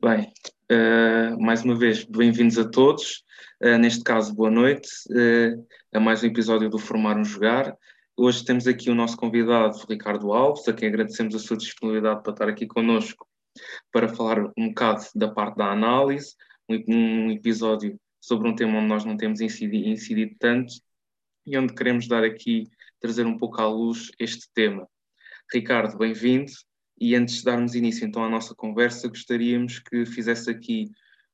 Bem, 0.00 0.32
uh, 0.70 1.40
mais 1.40 1.64
uma 1.64 1.74
vez, 1.74 2.04
bem-vindos 2.04 2.56
a 2.56 2.70
todos. 2.70 3.24
Uh, 3.60 3.76
neste 3.78 4.04
caso, 4.04 4.32
boa 4.32 4.48
noite 4.48 4.88
uh, 5.10 6.00
mais 6.00 6.22
um 6.22 6.28
episódio 6.28 6.70
do 6.70 6.78
Formar 6.78 7.18
um 7.18 7.24
Jogar. 7.24 7.76
Hoje 8.16 8.44
temos 8.44 8.68
aqui 8.68 8.90
o 8.90 8.94
nosso 8.94 9.16
convidado, 9.16 9.76
Ricardo 9.88 10.32
Alves, 10.32 10.68
a 10.68 10.72
quem 10.72 10.88
agradecemos 10.88 11.34
a 11.34 11.40
sua 11.40 11.56
disponibilidade 11.56 12.22
para 12.22 12.32
estar 12.32 12.48
aqui 12.48 12.64
connosco 12.64 13.26
para 13.90 14.08
falar 14.08 14.52
um 14.56 14.68
bocado 14.68 15.04
da 15.16 15.32
parte 15.32 15.56
da 15.56 15.72
análise, 15.72 16.36
um, 16.68 16.84
um 16.86 17.30
episódio 17.32 17.98
sobre 18.20 18.48
um 18.48 18.54
tema 18.54 18.78
onde 18.78 18.86
nós 18.86 19.04
não 19.04 19.16
temos 19.16 19.40
incidido, 19.40 19.88
incidido 19.88 20.36
tanto 20.38 20.74
e 21.44 21.58
onde 21.58 21.74
queremos 21.74 22.06
dar 22.06 22.22
aqui, 22.22 22.68
trazer 23.00 23.26
um 23.26 23.36
pouco 23.36 23.60
à 23.60 23.66
luz 23.66 24.12
este 24.20 24.48
tema. 24.54 24.88
Ricardo, 25.52 25.98
bem-vindo. 25.98 26.52
E 27.00 27.14
antes 27.14 27.36
de 27.36 27.44
darmos 27.44 27.74
início 27.74 28.06
então 28.06 28.24
à 28.24 28.28
nossa 28.28 28.54
conversa, 28.54 29.08
gostaríamos 29.08 29.78
que 29.78 30.04
fizesse 30.04 30.50
aqui 30.50 30.90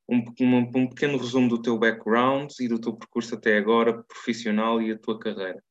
um, 0.09 0.23
um, 0.41 0.59
um, 0.59 0.87
pequeno 0.87 1.17
resumo 1.17 1.49
do 1.49 1.63
teu 1.63 1.79
background 1.79 2.53
e 2.61 2.69
do 2.69 2.79
teu 2.79 2.95
percurso 2.95 3.35
até 3.35 3.57
agora, 3.57 4.03
profissional 4.03 4.83
e 4.83 4.93
a 4.93 4.99
tua 4.99 5.19
carreira. 5.19 5.63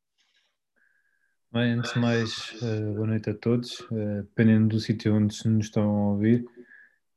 Bem, 1.52 1.73
antes 1.73 1.93
de 1.93 1.99
mais, 1.99 2.52
uh, 2.63 2.93
boa 2.95 3.05
noite 3.05 3.29
a 3.29 3.33
todos, 3.35 3.81
uh, 3.81 4.23
dependendo 4.23 4.69
do 4.69 4.79
sítio 4.79 5.13
onde 5.13 5.38
nos 5.47 5.66
estão 5.66 5.83
a 5.83 6.09
ouvir. 6.13 6.44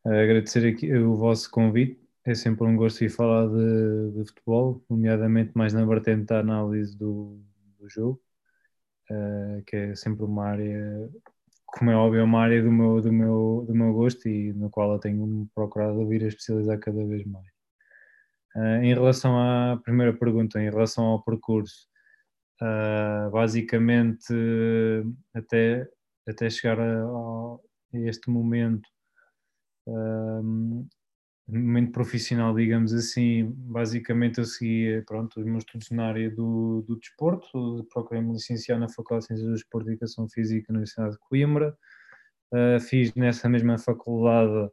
Uh, 0.05 0.11
agradecer 0.11 0.69
aqui 0.69 0.93
o 0.93 1.17
vosso 1.17 1.51
convite, 1.51 1.99
é 2.23 2.35
sempre 2.35 2.67
um 2.67 2.77
gosto 2.77 3.03
ir 3.03 3.09
falar 3.09 3.49
de, 3.49 4.11
de 4.13 4.29
futebol, 4.29 4.85
nomeadamente 4.91 5.53
mais 5.55 5.73
na 5.73 5.87
vertente 5.87 6.27
da 6.27 6.41
análise 6.41 6.95
do, 6.99 7.41
do 7.79 7.89
jogo, 7.89 8.21
que 9.67 9.77
é 9.77 9.95
sempre 9.95 10.25
uma 10.25 10.45
área 10.45 11.09
como 11.77 11.91
é 11.91 11.97
óbvio, 11.97 12.21
é 12.21 12.25
uma 12.25 12.41
área 12.41 12.63
do 12.63 12.73
meu, 12.73 13.01
do 13.03 13.13
meu, 13.13 13.65
do 13.67 13.75
meu 13.75 13.93
gosto 13.93 14.27
e 14.29 14.53
no 14.55 14.71
qual 14.71 14.93
eu 14.93 14.99
tenho 14.99 15.47
procurado 15.55 16.07
vir 16.09 16.25
a 16.25 16.29
especializar 16.29 16.79
cada 16.81 17.05
vez 17.05 17.25
mais. 17.27 17.47
Uh, 18.57 18.83
em 18.83 18.95
relação 18.95 19.39
à 19.39 19.79
primeira 19.85 20.17
pergunta, 20.17 20.59
em 20.59 20.71
relação 20.71 21.05
ao 21.05 21.23
percurso, 21.23 21.87
uh, 22.63 23.31
basicamente 23.31 24.33
até, 25.35 25.87
até 26.27 26.49
chegar 26.49 26.81
a, 26.81 27.05
a 27.05 27.59
este 27.93 28.31
momento, 28.31 28.89
uh, 29.87 30.87
momento 31.49 31.93
profissional, 31.93 32.55
digamos 32.55 32.93
assim, 32.93 33.53
basicamente 33.57 34.39
eu 34.39 34.45
segui 34.45 35.03
pronto, 35.07 35.39
os 35.39 35.47
meus 35.47 35.63
estudos 35.63 35.91
na 35.91 36.09
área 36.09 36.29
do, 36.31 36.83
do 36.83 36.99
desporto, 36.99 37.87
procurei-me 37.93 38.33
licenciar 38.33 38.79
na 38.81 38.89
Faculdade 38.89 39.23
de 39.23 39.27
Ciências 39.29 39.49
do 39.49 39.55
Desporto 39.55 39.89
e 39.89 39.93
Educação 39.93 40.29
Física 40.29 40.73
na 40.73 40.79
Universidade 40.79 41.13
de 41.13 41.19
Coimbra, 41.21 41.77
uh, 42.53 42.81
fiz 42.81 43.15
nessa 43.15 43.49
mesma 43.49 43.79
faculdade 43.79 44.71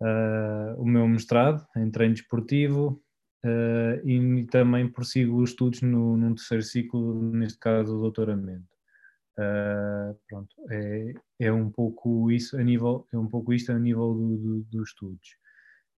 uh, 0.00 0.74
o 0.78 0.86
meu 0.86 1.06
mestrado 1.06 1.66
em 1.76 1.90
treino 1.90 2.14
desportivo 2.14 3.02
uh, 3.44 4.08
e 4.08 4.46
também 4.46 4.88
prossigo 4.88 5.42
os 5.42 5.50
estudos 5.50 5.82
no, 5.82 6.16
num 6.16 6.34
terceiro 6.34 6.62
ciclo, 6.62 7.22
neste 7.30 7.58
caso 7.58 7.98
o 7.98 8.00
doutoramento. 8.00 8.74
pronto, 10.28 10.56
é, 10.70 11.12
é 11.40 11.52
um 11.52 11.70
pouco 11.70 12.30
isso 12.30 12.56
a 12.56 12.62
nível, 12.62 13.06
é 13.12 13.18
um 13.18 13.28
pouco 13.28 13.52
isto 13.52 13.70
a 13.70 13.78
nível 13.78 14.14
do, 14.14 14.36
do, 14.38 14.60
dos 14.70 14.88
estudos. 14.88 15.43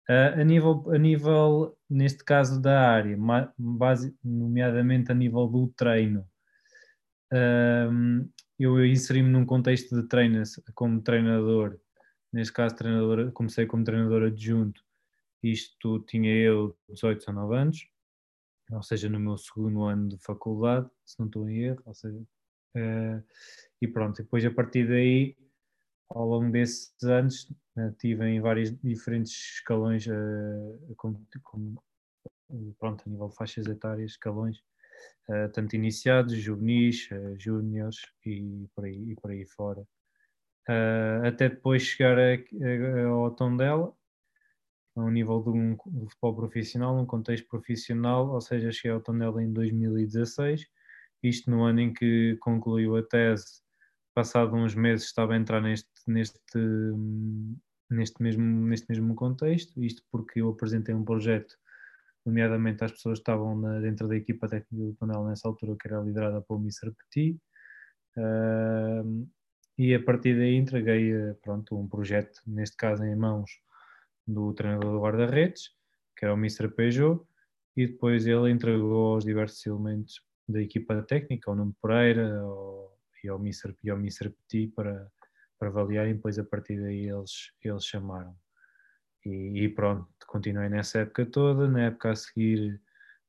Uh, 0.08 0.40
a, 0.40 0.44
nível, 0.44 0.84
a 0.92 0.98
nível, 0.98 1.76
neste 1.90 2.22
caso, 2.24 2.60
da 2.60 2.80
área, 2.80 3.18
base, 3.58 4.16
nomeadamente 4.22 5.10
a 5.10 5.14
nível 5.14 5.48
do 5.48 5.66
treino, 5.76 6.24
eu 8.58 8.86
inseri-me 8.86 9.28
num 9.28 9.44
contexto 9.44 10.00
de 10.00 10.08
treino 10.08 10.42
como 10.74 11.02
treinador, 11.02 11.78
neste 12.32 12.52
caso, 12.52 12.76
treinador, 12.76 13.32
comecei 13.32 13.66
como 13.66 13.82
treinador 13.82 14.22
adjunto, 14.22 14.80
isto 15.42 16.00
tinha 16.00 16.32
eu 16.32 16.76
18, 16.88 17.18
19 17.18 17.56
anos, 17.56 17.88
ou 18.70 18.82
seja, 18.82 19.08
no 19.08 19.20
meu 19.20 19.36
segundo 19.36 19.82
ano 19.84 20.08
de 20.08 20.18
faculdade, 20.18 20.88
se 21.04 21.18
não 21.18 21.26
estou 21.26 21.48
em 21.48 21.64
erro, 21.64 21.82
ou 21.84 21.94
seja, 21.94 22.18
uh, 22.18 23.24
e 23.80 23.88
pronto, 23.88 24.22
depois 24.22 24.44
a 24.44 24.50
partir 24.50 24.88
daí 24.88 25.36
ao 26.08 26.26
longo 26.26 26.50
desses 26.50 26.92
anos 27.02 27.52
né, 27.74 27.94
tive 27.98 28.24
em 28.26 28.40
vários 28.40 28.74
diferentes 28.80 29.32
escalões, 29.56 30.06
uh, 30.06 30.94
como, 30.96 31.26
como, 31.42 31.82
pronto, 32.78 33.04
a 33.06 33.10
nível 33.10 33.28
de 33.28 33.36
faixas 33.36 33.66
etárias, 33.66 34.12
escalões, 34.12 34.58
uh, 35.28 35.50
tanto 35.52 35.76
iniciados, 35.76 36.34
juvenis, 36.36 37.08
uh, 37.10 37.38
júniores 37.38 37.98
e 38.24 38.66
por 38.74 38.84
aí, 38.84 39.10
e 39.10 39.14
por 39.16 39.30
aí 39.30 39.44
fora. 39.46 39.86
Uh, 40.68 41.26
até 41.26 41.48
depois 41.48 41.82
chegar 41.82 42.18
a, 42.18 42.34
a, 42.34 43.06
ao 43.06 43.30
Tondela, 43.32 43.92
a 44.96 45.00
um 45.00 45.10
nível 45.10 45.42
de 45.42 45.50
um 45.50 45.76
futebol 46.08 46.34
profissional, 46.34 46.96
um 46.96 47.06
contexto 47.06 47.46
profissional, 47.48 48.30
ou 48.30 48.40
seja, 48.40 48.72
cheguei 48.72 48.92
ao 48.92 49.00
Tondela 49.00 49.42
em 49.42 49.52
2016, 49.52 50.66
isto 51.22 51.50
no 51.50 51.64
ano 51.64 51.80
em 51.80 51.92
que 51.92 52.36
concluiu 52.40 52.96
a 52.96 53.02
tese 53.02 53.65
passado 54.16 54.56
uns 54.56 54.74
meses 54.74 55.04
estava 55.04 55.34
a 55.34 55.36
entrar 55.36 55.60
neste, 55.60 55.90
neste, 56.06 56.40
neste, 57.90 58.22
mesmo, 58.22 58.66
neste 58.66 58.86
mesmo 58.88 59.14
contexto, 59.14 59.84
isto 59.84 60.02
porque 60.10 60.40
eu 60.40 60.48
apresentei 60.48 60.94
um 60.94 61.04
projeto, 61.04 61.54
nomeadamente 62.24 62.82
às 62.82 62.92
pessoas 62.92 63.18
que 63.18 63.24
estavam 63.24 63.60
na, 63.60 63.78
dentro 63.78 64.08
da 64.08 64.16
equipa 64.16 64.48
técnica 64.48 64.74
do 64.74 64.94
Tonel 64.94 65.22
nessa 65.26 65.46
altura, 65.46 65.76
que 65.78 65.86
era 65.86 66.00
liderada 66.00 66.40
pelo 66.40 66.60
Mr. 66.60 66.92
Petit, 66.92 67.38
uh, 68.16 69.28
e 69.76 69.94
a 69.94 70.02
partir 70.02 70.34
daí 70.34 70.54
entreguei 70.54 71.12
pronto, 71.42 71.78
um 71.78 71.86
projeto, 71.86 72.40
neste 72.46 72.74
caso 72.74 73.04
em 73.04 73.14
mãos 73.14 73.50
do 74.26 74.54
treinador 74.54 74.92
do 74.92 75.00
guarda-redes, 75.00 75.72
que 76.16 76.24
era 76.24 76.32
o 76.32 76.38
Mr. 76.38 76.68
Peugeot, 76.68 77.22
e 77.76 77.86
depois 77.86 78.26
ele 78.26 78.50
entregou 78.50 79.16
aos 79.16 79.26
diversos 79.26 79.64
elementos 79.66 80.22
da 80.48 80.62
equipa 80.62 81.02
técnica, 81.02 81.50
o 81.50 81.54
Nuno 81.54 81.76
Pereira, 81.82 82.42
e 83.22 83.28
ao 83.28 83.38
Mr. 83.38 83.74
E 83.82 83.90
ao 83.90 83.98
Mr. 83.98 84.30
Petit 84.30 84.68
para, 84.68 85.10
para 85.58 85.68
avaliarem, 85.68 86.14
depois 86.14 86.38
a 86.38 86.44
partir 86.44 86.80
daí 86.80 87.08
eles, 87.08 87.52
eles 87.62 87.84
chamaram. 87.84 88.36
E, 89.24 89.64
e 89.64 89.68
pronto, 89.68 90.08
continuei 90.26 90.68
nessa 90.68 91.00
época 91.00 91.26
toda, 91.26 91.68
na 91.68 91.86
época 91.86 92.10
a 92.10 92.16
seguir 92.16 92.80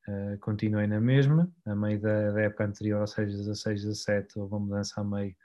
uh, 0.08 0.38
continuei 0.40 0.88
na 0.88 1.00
mesma, 1.00 1.52
a 1.66 1.76
meio 1.76 2.00
da, 2.00 2.32
da, 2.32 2.42
época 2.42 2.66
anterior, 2.66 3.02
ou 3.02 3.08
seja, 3.08 3.36
16, 3.36 3.82
17, 3.84 4.40
houve 4.40 4.54
uma 4.54 4.60
mudança 4.60 5.02
a 5.02 5.04
meio, 5.04 5.36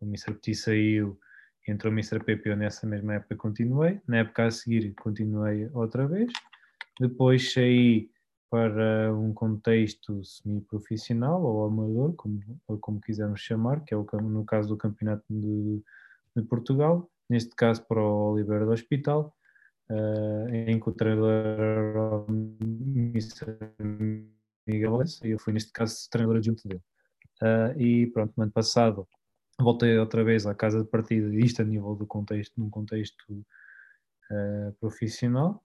o 0.00 0.06
Mr. 0.06 0.34
Petit 0.34 0.54
saiu, 0.54 1.18
entrou 1.66 1.92
o 1.92 1.96
Mr. 1.96 2.20
Eu 2.44 2.56
nessa 2.56 2.86
mesma 2.86 3.14
época 3.14 3.36
continuei, 3.36 4.00
na 4.06 4.18
época 4.18 4.46
a 4.46 4.50
seguir 4.50 4.94
continuei 4.94 5.68
outra 5.72 6.06
vez, 6.06 6.32
depois 6.98 7.52
saí 7.52 8.10
para 8.50 9.14
um 9.14 9.32
contexto 9.32 10.24
semi-profissional 10.24 11.40
ou 11.42 11.64
amador, 11.64 12.14
como, 12.14 12.40
ou 12.66 12.78
como 12.78 13.00
quisermos 13.00 13.40
chamar, 13.40 13.84
que 13.84 13.94
é 13.94 13.96
o, 13.96 14.04
no 14.20 14.44
caso 14.44 14.68
do 14.68 14.76
Campeonato 14.76 15.24
de, 15.30 15.80
de 16.36 16.42
Portugal, 16.42 17.08
neste 17.28 17.54
caso 17.54 17.82
para 17.86 18.02
o 18.02 18.32
Oliveira 18.32 18.66
do 18.66 18.72
Hospital, 18.72 19.32
uh, 19.88 20.48
em 20.52 20.80
que 20.80 20.88
o 20.88 20.92
treinador 20.92 22.26
o 22.28 22.32
Miguel 24.66 24.98
e 25.24 25.30
eu 25.30 25.38
fui 25.38 25.52
neste 25.52 25.72
caso 25.72 26.08
treinador 26.10 26.38
adjunto 26.38 26.66
dele. 26.66 26.82
Uh, 27.40 27.80
e 27.80 28.06
pronto, 28.08 28.34
no 28.36 28.42
ano 28.42 28.52
passado 28.52 29.08
voltei 29.58 29.96
outra 29.98 30.24
vez 30.24 30.46
à 30.46 30.54
casa 30.54 30.82
de 30.82 30.88
partida, 30.88 31.32
isto 31.36 31.62
a 31.62 31.64
nível 31.64 31.94
do 31.94 32.06
contexto, 32.06 32.52
num 32.58 32.68
contexto 32.68 33.24
uh, 33.32 34.72
profissional, 34.80 35.62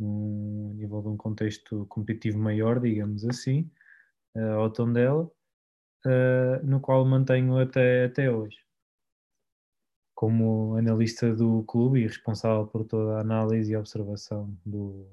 um, 0.00 0.70
a 0.72 0.74
nível 0.74 1.02
de 1.02 1.08
um 1.08 1.16
contexto 1.16 1.86
competitivo 1.86 2.38
maior, 2.38 2.80
digamos 2.80 3.24
assim, 3.24 3.70
uh, 4.34 4.60
ao 4.60 4.70
Tondela, 4.70 5.24
uh, 6.04 6.64
no 6.66 6.80
qual 6.80 7.04
mantenho 7.04 7.58
até, 7.58 8.06
até 8.06 8.30
hoje. 8.30 8.58
Como 10.14 10.76
analista 10.76 11.34
do 11.34 11.62
clube 11.64 12.00
e 12.00 12.06
responsável 12.06 12.66
por 12.66 12.84
toda 12.84 13.16
a 13.16 13.20
análise 13.20 13.72
e 13.72 13.76
observação 13.76 14.56
do, 14.64 15.06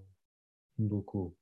do 0.78 1.02
clube. 1.02 1.36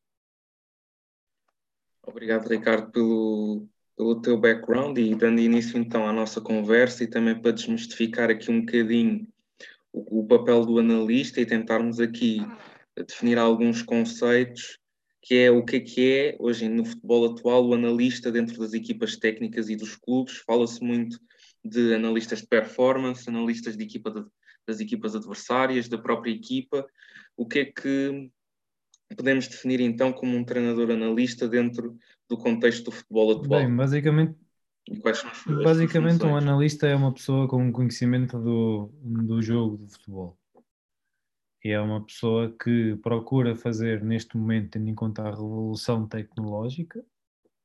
Obrigado, 2.03 2.47
Ricardo, 2.47 2.91
pelo, 2.91 3.67
pelo 3.95 4.19
teu 4.21 4.35
background 4.35 4.97
e 4.97 5.13
dando 5.13 5.39
início 5.39 5.77
então 5.77 6.07
à 6.07 6.11
nossa 6.11 6.41
conversa 6.41 7.03
e 7.03 7.07
também 7.07 7.39
para 7.39 7.51
desmistificar 7.51 8.31
aqui 8.31 8.49
um 8.49 8.61
bocadinho 8.61 9.27
o, 9.93 10.21
o 10.21 10.27
papel 10.27 10.65
do 10.65 10.79
analista 10.79 11.39
e 11.39 11.45
tentarmos 11.45 11.99
aqui 11.99 12.39
definir 12.97 13.37
alguns 13.37 13.81
conceitos, 13.81 14.77
que 15.21 15.35
é 15.35 15.51
o 15.51 15.63
que 15.63 15.75
é 15.75 15.79
que 15.79 16.11
é, 16.11 16.35
hoje 16.39 16.67
no 16.67 16.83
futebol 16.83 17.31
atual, 17.31 17.67
o 17.67 17.73
analista 17.73 18.31
dentro 18.31 18.57
das 18.59 18.73
equipas 18.73 19.17
técnicas 19.17 19.69
e 19.69 19.75
dos 19.75 19.95
clubes. 19.95 20.37
Fala-se 20.37 20.83
muito 20.83 21.19
de 21.63 21.93
analistas 21.93 22.41
de 22.41 22.47
performance, 22.47 23.29
analistas 23.29 23.77
de 23.77 23.83
equipa 23.83 24.09
de, 24.09 24.25
das 24.67 24.79
equipas 24.79 25.15
adversárias, 25.15 25.87
da 25.87 25.97
própria 25.97 26.31
equipa. 26.31 26.85
O 27.37 27.47
que 27.47 27.59
é 27.59 27.65
que 27.65 28.29
podemos 29.15 29.47
definir 29.47 29.79
então 29.79 30.11
como 30.11 30.35
um 30.35 30.43
treinador 30.43 30.89
analista 30.89 31.47
dentro 31.47 31.97
do 32.27 32.37
contexto 32.37 32.85
do 32.85 32.91
futebol 32.91 33.31
atual? 33.31 33.61
Bem, 33.61 33.75
basicamente 33.75 34.35
Basicamente, 35.63 36.25
um 36.25 36.35
analista 36.35 36.87
é 36.87 36.95
uma 36.95 37.13
pessoa 37.13 37.47
com 37.47 37.71
conhecimento 37.71 38.39
do, 38.39 38.91
do 39.03 39.41
jogo 39.41 39.77
de 39.77 39.93
futebol 39.93 40.40
é 41.63 41.79
uma 41.79 42.03
pessoa 42.03 42.55
que 42.63 42.95
procura 42.97 43.55
fazer 43.55 44.03
neste 44.03 44.35
momento, 44.37 44.71
tendo 44.71 44.89
em 44.89 44.95
conta 44.95 45.23
a 45.23 45.31
revolução 45.31 46.07
tecnológica, 46.07 47.03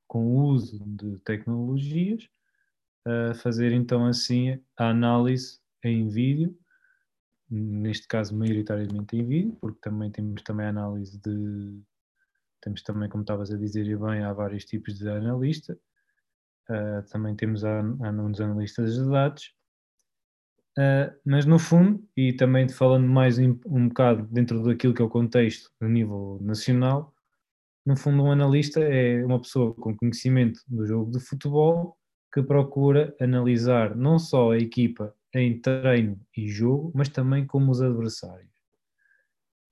com 0.07 0.27
o 0.27 0.45
uso 0.47 0.79
de 0.87 1.19
tecnologias, 1.21 2.29
fazer 3.43 3.73
então 3.73 4.07
assim 4.07 4.61
a 4.77 4.91
análise 4.91 5.61
em 5.85 6.09
vídeo, 6.09 6.57
neste 7.49 8.09
caso 8.09 8.37
maioritariamente 8.37 9.17
em 9.17 9.25
vídeo, 9.25 9.57
porque 9.61 9.79
também 9.81 10.11
temos 10.11 10.43
também 10.43 10.67
a 10.67 10.71
análise 10.71 11.19
de 11.19 11.81
temos 12.61 12.83
também, 12.83 13.09
como 13.09 13.23
estavas 13.23 13.53
a 13.53 13.57
dizer 13.57 13.85
bem, 13.97 14.25
há 14.25 14.33
vários 14.33 14.65
tipos 14.65 14.99
de 14.99 15.09
analista, 15.09 15.79
uh, 16.69 17.09
também 17.11 17.37
temos 17.37 17.65
a, 17.65 17.81
a, 17.81 18.11
os 18.11 18.41
analistas 18.41 18.97
de 18.97 19.09
dados, 19.09 19.55
Uh, 20.79 21.11
mas 21.25 21.47
no 21.47 21.59
fundo, 21.59 22.07
e 22.15 22.35
também 22.35 22.69
falando 22.69 23.09
mais 23.09 23.39
um, 23.39 23.89
bocado 23.89 24.27
dentro 24.31 24.63
daquilo 24.63 24.93
que 24.93 25.01
é 25.01 25.05
o 25.05 25.09
contexto 25.09 25.71
a 25.81 25.89
nível 25.89 26.39
nacional, 26.43 27.15
no 27.85 27.97
fundo 27.97 28.23
um 28.23 28.31
analista 28.31 28.81
é 28.81 29.25
uma 29.25 29.41
pessoa 29.41 29.73
com 29.75 29.97
conhecimento 29.97 30.61
do 30.69 30.85
jogo 30.87 31.11
de 31.11 31.21
futebol 31.21 31.97
que 32.33 32.43
procura 32.43 33.15
analisar 33.19 33.97
não 33.97 34.19
só 34.19 34.53
a 34.53 34.59
equipa 34.59 35.15
em 35.35 35.59
treino 35.61 36.21
e 36.37 36.49
jogo, 36.49 36.93
mas 36.95 37.09
também 37.09 37.47
como 37.47 37.71
os 37.71 37.81
adversários. 37.81 38.51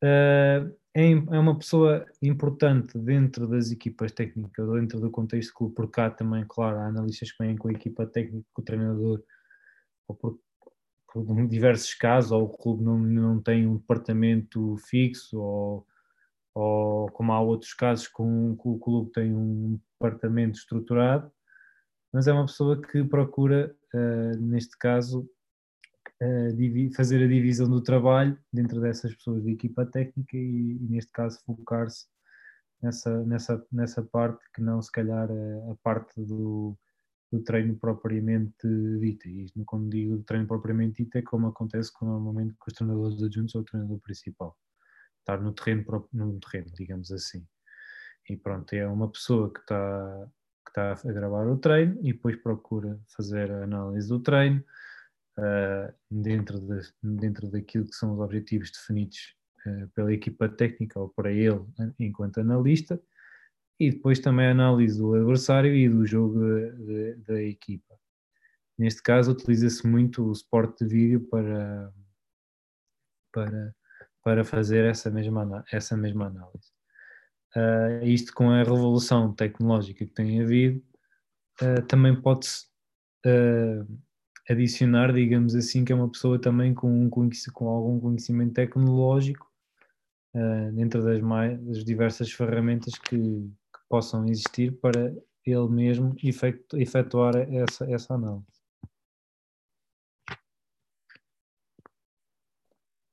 Uh, 0.02 0.74
é, 0.94 1.12
uma 1.38 1.58
pessoa 1.58 2.06
importante 2.22 2.96
dentro 2.96 3.48
das 3.48 3.72
equipas 3.72 4.12
técnicas, 4.12 4.70
dentro 4.70 5.00
do 5.00 5.10
contexto 5.10 5.52
clube, 5.52 5.74
porque 5.74 6.00
há 6.00 6.08
também, 6.08 6.44
claro, 6.48 6.78
há 6.78 6.86
analistas 6.86 7.32
que 7.32 7.42
vêm 7.44 7.56
com 7.56 7.68
a 7.68 7.72
equipa 7.72 8.06
técnica, 8.06 8.46
com 8.52 8.62
o 8.62 8.64
treinador, 8.64 9.22
ou 10.06 10.14
por 10.14 10.38
por 11.14 11.46
diversos 11.46 11.94
casos, 11.94 12.32
ou 12.32 12.42
o 12.42 12.48
clube 12.48 12.82
não, 12.82 12.98
não 12.98 13.40
tem 13.40 13.68
um 13.68 13.76
departamento 13.76 14.76
fixo, 14.78 15.38
ou, 15.38 15.86
ou 16.52 17.08
como 17.12 17.32
há 17.32 17.40
outros 17.40 17.72
casos 17.72 18.08
que 18.08 18.20
o 18.20 18.78
clube 18.82 19.12
tem 19.12 19.32
um 19.32 19.78
departamento 19.92 20.58
estruturado, 20.58 21.30
mas 22.12 22.26
é 22.26 22.32
uma 22.32 22.46
pessoa 22.46 22.82
que 22.82 23.04
procura, 23.04 23.72
uh, 23.94 24.36
neste 24.40 24.76
caso, 24.76 25.20
uh, 26.20 26.94
fazer 26.96 27.22
a 27.22 27.28
divisão 27.28 27.70
do 27.70 27.80
trabalho 27.80 28.36
dentro 28.52 28.80
dessas 28.80 29.14
pessoas 29.14 29.44
de 29.44 29.52
equipa 29.52 29.86
técnica 29.86 30.36
e, 30.36 30.78
e 30.80 30.88
neste 30.88 31.12
caso, 31.12 31.38
focar-se 31.46 32.06
nessa, 32.82 33.24
nessa, 33.24 33.66
nessa 33.70 34.02
parte 34.02 34.44
que 34.52 34.60
não, 34.60 34.82
se 34.82 34.90
calhar, 34.90 35.30
a, 35.30 35.72
a 35.72 35.76
parte 35.80 36.20
do 36.20 36.76
do 37.34 37.42
treino 37.42 37.76
propriamente 37.76 38.68
dito. 39.00 39.28
E 39.28 39.44
isto, 39.44 39.64
quando 39.64 39.90
digo 39.90 40.22
treino 40.22 40.46
propriamente 40.46 41.02
dito, 41.02 41.18
é 41.18 41.22
como 41.22 41.48
acontece 41.48 41.92
com, 41.92 42.06
normalmente 42.06 42.54
com 42.54 42.70
os 42.70 42.74
treinadores 42.74 43.22
adjuntos 43.22 43.54
ou 43.56 43.62
o 43.62 43.64
treinador 43.64 43.98
principal. 44.00 44.56
Estar 45.18 45.40
no 45.40 45.52
terreno, 45.52 46.08
no 46.12 46.38
terreno, 46.38 46.70
digamos 46.74 47.10
assim. 47.10 47.44
E 48.28 48.36
pronto, 48.36 48.72
é 48.72 48.86
uma 48.86 49.10
pessoa 49.10 49.52
que 49.52 49.60
está, 49.60 50.28
que 50.64 50.70
está 50.70 50.92
a 50.92 51.12
gravar 51.12 51.46
o 51.48 51.58
treino 51.58 51.98
e 52.02 52.12
depois 52.12 52.36
procura 52.36 52.98
fazer 53.16 53.50
a 53.50 53.64
análise 53.64 54.08
do 54.08 54.20
treino 54.20 54.64
uh, 55.38 55.92
dentro, 56.10 56.60
de, 56.60 56.80
dentro 57.02 57.50
daquilo 57.50 57.84
que 57.84 57.96
são 57.96 58.14
os 58.14 58.20
objetivos 58.20 58.70
definidos 58.70 59.36
uh, 59.66 59.88
pela 59.88 60.12
equipa 60.12 60.48
técnica 60.48 61.00
ou 61.00 61.08
para 61.08 61.32
ele 61.32 61.64
enquanto 61.98 62.38
analista 62.38 63.00
e 63.78 63.90
depois 63.90 64.18
também 64.18 64.46
a 64.46 64.52
análise 64.52 64.98
do 64.98 65.14
adversário 65.14 65.74
e 65.74 65.88
do 65.88 66.06
jogo 66.06 66.40
da 67.26 67.42
equipa. 67.42 67.94
Neste 68.78 69.02
caso, 69.02 69.32
utiliza-se 69.32 69.86
muito 69.86 70.28
o 70.28 70.34
suporte 70.34 70.84
de 70.84 70.92
vídeo 70.92 71.20
para, 71.28 71.92
para, 73.32 73.74
para 74.22 74.44
fazer 74.44 74.84
essa 74.84 75.10
mesma, 75.10 75.64
essa 75.70 75.96
mesma 75.96 76.26
análise. 76.26 76.72
Uh, 77.56 78.04
isto 78.04 78.34
com 78.34 78.50
a 78.50 78.64
revolução 78.64 79.32
tecnológica 79.32 80.04
que 80.04 80.12
tem 80.12 80.42
havido, 80.42 80.82
uh, 81.62 81.82
também 81.86 82.20
pode-se 82.20 82.66
uh, 83.24 83.86
adicionar, 84.50 85.12
digamos 85.12 85.54
assim, 85.54 85.84
que 85.84 85.92
é 85.92 85.94
uma 85.94 86.10
pessoa 86.10 86.40
também 86.40 86.74
com, 86.74 87.08
com 87.08 87.68
algum 87.68 88.00
conhecimento 88.00 88.54
tecnológico 88.54 89.52
dentro 90.74 91.00
das, 91.04 91.20
mais, 91.20 91.56
das 91.64 91.84
diversas 91.84 92.32
ferramentas 92.32 92.98
que, 92.98 93.48
possam 93.88 94.26
existir 94.26 94.72
para 94.80 95.14
ele 95.44 95.68
mesmo 95.68 96.14
efetuar 96.74 97.36
essa, 97.36 97.84
essa 97.90 98.14
análise. 98.14 98.54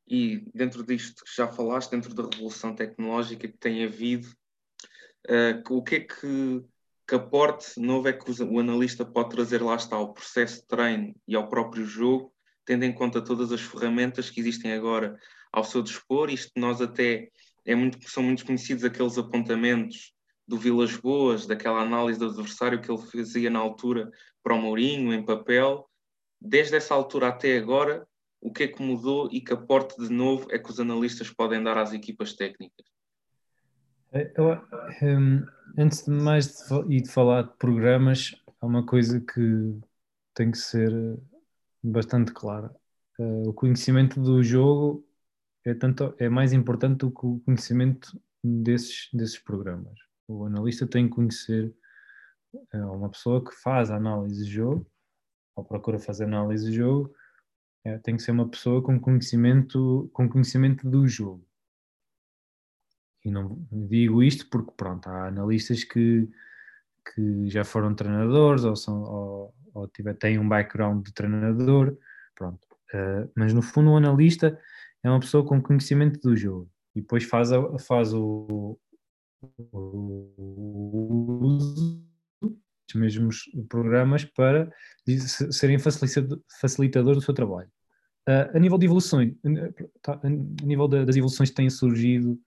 E 0.07 0.43
dentro 0.53 0.83
disto 0.83 1.23
que 1.23 1.33
já 1.33 1.47
falaste, 1.47 1.91
dentro 1.91 2.13
da 2.13 2.23
revolução 2.23 2.75
tecnológica 2.75 3.47
que 3.47 3.57
tem 3.57 3.85
havido, 3.85 4.27
uh, 5.29 5.73
o 5.73 5.81
que 5.81 5.95
é 5.95 5.99
que, 6.01 6.65
que 7.07 7.15
aporte 7.15 7.79
novo 7.79 8.09
é 8.09 8.13
que 8.13 8.29
o 8.29 8.59
analista 8.59 9.05
pode 9.05 9.29
trazer 9.29 9.61
lá 9.61 9.75
está 9.75 9.95
ao 9.95 10.13
processo 10.13 10.61
de 10.61 10.67
treino 10.67 11.15
e 11.25 11.33
ao 11.33 11.47
próprio 11.47 11.85
jogo, 11.85 12.33
tendo 12.65 12.83
em 12.83 12.93
conta 12.93 13.23
todas 13.23 13.53
as 13.53 13.61
ferramentas 13.61 14.29
que 14.29 14.41
existem 14.41 14.73
agora 14.73 15.17
ao 15.51 15.63
seu 15.63 15.81
dispor, 15.81 16.29
isto 16.29 16.51
nós 16.57 16.81
até 16.81 17.29
é 17.65 17.75
muito, 17.75 18.09
são 18.09 18.23
muito 18.23 18.45
conhecidos 18.45 18.83
aqueles 18.83 19.17
apontamentos 19.17 20.13
do 20.47 20.57
Vilas 20.57 20.95
Boas, 20.97 21.45
daquela 21.45 21.81
análise 21.81 22.19
do 22.19 22.25
adversário 22.25 22.81
que 22.81 22.91
ele 22.91 23.01
fazia 23.01 23.49
na 23.49 23.59
altura 23.59 24.11
para 24.43 24.55
o 24.55 24.61
Mourinho, 24.61 25.13
em 25.13 25.23
papel. 25.23 25.87
Desde 26.39 26.75
essa 26.75 26.93
altura 26.93 27.27
até 27.27 27.57
agora, 27.57 28.07
o 28.41 28.51
que 28.51 28.63
é 28.63 28.67
que 28.67 28.81
mudou 28.81 29.29
e 29.31 29.39
que 29.39 29.53
aporte 29.53 29.95
de 30.01 30.11
novo 30.11 30.47
é 30.51 30.57
que 30.57 30.69
os 30.69 30.79
analistas 30.79 31.29
podem 31.29 31.63
dar 31.63 31.77
às 31.77 31.93
equipas 31.93 32.33
técnicas? 32.33 32.85
É, 34.11 34.33
eu, 34.35 34.59
um, 35.03 35.45
antes 35.77 36.05
de 36.05 36.11
mais 36.11 36.47
de, 36.47 36.95
e 36.95 37.01
de 37.01 37.09
falar 37.09 37.43
de 37.43 37.55
programas, 37.57 38.35
há 38.59 38.65
uma 38.65 38.85
coisa 38.85 39.21
que 39.21 39.79
tem 40.33 40.51
que 40.51 40.57
ser 40.57 40.91
bastante 41.83 42.33
clara. 42.33 42.75
Uh, 43.17 43.49
o 43.49 43.53
conhecimento 43.53 44.19
do 44.19 44.43
jogo 44.43 45.05
é, 45.63 45.73
tanto, 45.73 46.13
é 46.17 46.27
mais 46.27 46.51
importante 46.51 46.99
do 46.99 47.11
que 47.11 47.25
o 47.25 47.39
conhecimento 47.45 48.19
desses, 48.43 49.09
desses 49.13 49.37
programas. 49.37 49.93
O 50.31 50.45
analista 50.45 50.87
tem 50.87 51.07
que 51.09 51.15
conhecer 51.15 51.73
é, 52.73 52.77
uma 52.85 53.09
pessoa 53.09 53.43
que 53.43 53.53
faz 53.55 53.91
análise 53.91 54.45
de 54.45 54.51
jogo, 54.51 54.89
ou 55.55 55.63
procura 55.63 55.99
fazer 55.99 56.23
análise 56.23 56.69
de 56.69 56.77
jogo, 56.77 57.13
é, 57.83 57.97
tem 57.97 58.15
que 58.15 58.23
ser 58.23 58.31
uma 58.31 58.47
pessoa 58.47 58.81
com 58.81 58.99
conhecimento, 58.99 60.09
com 60.13 60.29
conhecimento 60.29 60.89
do 60.89 61.07
jogo. 61.07 61.45
E 63.23 63.31
não 63.31 63.67
digo 63.71 64.23
isto 64.23 64.49
porque, 64.49 64.71
pronto, 64.75 65.07
há 65.07 65.27
analistas 65.27 65.83
que, 65.83 66.29
que 67.13 67.49
já 67.49 67.63
foram 67.63 67.93
treinadores 67.93 68.63
ou, 68.63 68.75
são, 68.75 69.03
ou, 69.03 69.55
ou 69.73 69.87
têm 69.87 70.39
um 70.39 70.47
background 70.47 71.05
de 71.05 71.13
treinador, 71.13 71.97
pronto. 72.35 72.65
Uh, 72.93 73.29
mas 73.35 73.53
no 73.53 73.61
fundo, 73.61 73.91
o 73.91 73.97
analista 73.97 74.59
é 75.03 75.09
uma 75.09 75.19
pessoa 75.19 75.45
com 75.45 75.61
conhecimento 75.61 76.19
do 76.19 76.35
jogo 76.35 76.69
e 76.95 77.01
depois 77.01 77.23
faz, 77.23 77.51
a, 77.51 77.77
faz 77.79 78.13
o, 78.13 78.77
uso 81.41 82.03
dos 82.87 82.95
mesmos 82.95 83.43
programas 83.69 84.25
para 84.25 84.71
serem 85.51 85.77
facilitadores 85.79 87.19
do 87.19 87.25
seu 87.25 87.33
trabalho. 87.33 87.69
Uh, 88.29 88.55
a 88.55 88.59
nível 88.59 88.77
de 88.77 88.85
evoluções, 88.85 89.33
tá, 90.01 90.19
a 90.23 90.29
nível 90.29 90.87
das 90.87 91.15
evoluções 91.15 91.49
que 91.49 91.55
têm 91.55 91.69
surgido 91.69 92.39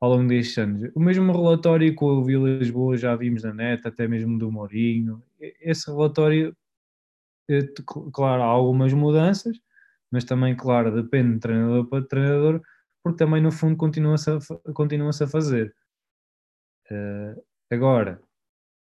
ao 0.00 0.10
longo 0.10 0.28
destes 0.28 0.58
anos, 0.58 0.90
o 0.94 1.00
mesmo 1.00 1.32
relatório 1.32 1.94
com 1.94 2.06
o 2.06 2.24
Vilas 2.24 2.70
Boas 2.70 3.00
já 3.00 3.16
vimos 3.16 3.42
na 3.42 3.54
net, 3.54 3.88
até 3.88 4.06
mesmo 4.06 4.38
do 4.38 4.52
Mourinho, 4.52 5.22
esse 5.40 5.90
relatório, 5.90 6.54
é, 7.48 7.60
claro, 8.12 8.42
há 8.42 8.46
algumas 8.46 8.92
mudanças, 8.92 9.58
mas 10.10 10.24
também, 10.24 10.54
claro, 10.54 10.94
depende 10.94 11.34
de 11.34 11.40
treinador 11.40 11.86
para 11.86 12.04
treinador, 12.04 12.60
porque 13.02 13.16
também 13.16 13.42
no 13.42 13.50
fundo 13.50 13.76
continua-se 13.76 14.30
a, 14.30 14.38
continua 14.74 15.08
a 15.08 15.26
fazer. 15.26 15.74
Uh, 16.90 17.42
agora, 17.70 18.20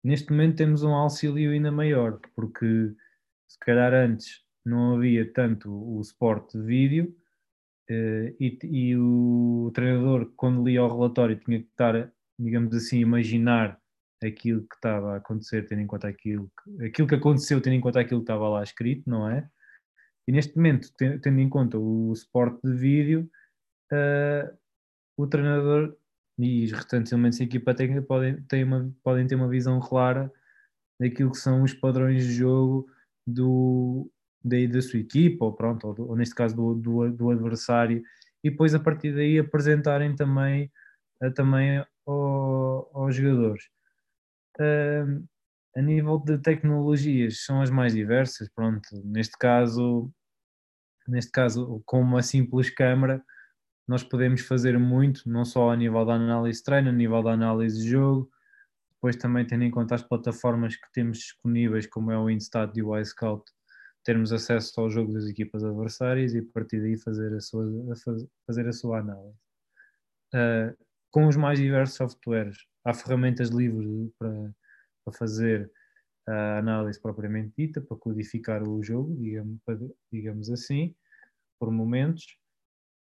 neste 0.03 0.31
momento 0.31 0.57
temos 0.57 0.83
um 0.83 0.93
auxílio 0.93 1.51
ainda 1.51 1.71
maior, 1.71 2.19
porque 2.35 2.93
se 3.47 3.59
calhar 3.59 3.93
antes 3.93 4.43
não 4.65 4.95
havia 4.95 5.31
tanto 5.31 5.69
o 5.71 6.03
suporte 6.03 6.57
de 6.57 6.63
vídeo 6.63 7.15
uh, 7.89 8.35
e, 8.39 8.57
e, 8.63 8.97
o 8.97 9.71
treinador, 9.73 10.31
quando 10.35 10.63
lia 10.63 10.83
o 10.83 10.87
relatório, 10.87 11.39
tinha 11.39 11.59
que 11.59 11.67
estar, 11.67 12.11
digamos 12.39 12.75
assim, 12.75 12.99
imaginar 12.99 13.79
aquilo 14.23 14.67
que 14.67 14.75
estava 14.75 15.13
a 15.13 15.17
acontecer, 15.17 15.67
tendo 15.67 15.81
em 15.81 15.87
conta 15.87 16.07
aquilo 16.07 16.51
que, 16.63 16.85
aquilo 16.85 17.07
que 17.07 17.15
aconteceu, 17.15 17.61
tendo 17.61 17.73
em 17.73 17.81
conta 17.81 17.99
aquilo 17.99 18.19
que 18.21 18.25
estava 18.25 18.47
lá 18.49 18.63
escrito, 18.63 19.09
não 19.09 19.29
é? 19.29 19.49
E 20.27 20.31
neste 20.31 20.55
momento, 20.55 20.91
tendo 20.97 21.39
em 21.39 21.49
conta 21.49 21.77
o 21.77 22.15
suporte 22.15 22.59
de 22.63 22.73
vídeo, 22.73 23.29
uh, 23.91 24.57
o 25.17 25.27
treinador 25.27 25.97
e 26.37 26.65
os 26.65 26.71
restantes 26.71 27.11
elementos 27.11 27.39
da 27.39 27.45
equipa 27.45 27.73
técnica 27.73 28.01
podem, 28.01 28.41
ter 28.43 28.63
uma, 28.63 28.91
podem 29.03 29.27
ter 29.27 29.35
uma 29.35 29.47
visão 29.47 29.79
clara 29.79 30.31
daquilo 30.99 31.31
que 31.31 31.37
são 31.37 31.63
os 31.63 31.73
padrões 31.73 32.25
de 32.25 32.33
jogo 32.33 32.87
do, 33.25 34.09
da, 34.43 34.57
da 34.71 34.81
sua 34.81 34.99
equipa, 34.99 35.45
ou 35.45 35.53
pronto, 35.53 35.87
ou, 35.87 36.09
ou 36.09 36.15
neste 36.15 36.35
caso 36.35 36.55
do, 36.55 36.75
do, 36.75 37.11
do, 37.11 37.29
adversário, 37.31 38.03
e 38.43 38.49
depois 38.49 38.73
a 38.73 38.79
partir 38.79 39.13
daí 39.13 39.39
apresentarem 39.39 40.15
também, 40.15 40.71
também 41.35 41.83
ao, 42.05 42.89
aos 42.93 43.15
jogadores. 43.15 43.63
Uh, 44.59 45.23
a 45.75 45.81
nível 45.81 46.19
de 46.19 46.37
tecnologias 46.37 47.45
são 47.45 47.61
as 47.61 47.69
mais 47.69 47.93
diversas, 47.93 48.49
pronto, 48.49 48.89
neste 49.05 49.37
caso, 49.37 50.11
neste 51.07 51.31
caso 51.31 51.81
com 51.85 52.01
uma 52.01 52.21
simples 52.21 52.69
câmara 52.69 53.23
nós 53.91 54.03
podemos 54.03 54.41
fazer 54.41 54.79
muito, 54.79 55.29
não 55.29 55.43
só 55.43 55.69
a 55.69 55.75
nível 55.75 56.05
da 56.05 56.13
análise 56.13 56.59
de 56.59 56.63
treino, 56.63 56.89
a 56.89 56.93
nível 56.93 57.21
da 57.21 57.33
análise 57.33 57.77
de 57.83 57.89
jogo, 57.89 58.31
depois 58.93 59.17
também 59.17 59.45
tendo 59.45 59.65
em 59.65 59.69
conta 59.69 59.95
as 59.95 60.01
plataformas 60.01 60.77
que 60.77 60.89
temos 60.93 61.17
disponíveis, 61.17 61.85
como 61.87 62.09
é 62.09 62.17
o 62.17 62.29
Instat 62.29 62.71
e 62.77 62.81
o 62.81 62.97
iScout, 62.97 63.43
termos 64.05 64.31
acesso 64.31 64.79
ao 64.79 64.89
jogo 64.89 65.11
das 65.11 65.25
equipas 65.25 65.61
adversárias 65.61 66.33
e 66.33 66.39
a 66.39 66.43
partir 66.53 66.79
daí 66.79 66.97
fazer 66.97 67.33
a 67.35 67.41
sua, 67.41 67.65
fazer 68.47 68.65
a 68.65 68.71
sua 68.71 68.99
análise. 68.99 69.37
Uh, 70.33 70.73
com 71.11 71.27
os 71.27 71.35
mais 71.35 71.59
diversos 71.59 71.97
softwares, 71.97 72.57
há 72.85 72.93
ferramentas 72.93 73.49
livres 73.49 74.09
para, 74.17 74.55
para 75.03 75.17
fazer 75.17 75.69
a 76.25 76.59
análise 76.59 77.01
propriamente 77.01 77.53
dita, 77.57 77.81
para 77.81 77.97
codificar 77.97 78.63
o 78.63 78.81
jogo, 78.81 79.17
digamos, 79.17 79.59
digamos 80.09 80.49
assim, 80.49 80.95
por 81.59 81.69
momentos, 81.69 82.37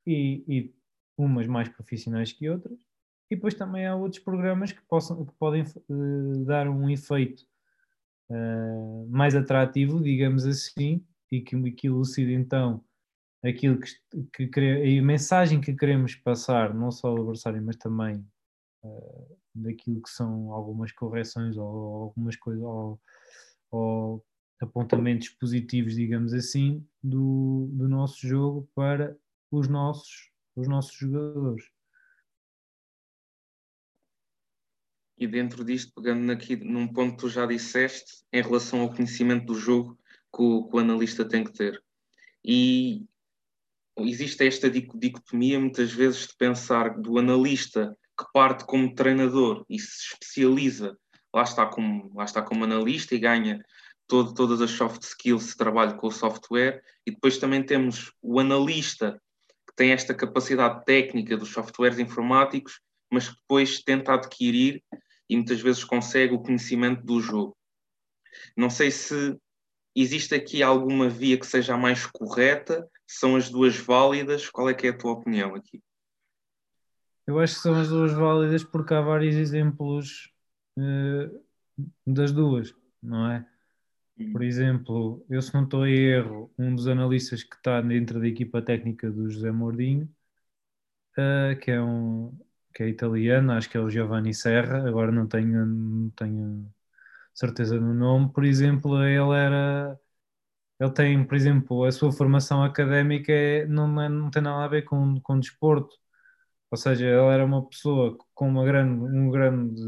e, 0.08 0.44
e, 0.48 0.79
umas 1.24 1.48
mais 1.48 1.70
profissionais 1.70 2.32
que 2.32 2.50
outras, 2.50 2.80
e 3.30 3.36
depois 3.36 3.54
também 3.54 3.86
há 3.86 3.96
outros 3.96 4.22
programas 4.24 4.72
que, 4.72 4.82
possam, 4.82 5.26
que 5.26 5.34
podem 5.38 5.64
uh, 5.64 6.46
dar 6.46 6.68
um 6.68 6.90
efeito 6.90 7.44
uh, 8.30 9.08
mais 9.10 9.36
atrativo, 9.36 10.02
digamos 10.02 10.46
assim, 10.46 11.06
e 11.32 11.42
que, 11.42 11.72
que 11.72 11.88
elucide 11.88 12.34
então 12.34 12.84
aquilo 13.44 13.80
que, 14.34 14.48
que 14.48 15.00
a 15.00 15.04
mensagem 15.04 15.62
que 15.62 15.74
queremos 15.74 16.16
passar, 16.16 16.74
não 16.74 16.92
só 16.92 17.10
ao 17.10 17.18
adversário, 17.18 17.62
mas 17.64 17.76
também 17.76 18.26
uh, 18.84 19.38
daquilo 19.54 20.02
que 20.02 20.10
são 20.10 20.52
algumas 20.52 20.92
correções 20.92 21.56
ou 21.56 22.04
algumas 22.04 22.36
coisas 22.36 22.64
ou, 22.64 23.00
ou, 23.72 24.26
apontamentos 24.62 25.30
positivos, 25.30 25.96
digamos 25.96 26.34
assim, 26.34 26.86
do, 27.02 27.70
do 27.72 27.88
nosso 27.88 28.28
jogo 28.28 28.70
para 28.76 29.16
os 29.50 29.70
nossos, 29.70 30.29
os 30.60 30.68
nossos 30.68 30.96
jogadores. 30.96 31.66
E 35.18 35.28
dentro 35.28 35.66
disto, 35.66 35.94
pegando 35.94 36.32
aqui 36.32 36.56
num 36.56 36.88
ponto 36.88 37.16
que 37.16 37.22
tu 37.22 37.30
já 37.30 37.46
disseste, 37.46 38.24
em 38.32 38.42
relação 38.42 38.82
ao 38.82 38.94
conhecimento 38.94 39.46
do 39.48 39.56
jogo 39.56 40.00
que 40.34 40.42
o, 40.42 40.68
que 40.68 40.76
o 40.76 40.80
analista 40.80 41.28
tem 41.28 41.44
que 41.44 41.52
ter. 41.52 41.84
E 42.44 43.06
existe 43.98 44.48
esta 44.48 44.70
dicotomia 44.70 45.60
muitas 45.60 45.92
vezes 45.92 46.28
de 46.28 46.38
pensar 46.38 46.98
do 46.98 47.18
analista 47.18 47.98
que 48.18 48.26
parte 48.34 48.66
como 48.66 48.96
treinador 48.96 49.66
e 49.70 49.78
se 49.78 50.14
especializa, 50.14 50.98
lá 51.34 51.44
está 51.44 51.66
como, 51.66 52.12
lá 52.16 52.24
está 52.24 52.42
como 52.42 52.64
analista 52.64 53.14
e 53.14 53.20
ganha 53.20 53.64
todo, 54.08 54.34
todas 54.34 54.62
as 54.62 54.72
soft 54.72 55.04
skills 55.04 55.48
de 55.48 55.58
trabalho 55.58 55.98
com 55.98 56.08
o 56.08 56.12
software, 56.12 56.82
e 57.06 57.12
depois 57.12 57.38
também 57.38 57.64
temos 57.64 58.14
o 58.22 58.40
analista 58.40 59.22
tem 59.80 59.94
esta 59.94 60.14
capacidade 60.14 60.84
técnica 60.84 61.38
dos 61.38 61.54
softwares 61.54 62.00
informáticos, 62.00 62.82
mas 63.10 63.30
que 63.30 63.36
depois 63.36 63.82
tenta 63.82 64.14
adquirir 64.14 64.84
e 65.30 65.38
muitas 65.38 65.62
vezes 65.62 65.86
consegue 65.86 66.34
o 66.34 66.40
conhecimento 66.40 67.02
do 67.02 67.22
jogo. 67.22 67.56
Não 68.58 68.70
sei 68.70 68.92
se 68.92 69.40
existe 69.96 70.36
aqui 70.36 70.62
alguma 70.62 71.08
via 71.08 71.40
que 71.40 71.48
seja 71.48 71.76
a 71.76 71.78
mais 71.78 72.06
correta, 72.06 72.86
são 73.08 73.38
as 73.38 73.50
duas 73.50 73.78
válidas, 73.78 74.50
qual 74.50 74.70
é 74.70 74.74
que 74.74 74.86
é 74.86 74.90
a 74.90 74.98
tua 74.98 75.14
opinião 75.14 75.56
aqui? 75.56 75.82
Eu 77.26 77.40
acho 77.40 77.56
que 77.56 77.62
são 77.62 77.76
as 77.76 77.88
duas 77.88 78.12
válidas 78.12 78.66
porque 78.66 78.94
há 78.94 79.00
vários 79.00 79.36
exemplos 79.36 80.30
uh, 80.78 81.42
das 82.06 82.34
duas, 82.34 82.76
não 83.02 83.32
é? 83.32 83.48
Por 84.32 84.44
exemplo, 84.44 85.26
eu 85.30 85.42
se 85.42 85.54
não 85.54 85.64
estou 85.64 85.86
em 85.88 85.94
erro, 85.96 86.52
um 86.58 86.76
dos 86.76 86.88
analistas 86.88 87.44
que 87.44 87.56
está 87.56 87.82
dentro 87.82 88.20
da 88.20 88.28
equipa 88.28 88.62
técnica 88.62 89.10
do 89.12 89.30
José 89.30 89.52
Mordinho, 89.52 90.10
uh, 91.18 91.60
que 91.60 91.72
é 91.72 91.82
um 91.82 92.38
que 92.74 92.84
é 92.84 92.90
italiano, 92.90 93.52
acho 93.54 93.70
que 93.70 93.78
é 93.78 93.80
o 93.82 93.90
Giovanni 93.90 94.34
Serra, 94.34 94.88
agora 94.88 95.12
não 95.12 95.28
tenho, 95.28 95.66
não 95.66 96.10
tenho 96.12 96.72
certeza 97.34 97.80
no 97.80 97.94
nome, 97.94 98.32
por 98.34 98.46
exemplo, 98.46 99.04
ele 99.04 99.34
era 99.36 100.00
ele 100.80 100.92
tem, 100.94 101.26
por 101.26 101.36
exemplo, 101.36 101.86
a 101.86 101.92
sua 101.92 102.12
formação 102.12 102.64
académica 102.64 103.32
é, 103.34 103.66
não, 103.68 104.02
é, 104.02 104.10
não 104.10 104.32
tem 104.32 104.42
nada 104.44 104.66
a 104.66 104.70
ver 104.70 104.84
com, 104.84 105.20
com 105.22 105.40
desporto, 105.40 105.96
ou 106.72 106.78
seja, 106.78 107.06
ele 107.08 107.34
era 107.34 107.46
uma 107.46 107.68
pessoa 107.70 108.18
com 108.36 108.50
uma 108.50 108.66
grande, 108.66 109.04
um 109.04 109.32
grande 109.32 109.82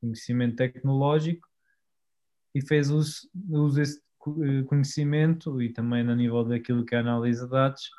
conhecimento 0.00 0.56
tecnológico 0.56 1.48
e 2.54 2.60
fez 2.66 2.90
uso, 2.90 3.28
uso 3.48 3.76
desse 3.76 3.98
eh, 3.98 4.62
conhecimento 4.64 5.60
e 5.62 5.72
também 5.72 6.04
no 6.04 6.14
nível 6.14 6.44
daquilo 6.44 6.84
que 6.84 6.94
é 6.94 6.98
análise 6.98 7.44
de 7.44 7.50
dados 7.50 7.90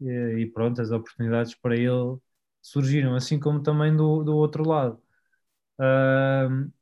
e, 0.00 0.08
e 0.40 0.46
pronto, 0.46 0.80
as 0.80 0.90
oportunidades 0.90 1.54
para 1.54 1.76
ele 1.76 2.18
surgiram, 2.62 3.14
assim 3.14 3.38
como 3.38 3.62
também 3.62 3.94
do, 3.96 4.24
do 4.24 4.34
outro 4.36 4.66
lado. 4.66 5.00
Uh, 5.78 6.72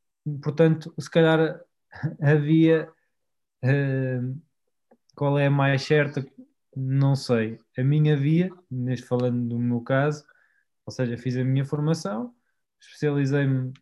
portanto, 0.43 0.95
se 0.99 1.11
calhar 1.11 1.61
havia 2.21 2.89
uh, 3.65 4.41
qual 5.15 5.39
é 5.39 5.47
a 5.47 5.51
mais 5.51 5.83
certa, 5.83 6.27
não 6.77 7.17
sei. 7.17 7.59
A 7.77 7.83
minha 7.85 8.17
via, 8.17 8.51
neste 8.71 9.07
falando 9.07 9.49
do 9.49 9.59
meu 9.59 9.81
caso, 9.81 10.25
ou 10.87 10.93
seja, 10.93 11.17
fiz 11.19 11.37
a 11.37 11.45
minha 11.45 11.65
formação, 11.65 12.35
especializei-me, 12.81 13.73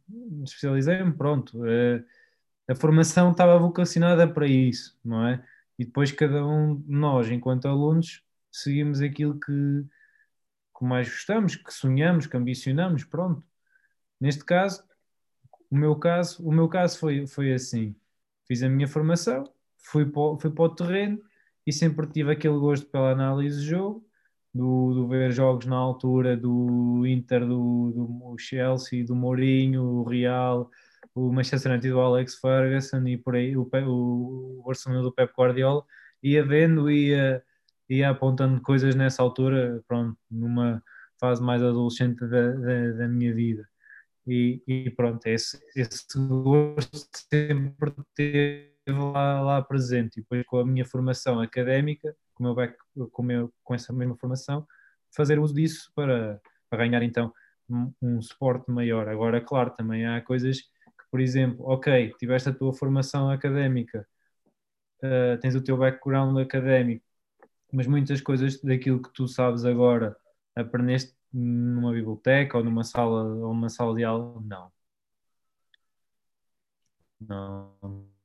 especializei-me, 0.44 1.12
pronto. 1.12 1.58
Uh, 1.58 2.04
a 2.70 2.74
formação 2.74 3.32
estava 3.32 3.58
vocacionada 3.58 4.28
para 4.28 4.46
isso, 4.46 4.96
não 5.04 5.26
é? 5.26 5.44
E 5.76 5.84
depois 5.84 6.12
cada 6.12 6.46
um 6.46 6.76
de 6.76 6.92
nós, 6.92 7.28
enquanto 7.28 7.66
alunos, 7.66 8.22
seguimos 8.52 9.00
aquilo 9.00 9.40
que, 9.40 9.84
que 10.78 10.84
mais 10.84 11.08
gostamos, 11.08 11.56
que 11.56 11.72
sonhamos, 11.74 12.28
que 12.28 12.36
ambicionamos, 12.36 13.02
pronto. 13.02 13.42
Neste 14.20 14.44
caso, 14.44 14.84
o 15.68 15.76
meu 15.76 15.96
caso, 15.96 16.46
o 16.46 16.52
meu 16.52 16.68
caso 16.68 16.96
foi, 16.96 17.26
foi 17.26 17.52
assim. 17.52 17.96
Fiz 18.46 18.62
a 18.62 18.68
minha 18.68 18.86
formação, 18.86 19.50
fui 19.78 20.04
para, 20.06 20.38
fui 20.38 20.50
para 20.50 20.64
o 20.64 20.74
terreno 20.74 21.20
e 21.66 21.72
sempre 21.72 22.06
tive 22.06 22.30
aquele 22.30 22.58
gosto 22.58 22.86
pela 22.86 23.10
análise 23.10 23.60
de 23.60 23.66
jogo, 23.66 24.06
do, 24.54 24.94
do 24.94 25.08
ver 25.08 25.32
jogos 25.32 25.66
na 25.66 25.76
altura 25.76 26.36
do 26.36 27.04
Inter, 27.04 27.44
do, 27.44 27.90
do 27.90 28.38
Chelsea, 28.38 29.04
do 29.04 29.16
Mourinho, 29.16 29.82
o 29.82 30.04
Real, 30.04 30.70
o 31.14 31.32
Manchester 31.32 31.72
United 31.72 31.92
do 31.92 32.00
Alex 32.00 32.36
Ferguson 32.36 33.06
e 33.06 33.16
por 33.16 33.34
aí 33.34 33.56
o, 33.56 33.62
o 33.62 34.62
Barcelona 34.64 35.02
do 35.02 35.12
Pep 35.12 35.32
Guardiola, 35.36 35.84
ia 36.22 36.44
vendo, 36.44 36.90
ia, 36.90 37.42
ia 37.88 38.10
apontando 38.10 38.60
coisas 38.60 38.94
nessa 38.94 39.22
altura, 39.22 39.82
pronto, 39.88 40.16
numa 40.30 40.82
fase 41.18 41.42
mais 41.42 41.62
adolescente 41.62 42.20
da, 42.20 42.52
da, 42.52 42.92
da 42.92 43.08
minha 43.08 43.34
vida. 43.34 43.68
E, 44.26 44.62
e, 44.66 44.90
pronto, 44.90 45.26
esse, 45.26 45.60
esse 45.74 46.06
gosto 46.16 47.08
sempre 47.32 47.92
teve 48.14 48.70
lá, 48.86 49.40
lá 49.40 49.62
presente. 49.62 50.18
E 50.18 50.20
depois, 50.22 50.44
com 50.46 50.58
a 50.58 50.66
minha 50.66 50.84
formação 50.84 51.40
académica, 51.40 52.14
com, 52.34 52.44
meu 52.44 52.54
back, 52.54 52.76
com, 53.12 53.22
meu, 53.22 53.52
com 53.64 53.74
essa 53.74 53.92
mesma 53.92 54.16
formação, 54.16 54.66
fazer 55.14 55.38
uso 55.38 55.54
disso 55.54 55.90
para, 55.94 56.40
para 56.68 56.78
ganhar 56.78 57.02
então 57.02 57.32
um, 57.68 57.92
um 58.00 58.22
suporte 58.22 58.70
maior. 58.70 59.08
Agora, 59.08 59.40
claro, 59.40 59.70
também 59.70 60.06
há 60.06 60.20
coisas 60.20 60.62
por 61.10 61.20
exemplo, 61.20 61.64
ok, 61.68 62.14
tiveste 62.18 62.48
a 62.50 62.54
tua 62.54 62.72
formação 62.72 63.30
académica, 63.30 64.06
uh, 65.02 65.38
tens 65.40 65.54
o 65.54 65.62
teu 65.62 65.76
background 65.76 66.38
académico, 66.38 67.04
mas 67.72 67.86
muitas 67.86 68.20
coisas 68.20 68.60
daquilo 68.62 69.02
que 69.02 69.12
tu 69.12 69.28
sabes 69.28 69.64
agora 69.64 70.16
aprendeste 70.54 71.14
numa 71.32 71.92
biblioteca 71.92 72.58
ou 72.58 72.64
numa 72.64 72.84
sala 72.84 73.24
ou 73.24 73.54
numa 73.54 73.68
sala 73.68 73.94
de 73.94 74.04
aula, 74.04 74.40
não. 74.42 74.72
Não, 77.20 77.74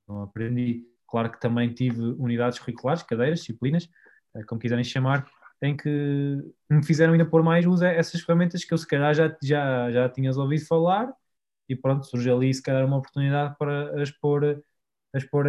não 0.07 0.23
aprendi. 0.23 0.85
Claro 1.07 1.31
que 1.31 1.39
também 1.39 1.73
tive 1.73 2.01
unidades 2.01 2.59
curriculares, 2.59 3.03
cadeiras, 3.03 3.39
disciplinas, 3.39 3.89
eh, 4.35 4.43
como 4.43 4.59
quiserem 4.59 4.83
chamar, 4.83 5.29
em 5.61 5.75
que 5.77 5.89
me 6.69 6.83
fizeram 6.83 7.13
ainda 7.13 7.25
pôr 7.25 7.43
mais 7.43 7.65
uso 7.65 7.85
a 7.85 7.89
essas 7.89 8.21
ferramentas 8.21 8.63
que 8.63 8.73
eu 8.73 8.77
se 8.77 8.87
calhar 8.87 9.13
já, 9.13 9.35
já, 9.41 9.91
já 9.91 10.09
tinhas 10.09 10.37
ouvido 10.37 10.65
falar 10.65 11.13
e 11.69 11.75
pronto, 11.75 12.05
surge 12.05 12.29
ali 12.29 12.53
se 12.53 12.61
calhar 12.61 12.85
uma 12.85 12.97
oportunidade 12.97 13.55
para 13.57 14.01
expor, 14.01 14.61
expor, 15.15 15.47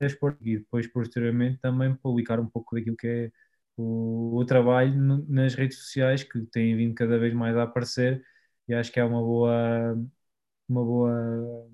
expor. 0.00 0.36
E 0.40 0.58
depois 0.58 0.86
posteriormente 0.86 1.60
também 1.60 1.94
publicar 1.94 2.40
um 2.40 2.46
pouco 2.48 2.74
daquilo 2.74 2.96
que 2.96 3.06
é 3.06 3.32
o, 3.76 4.38
o 4.38 4.44
trabalho 4.44 4.94
nas 5.28 5.54
redes 5.54 5.78
sociais 5.78 6.22
que 6.24 6.40
têm 6.46 6.76
vindo 6.76 6.94
cada 6.94 7.18
vez 7.18 7.34
mais 7.34 7.56
a 7.56 7.64
aparecer. 7.64 8.24
E 8.68 8.74
acho 8.74 8.92
que 8.92 9.00
é 9.00 9.04
uma 9.04 9.20
boa 9.20 9.94
uma 10.68 10.84
boa 10.84 11.68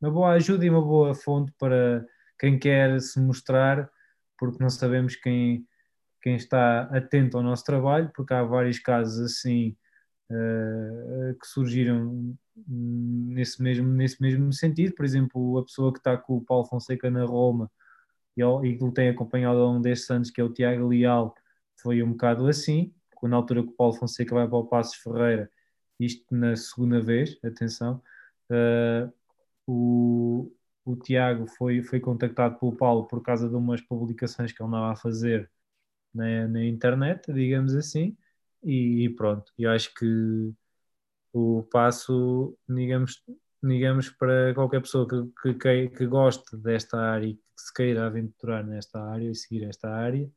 uma 0.00 0.10
boa 0.10 0.30
ajuda 0.32 0.64
e 0.64 0.70
uma 0.70 0.82
boa 0.82 1.14
fonte 1.14 1.52
para 1.58 2.06
quem 2.38 2.58
quer 2.58 3.00
se 3.00 3.20
mostrar 3.20 3.90
porque 4.38 4.62
não 4.62 4.70
sabemos 4.70 5.16
quem 5.16 5.66
quem 6.22 6.36
está 6.36 6.82
atento 6.94 7.36
ao 7.38 7.42
nosso 7.42 7.64
trabalho, 7.64 8.10
porque 8.14 8.34
há 8.34 8.42
vários 8.42 8.78
casos 8.78 9.20
assim 9.20 9.76
uh, 10.30 11.38
que 11.38 11.46
surgiram 11.46 12.36
nesse 12.66 13.62
mesmo, 13.62 13.88
nesse 13.88 14.20
mesmo 14.22 14.52
sentido. 14.52 14.94
Por 14.94 15.04
exemplo, 15.04 15.58
a 15.58 15.64
pessoa 15.64 15.92
que 15.92 15.98
está 15.98 16.16
com 16.16 16.36
o 16.36 16.44
Paulo 16.44 16.66
Fonseca 16.66 17.10
na 17.10 17.24
Roma 17.24 17.70
e, 18.36 18.76
que 18.76 18.84
o 18.84 18.92
tem 18.92 19.08
acompanhado 19.08 19.58
ao 19.58 19.68
longo 19.68 19.82
destes 19.82 20.10
anos, 20.10 20.30
que 20.30 20.40
é 20.40 20.44
o 20.44 20.52
Tiago 20.52 20.88
Leal, 20.88 21.34
foi 21.76 22.02
um 22.02 22.12
bocado 22.12 22.46
assim. 22.46 22.94
Quando 23.14 23.32
na 23.32 23.36
altura 23.38 23.62
que 23.62 23.70
o 23.70 23.72
Paulo 23.72 23.94
Fonseca 23.94 24.34
vai 24.34 24.48
para 24.48 24.56
o 24.56 24.66
Passos 24.66 24.96
Ferreira, 24.96 25.50
isto 25.98 26.34
na 26.34 26.56
segunda 26.56 27.00
vez, 27.00 27.38
atenção, 27.44 28.02
uh, 28.50 29.12
o, 29.66 30.52
o 30.84 30.96
Tiago 30.96 31.46
foi, 31.46 31.82
foi 31.82 32.00
contactado 32.00 32.58
pelo 32.58 32.76
Paulo 32.76 33.06
por 33.06 33.22
causa 33.22 33.48
de 33.48 33.54
umas 33.54 33.80
publicações 33.82 34.52
que 34.52 34.62
ele 34.62 34.68
andava 34.68 34.92
a 34.92 34.96
fazer 34.96 35.50
na, 36.14 36.48
na 36.48 36.64
internet, 36.64 37.32
digamos 37.32 37.74
assim, 37.74 38.16
e, 38.62 39.04
e 39.04 39.10
pronto. 39.10 39.52
Eu 39.58 39.70
acho 39.70 39.92
que 39.94 40.52
o 41.32 41.62
passo, 41.70 42.56
digamos, 42.68 43.22
digamos 43.62 44.10
para 44.10 44.54
qualquer 44.54 44.80
pessoa 44.80 45.06
que, 45.06 45.54
que, 45.54 45.88
que 45.88 46.06
goste 46.06 46.56
desta 46.56 46.98
área 46.98 47.26
e 47.26 47.34
que 47.34 47.42
se 47.56 47.72
queira 47.72 48.06
aventurar 48.06 48.64
nesta 48.64 49.02
área 49.02 49.30
e 49.30 49.34
seguir 49.34 49.64
esta 49.64 49.88
área, 49.90 50.30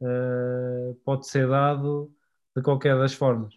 uh, 0.00 0.94
pode 1.04 1.26
ser 1.28 1.48
dado 1.48 2.12
de 2.56 2.62
qualquer 2.62 2.96
das 2.96 3.14
formas. 3.14 3.54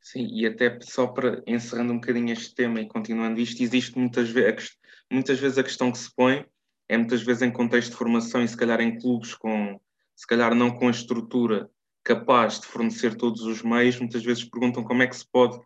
Sim, 0.00 0.28
e 0.30 0.46
até 0.46 0.78
só 0.82 1.06
para 1.06 1.42
encerrando 1.46 1.94
um 1.94 1.98
bocadinho 1.98 2.32
este 2.32 2.54
tema 2.54 2.80
e 2.80 2.86
continuando 2.86 3.40
isto, 3.40 3.62
existe 3.62 3.98
muitas 3.98 4.28
vezes, 4.28 4.76
muitas 5.10 5.38
vezes 5.38 5.56
a 5.56 5.62
questão 5.62 5.90
que 5.90 5.96
se 5.96 6.14
põe 6.14 6.46
é 6.88 6.98
muitas 6.98 7.22
vezes 7.22 7.40
em 7.42 7.50
contexto 7.50 7.92
de 7.92 7.96
formação 7.96 8.42
e 8.42 8.48
se 8.48 8.56
calhar 8.56 8.80
em 8.82 8.98
clubes 8.98 9.34
com, 9.34 9.80
se 10.14 10.26
calhar 10.26 10.54
não 10.54 10.70
com 10.70 10.88
a 10.88 10.90
estrutura 10.90 11.70
capaz 12.04 12.60
de 12.60 12.66
fornecer 12.66 13.16
todos 13.16 13.42
os 13.42 13.62
meios, 13.62 13.98
muitas 13.98 14.22
vezes 14.22 14.44
perguntam 14.44 14.84
como 14.84 15.02
é 15.02 15.06
que 15.06 15.16
se 15.16 15.26
pode 15.26 15.58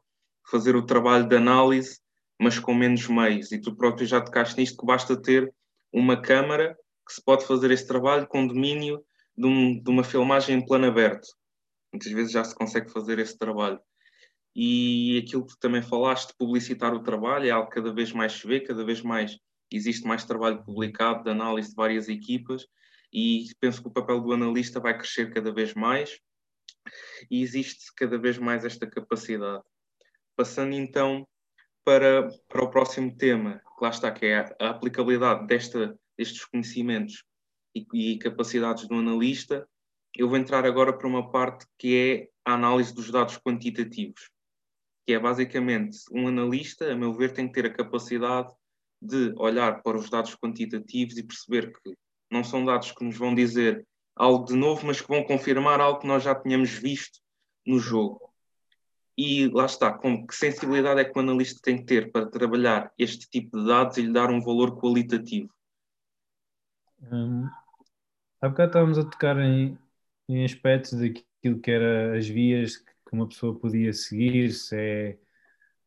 fazer 0.48 0.76
o 0.76 0.86
trabalho 0.86 1.28
de 1.28 1.36
análise, 1.36 1.98
mas 2.40 2.58
com 2.58 2.72
menos 2.72 3.06
meios. 3.08 3.50
E 3.50 3.60
tu 3.60 3.74
próprio 3.74 4.06
já 4.06 4.20
tocaste 4.20 4.58
nisto, 4.58 4.78
que 4.78 4.86
basta 4.86 5.20
ter 5.20 5.52
uma 5.92 6.20
câmara 6.20 6.78
que 7.06 7.12
se 7.12 7.22
pode 7.22 7.44
fazer 7.44 7.70
esse 7.72 7.86
trabalho 7.86 8.26
com 8.28 8.46
domínio 8.46 9.02
de, 9.36 9.46
um, 9.46 9.82
de 9.82 9.90
uma 9.90 10.04
filmagem 10.04 10.56
em 10.56 10.64
plano 10.64 10.86
aberto. 10.86 11.26
Muitas 11.92 12.12
vezes 12.12 12.32
já 12.32 12.44
se 12.44 12.54
consegue 12.54 12.90
fazer 12.90 13.18
esse 13.18 13.36
trabalho. 13.36 13.80
E 14.54 15.22
aquilo 15.24 15.46
que 15.46 15.58
também 15.58 15.82
falaste 15.82 16.28
de 16.28 16.36
publicitar 16.38 16.94
o 16.94 17.02
trabalho 17.02 17.46
é 17.46 17.50
algo 17.50 17.68
que 17.68 17.76
cada 17.76 17.92
vez 17.92 18.12
mais 18.12 18.32
se 18.32 18.46
vê, 18.46 18.60
cada 18.60 18.84
vez 18.84 19.02
mais 19.02 19.38
existe 19.70 20.06
mais 20.06 20.24
trabalho 20.24 20.62
publicado 20.64 21.24
de 21.24 21.30
análise 21.30 21.70
de 21.70 21.74
várias 21.74 22.08
equipas 22.08 22.66
e 23.12 23.46
penso 23.60 23.82
que 23.82 23.88
o 23.88 23.92
papel 23.92 24.20
do 24.20 24.32
analista 24.32 24.80
vai 24.80 24.96
crescer 24.96 25.32
cada 25.32 25.52
vez 25.52 25.74
mais 25.74 26.18
e 27.30 27.42
existe 27.42 27.92
cada 27.96 28.18
vez 28.18 28.38
mais 28.38 28.64
esta 28.64 28.86
capacidade. 28.86 29.62
Passando 30.36 30.74
então 30.74 31.26
para, 31.84 32.28
para 32.48 32.62
o 32.62 32.70
próximo 32.70 33.16
tema, 33.16 33.62
que 33.78 33.82
lá 33.82 33.90
está, 33.90 34.12
que 34.12 34.26
é 34.26 34.54
a, 34.60 34.70
aplicabilidade 34.70 35.46
desta, 35.46 35.98
destes 36.16 36.44
conhecimentos 36.44 37.24
e, 37.74 37.86
e 37.94 38.18
capacidades 38.18 38.86
do 38.86 38.96
analista, 38.96 39.66
eu 40.14 40.28
vou 40.28 40.36
entrar 40.36 40.66
agora 40.66 40.92
para 40.92 41.08
uma 41.08 41.30
parte 41.30 41.66
que 41.78 41.96
é 41.96 42.28
a 42.44 42.54
análise 42.54 42.94
dos 42.94 43.10
dados 43.10 43.38
quantitativos, 43.38 44.30
que 45.06 45.14
é 45.14 45.18
basicamente 45.18 45.98
um 46.12 46.28
analista, 46.28 46.92
a 46.92 46.94
meu 46.94 47.14
ver, 47.14 47.32
tem 47.32 47.46
que 47.46 47.54
ter 47.54 47.64
a 47.64 47.72
capacidade 47.72 48.52
de 49.00 49.32
olhar 49.38 49.82
para 49.82 49.96
os 49.96 50.10
dados 50.10 50.36
quantitativos 50.36 51.16
e 51.16 51.22
perceber 51.22 51.72
que 51.72 51.94
não 52.30 52.44
são 52.44 52.66
dados 52.66 52.92
que 52.92 53.02
nos 53.02 53.16
vão 53.16 53.34
dizer 53.34 53.86
algo 54.18 54.44
de 54.44 54.54
novo, 54.54 54.86
mas 54.86 55.00
que 55.00 55.08
vão 55.08 55.22
confirmar 55.22 55.80
algo 55.80 56.00
que 56.00 56.06
nós 56.06 56.22
já 56.22 56.34
tínhamos 56.34 56.70
visto 56.70 57.20
no 57.64 57.78
jogo. 57.78 58.28
E 59.16 59.48
lá 59.48 59.66
está, 59.66 59.92
com 59.92 60.26
que 60.26 60.34
sensibilidade 60.34 61.00
é 61.00 61.04
que 61.04 61.16
o 61.16 61.20
analista 61.20 61.60
tem 61.62 61.78
que 61.78 61.84
ter 61.84 62.10
para 62.10 62.26
trabalhar 62.26 62.92
este 62.98 63.28
tipo 63.28 63.58
de 63.58 63.66
dados 63.66 63.96
e 63.96 64.02
lhe 64.02 64.12
dar 64.12 64.30
um 64.30 64.40
valor 64.40 64.78
qualitativo? 64.78 65.52
Hum, 67.02 67.48
há 68.40 68.48
bocado 68.48 68.68
estávamos 68.68 68.98
a 68.98 69.04
tocar 69.04 69.38
em, 69.38 69.78
em 70.28 70.44
aspectos 70.44 70.92
daquilo 70.92 71.60
que 71.60 71.70
era 71.70 72.16
as 72.16 72.28
vias 72.28 72.76
que 72.76 73.12
uma 73.12 73.28
pessoa 73.28 73.58
podia 73.58 73.92
seguir, 73.92 74.52
se 74.52 74.76
é, 74.76 75.18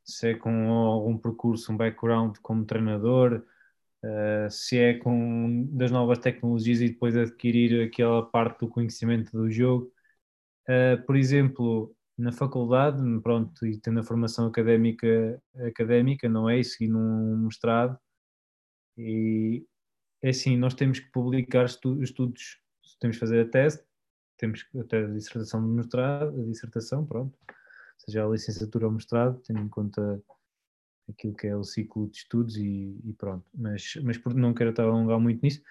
se 0.04 0.32
é 0.32 0.36
com 0.36 0.70
algum 0.70 1.17
percurso, 1.17 1.72
um 1.72 1.78
background 1.78 2.38
como 2.41 2.65
treinador, 2.65 3.46
uh, 4.04 4.50
se 4.50 4.78
é 4.78 4.94
com 4.96 5.66
das 5.72 5.92
novas 5.92 6.20
tecnologias 6.20 6.82
e 6.82 6.90
depois 6.90 7.16
adquirir 7.16 7.88
aquela 7.88 8.26
parte 8.26 8.60
do 8.60 8.70
conhecimento 8.70 9.32
do 9.32 9.50
jogo. 9.50 9.92
Uh, 10.70 11.04
por 11.06 11.16
exemplo, 11.16 11.96
na 12.18 12.32
faculdade, 12.32 13.02
pronto, 13.22 13.66
e 13.66 13.78
tendo 13.80 14.00
a 14.00 14.04
formação 14.04 14.48
académica, 14.48 15.42
académica 15.68 16.30
não 16.30 16.50
é? 16.50 16.60
E 16.60 16.64
seguindo 16.64 16.98
um 16.98 17.46
mestrado, 17.46 17.98
e 18.98 19.66
é 20.22 20.30
assim, 20.30 20.58
nós 20.58 20.74
temos 20.74 21.00
que 21.00 21.12
publicar 21.12 21.66
estudos, 21.66 22.12
temos 23.00 23.18
que 23.18 23.20
fazer 23.20 23.46
a 23.46 23.50
tese, 23.50 23.84
temos 24.38 24.66
até 24.80 25.04
a 25.04 25.08
dissertação 25.08 25.62
de 25.62 25.74
mestrado, 25.76 26.40
a 26.40 26.46
dissertação, 26.46 27.06
pronto, 27.06 27.38
seja 27.98 28.26
a 28.26 28.30
licenciatura 28.30 28.86
ou 28.88 28.92
mestrado, 28.92 29.42
tendo 29.46 29.60
em 29.60 29.70
conta 29.70 30.22
aquilo 31.10 31.36
que 31.36 31.48
é 31.48 31.56
o 31.56 31.64
ciclo 31.64 32.10
de 32.10 32.18
estudos 32.18 32.58
e, 32.58 33.00
e 33.04 33.14
pronto. 33.14 33.46
Mas, 33.54 33.94
mas 34.04 34.20
não 34.36 34.54
quero 34.54 34.70
estar 34.70 34.84
a 34.84 34.88
alongar 34.88 35.20
muito 35.20 35.42
nisso. 35.42 35.62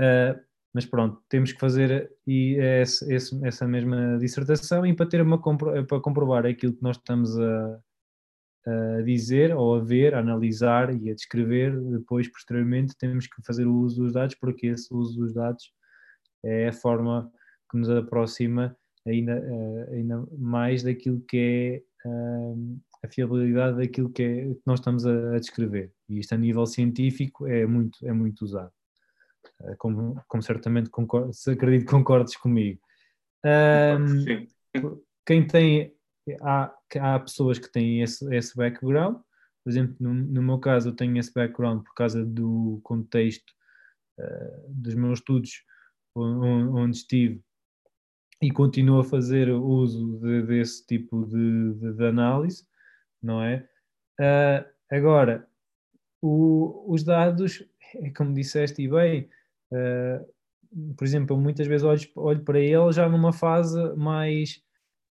Uh, 0.00 0.38
mas 0.72 0.86
pronto, 0.86 1.20
temos 1.28 1.52
que 1.52 1.58
fazer 1.58 2.12
e 2.26 2.54
esse, 2.54 3.12
esse, 3.12 3.44
essa 3.44 3.66
mesma 3.66 4.18
dissertação 4.18 4.86
e 4.86 4.94
para 4.94 5.08
ter 5.08 5.20
uma 5.20 5.40
para 5.40 6.00
comprovar 6.00 6.46
aquilo 6.46 6.72
que 6.72 6.82
nós 6.82 6.96
estamos 6.96 7.36
a, 7.38 7.80
a 8.66 9.02
dizer 9.02 9.54
ou 9.54 9.76
a 9.76 9.80
ver, 9.80 10.14
a 10.14 10.20
analisar 10.20 10.94
e 10.94 11.10
a 11.10 11.14
descrever, 11.14 11.78
depois 11.90 12.28
posteriormente 12.28 12.96
temos 12.96 13.26
que 13.26 13.42
fazer 13.44 13.66
o 13.66 13.74
uso 13.74 14.04
dos 14.04 14.12
dados, 14.12 14.36
porque 14.36 14.68
esse 14.68 14.94
uso 14.94 15.18
dos 15.18 15.34
dados 15.34 15.72
é 16.44 16.68
a 16.68 16.72
forma 16.72 17.30
que 17.70 17.76
nos 17.76 17.90
aproxima 17.90 18.76
ainda, 19.06 19.40
uh, 19.40 19.92
ainda 19.92 20.26
mais 20.38 20.82
daquilo 20.82 21.20
que 21.22 21.82
é 22.04 22.08
uh, 22.08 22.80
a 23.02 23.08
fiabilidade 23.08 23.78
daquilo 23.78 24.10
que, 24.10 24.22
é, 24.22 24.54
que 24.54 24.62
nós 24.66 24.80
estamos 24.80 25.06
a, 25.06 25.34
a, 25.34 25.38
descrever. 25.38 25.92
E 26.08 26.18
isto 26.18 26.34
a 26.34 26.38
nível 26.38 26.66
científico 26.66 27.46
é 27.46 27.66
muito, 27.66 27.98
é 28.06 28.12
muito 28.12 28.42
usado. 28.42 28.72
Uh, 29.60 29.76
como, 29.78 30.22
como 30.28 30.42
certamente 30.42 30.90
concordo, 30.90 31.32
se 31.32 31.50
acredito 31.50 31.86
que 31.86 31.90
concordes 31.90 32.36
comigo. 32.36 32.80
quem 35.26 35.46
tem, 35.46 35.94
há, 36.42 36.74
há 37.00 37.20
pessoas 37.20 37.58
que 37.58 37.70
têm 37.72 38.02
esse, 38.02 38.34
esse 38.34 38.54
background, 38.56 39.16
por 39.64 39.70
exemplo, 39.70 39.96
no, 40.00 40.12
no, 40.14 40.42
meu 40.42 40.58
caso, 40.58 40.88
eu 40.88 40.96
tenho 40.96 41.16
esse 41.18 41.32
background 41.32 41.82
por 41.82 41.94
causa 41.94 42.24
do 42.24 42.80
contexto 42.82 43.52
dos 44.68 44.94
meus 44.94 45.18
estudos 45.18 45.64
onde 46.14 46.96
estive 46.96 47.42
e 48.42 48.50
continuo 48.50 49.00
a 49.00 49.04
fazer 49.04 49.50
uso 49.50 50.18
de, 50.18 50.42
desse 50.42 50.86
tipo 50.86 51.26
de, 51.26 51.74
de, 51.74 51.92
de, 51.92 52.06
análise, 52.06 52.66
não 53.22 53.42
é? 53.42 53.68
Uh, 54.20 54.64
agora, 54.90 55.46
o, 56.22 56.92
os 56.92 57.02
dados, 57.04 57.64
é 57.94 58.10
como 58.10 58.34
disseste 58.34 58.82
e 58.82 58.88
bem, 58.88 59.28
uh, 59.72 60.94
por 60.96 61.04
exemplo, 61.04 61.36
muitas 61.36 61.66
vezes 61.66 61.84
olho, 61.84 62.00
olho 62.16 62.44
para 62.44 62.60
ele 62.60 62.92
já 62.92 63.08
numa 63.08 63.32
fase 63.32 63.78
mais, 63.96 64.62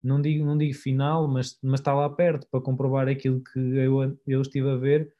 não 0.03 0.21
digo, 0.21 0.45
não 0.45 0.57
digo 0.57 0.73
final, 0.75 1.27
mas, 1.27 1.57
mas 1.63 1.79
está 1.79 1.93
lá 1.93 2.09
perto 2.09 2.47
para 2.51 2.61
comprovar 2.61 3.07
aquilo 3.07 3.41
que 3.43 3.59
eu, 3.59 4.17
eu 4.25 4.41
estive 4.41 4.69
a 4.69 4.75
ver, 4.75 5.13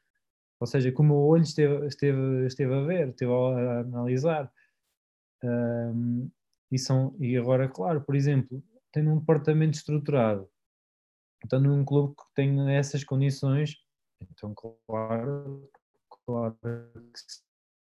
ou 0.60 0.66
seja, 0.66 0.92
como 0.92 1.14
o 1.14 1.26
olho 1.28 1.42
esteve, 1.42 1.86
esteve, 1.86 2.46
esteve 2.46 2.74
a 2.74 2.80
ver, 2.82 3.08
esteve 3.08 3.32
a 3.32 3.80
analisar. 3.80 4.52
Um, 5.42 6.30
e, 6.70 6.78
são, 6.78 7.16
e 7.20 7.36
agora, 7.36 7.68
claro, 7.68 8.00
por 8.00 8.16
exemplo, 8.16 8.62
tendo 8.92 9.10
um 9.10 9.18
departamento 9.18 9.76
estruturado, 9.76 10.48
estando 11.44 11.68
num 11.68 11.84
clube 11.84 12.14
que 12.14 12.22
tem 12.34 12.70
essas 12.74 13.04
condições, 13.04 13.76
então, 14.20 14.54
claro, 14.54 15.70
claro 16.26 16.56
que 16.62 17.20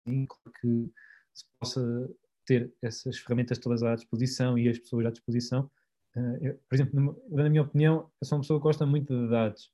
sim, 0.08 0.26
que 0.60 0.92
se 1.34 1.44
possa 1.58 2.10
ter 2.46 2.72
essas 2.82 3.18
ferramentas 3.18 3.58
todas 3.58 3.82
à 3.82 3.94
disposição 3.94 4.58
e 4.58 4.68
as 4.68 4.78
pessoas 4.78 5.06
à 5.06 5.10
disposição. 5.10 5.70
Eh, 6.16 6.38
eu, 6.42 6.60
por 6.68 6.74
exemplo, 6.74 7.22
na 7.30 7.48
minha 7.48 7.62
opinião, 7.62 8.10
eu 8.20 8.26
sou 8.26 8.36
uma 8.38 8.42
pessoa 8.42 8.58
que 8.58 8.64
gosta 8.64 8.86
muito 8.86 9.14
de 9.14 9.30
dados. 9.30 9.72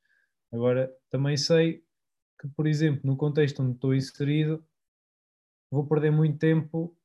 Agora, 0.53 0.93
também 1.11 1.37
sei 1.37 1.85
que, 2.41 2.49
por 2.49 2.67
exemplo, 2.67 3.01
no 3.05 3.17
contexto 3.17 3.63
onde 3.63 3.73
estou 3.73 3.95
inserido, 3.95 4.65
vou 5.71 5.87
perder 5.87 6.11
muito 6.11 6.39
tempo 6.39 6.97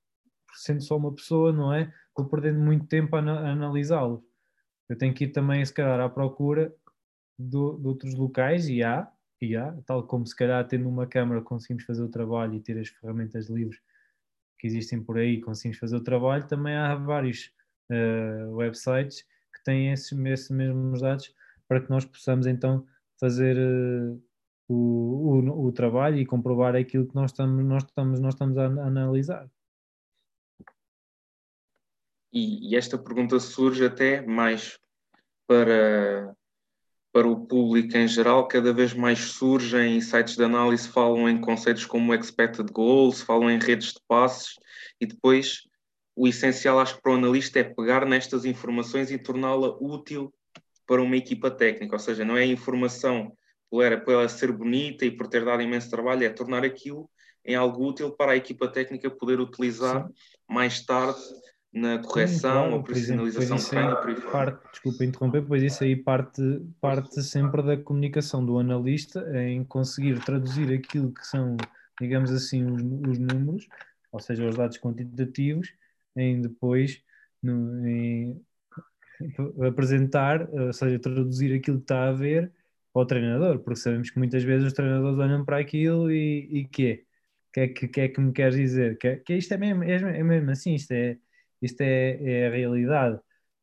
sendo 0.53 0.81
só 0.81 0.97
uma 0.97 1.13
pessoa, 1.13 1.51
não 1.53 1.73
é? 1.73 1.93
Vou 2.15 2.27
perdendo 2.27 2.59
muito 2.59 2.85
tempo 2.87 3.15
a, 3.15 3.19
a 3.19 3.51
analisá-los. 3.51 4.21
Eu 4.91 4.97
tenho 4.97 5.13
que 5.13 5.23
ir 5.23 5.29
também, 5.29 5.63
se 5.65 5.73
calhar, 5.73 6.01
à 6.01 6.09
procura 6.09 6.75
do, 7.39 7.77
de 7.77 7.87
outros 7.87 8.13
locais, 8.13 8.67
e 8.67 8.83
há, 8.83 9.09
e 9.41 9.55
há, 9.55 9.71
tal 9.85 10.05
como 10.05 10.27
se 10.27 10.35
calhar 10.35 10.67
tendo 10.67 10.89
uma 10.89 11.07
câmara 11.07 11.41
conseguimos 11.41 11.85
fazer 11.85 12.03
o 12.03 12.09
trabalho 12.09 12.55
e 12.55 12.59
ter 12.59 12.77
as 12.77 12.89
ferramentas 12.89 13.49
livres 13.49 13.79
que 14.59 14.67
existem 14.67 15.01
por 15.01 15.17
aí, 15.17 15.39
conseguimos 15.39 15.77
fazer 15.77 15.95
o 15.95 16.03
trabalho, 16.03 16.45
também 16.45 16.75
há 16.75 16.93
vários 16.93 17.53
uh, 17.89 18.53
websites 18.53 19.21
que 19.55 19.63
têm 19.63 19.93
esses, 19.93 20.11
esses 20.11 20.49
mesmos 20.49 20.99
dados 20.99 21.33
para 21.69 21.79
que 21.79 21.89
nós 21.89 22.03
possamos 22.03 22.45
então 22.45 22.85
fazer 23.17 23.57
uh, 23.57 24.21
o, 24.67 24.73
o, 24.75 25.67
o, 25.67 25.71
trabalho 25.71 26.17
e 26.17 26.25
comprovar 26.25 26.75
aquilo 26.75 27.07
que 27.07 27.15
nós 27.15 27.31
estamos, 27.31 27.63
nós 27.63 27.83
estamos, 27.83 28.19
nós 28.19 28.33
estamos 28.33 28.57
a, 28.57 28.65
analisar. 28.65 29.49
E, 32.31 32.69
e, 32.69 32.75
esta 32.75 32.97
pergunta 32.97 33.39
surge 33.39 33.85
até 33.85 34.21
mais 34.21 34.79
para, 35.45 36.33
para 37.11 37.27
o 37.27 37.45
público 37.45 37.97
em 37.97 38.07
geral, 38.07 38.47
cada 38.47 38.71
vez 38.71 38.93
mais 38.93 39.19
surgem 39.19 39.99
sites 39.99 40.37
de 40.37 40.43
análise 40.43 40.87
falam 40.87 41.27
em 41.27 41.41
conceitos 41.41 41.85
como 41.85 42.13
expected 42.13 42.71
goals, 42.71 43.21
falam 43.21 43.49
em 43.49 43.59
redes 43.59 43.93
de 43.93 43.99
passes. 44.07 44.55
E 44.99 45.05
depois 45.05 45.67
o 46.15 46.27
essencial 46.27 46.79
acho 46.79 46.95
que 46.95 47.01
para 47.01 47.11
o 47.11 47.15
analista 47.15 47.59
é 47.59 47.63
pegar 47.63 48.05
nestas 48.05 48.45
informações 48.45 49.11
e 49.11 49.17
torná-la 49.17 49.75
útil 49.79 50.33
para 50.85 51.01
uma 51.01 51.17
equipa 51.17 51.49
técnica, 51.49 51.95
ou 51.95 51.99
seja, 51.99 52.25
não 52.25 52.37
é 52.37 52.43
a 52.43 52.45
informação 52.45 53.35
por 53.69 53.83
ela 53.85 54.27
ser 54.27 54.51
bonita 54.51 55.05
e 55.05 55.11
por 55.11 55.27
ter 55.27 55.45
dado 55.45 55.61
imenso 55.61 55.89
trabalho, 55.89 56.25
é 56.25 56.29
tornar 56.29 56.65
aquilo 56.65 57.09
em 57.45 57.55
algo 57.55 57.87
útil 57.87 58.11
para 58.11 58.33
a 58.33 58.35
equipa 58.35 58.67
técnica 58.67 59.09
poder 59.09 59.39
utilizar 59.39 60.05
Sim. 60.05 60.13
mais 60.49 60.85
tarde 60.85 61.19
na 61.73 61.99
correção 61.99 62.37
Sim, 62.37 62.69
claro, 62.69 62.73
ou 62.73 62.83
personalização 62.83 63.55
de 63.55 63.69
treino 63.69 63.95
por 63.95 64.09
aí 64.09 64.21
parte, 64.21 64.71
Desculpa 64.71 65.05
interromper, 65.05 65.41
pois 65.43 65.63
isso 65.63 65.83
aí 65.83 65.95
parte, 65.95 66.41
parte 66.81 67.23
sempre 67.23 67.61
da 67.61 67.77
comunicação 67.77 68.45
do 68.45 68.59
analista 68.59 69.25
em 69.39 69.63
conseguir 69.63 70.19
traduzir 70.19 70.73
aquilo 70.73 71.13
que 71.13 71.25
são, 71.25 71.55
digamos 71.99 72.31
assim, 72.31 72.65
os, 72.65 72.81
os 72.81 73.17
números, 73.17 73.67
ou 74.11 74.19
seja, 74.19 74.45
os 74.45 74.57
dados 74.57 74.77
quantitativos, 74.77 75.73
em 76.15 76.41
depois 76.41 77.01
no, 77.41 77.87
em 77.87 78.41
apresentar, 79.65 80.49
ou 80.51 80.73
seja, 80.73 80.99
traduzir 80.99 81.55
aquilo 81.55 81.77
que 81.77 81.83
está 81.83 82.09
a 82.09 82.11
ver 82.11 82.51
ao 82.93 83.05
treinador, 83.05 83.59
porque 83.59 83.79
sabemos 83.79 84.09
que 84.09 84.17
muitas 84.17 84.43
vezes 84.43 84.67
os 84.67 84.73
treinadores 84.73 85.17
olham 85.17 85.45
para 85.45 85.57
aquilo 85.57 86.11
e, 86.11 86.49
e 86.51 86.65
quê? 86.65 87.05
O 87.49 87.53
que 87.53 87.59
é 87.61 87.67
que, 87.69 87.87
que, 87.87 88.01
é 88.01 88.07
que 88.09 88.19
me 88.19 88.33
queres 88.33 88.55
dizer? 88.55 88.97
Que, 88.97 89.17
que 89.17 89.35
isto 89.35 89.53
é 89.53 89.57
mesmo, 89.57 89.83
é, 89.83 89.95
é 89.95 90.23
mesmo 90.23 90.51
assim, 90.51 90.75
isto 90.75 90.91
é 90.91 91.17
isto 91.61 91.81
é, 91.81 92.43
é 92.43 92.47
a 92.47 92.51
realidade. 92.51 93.19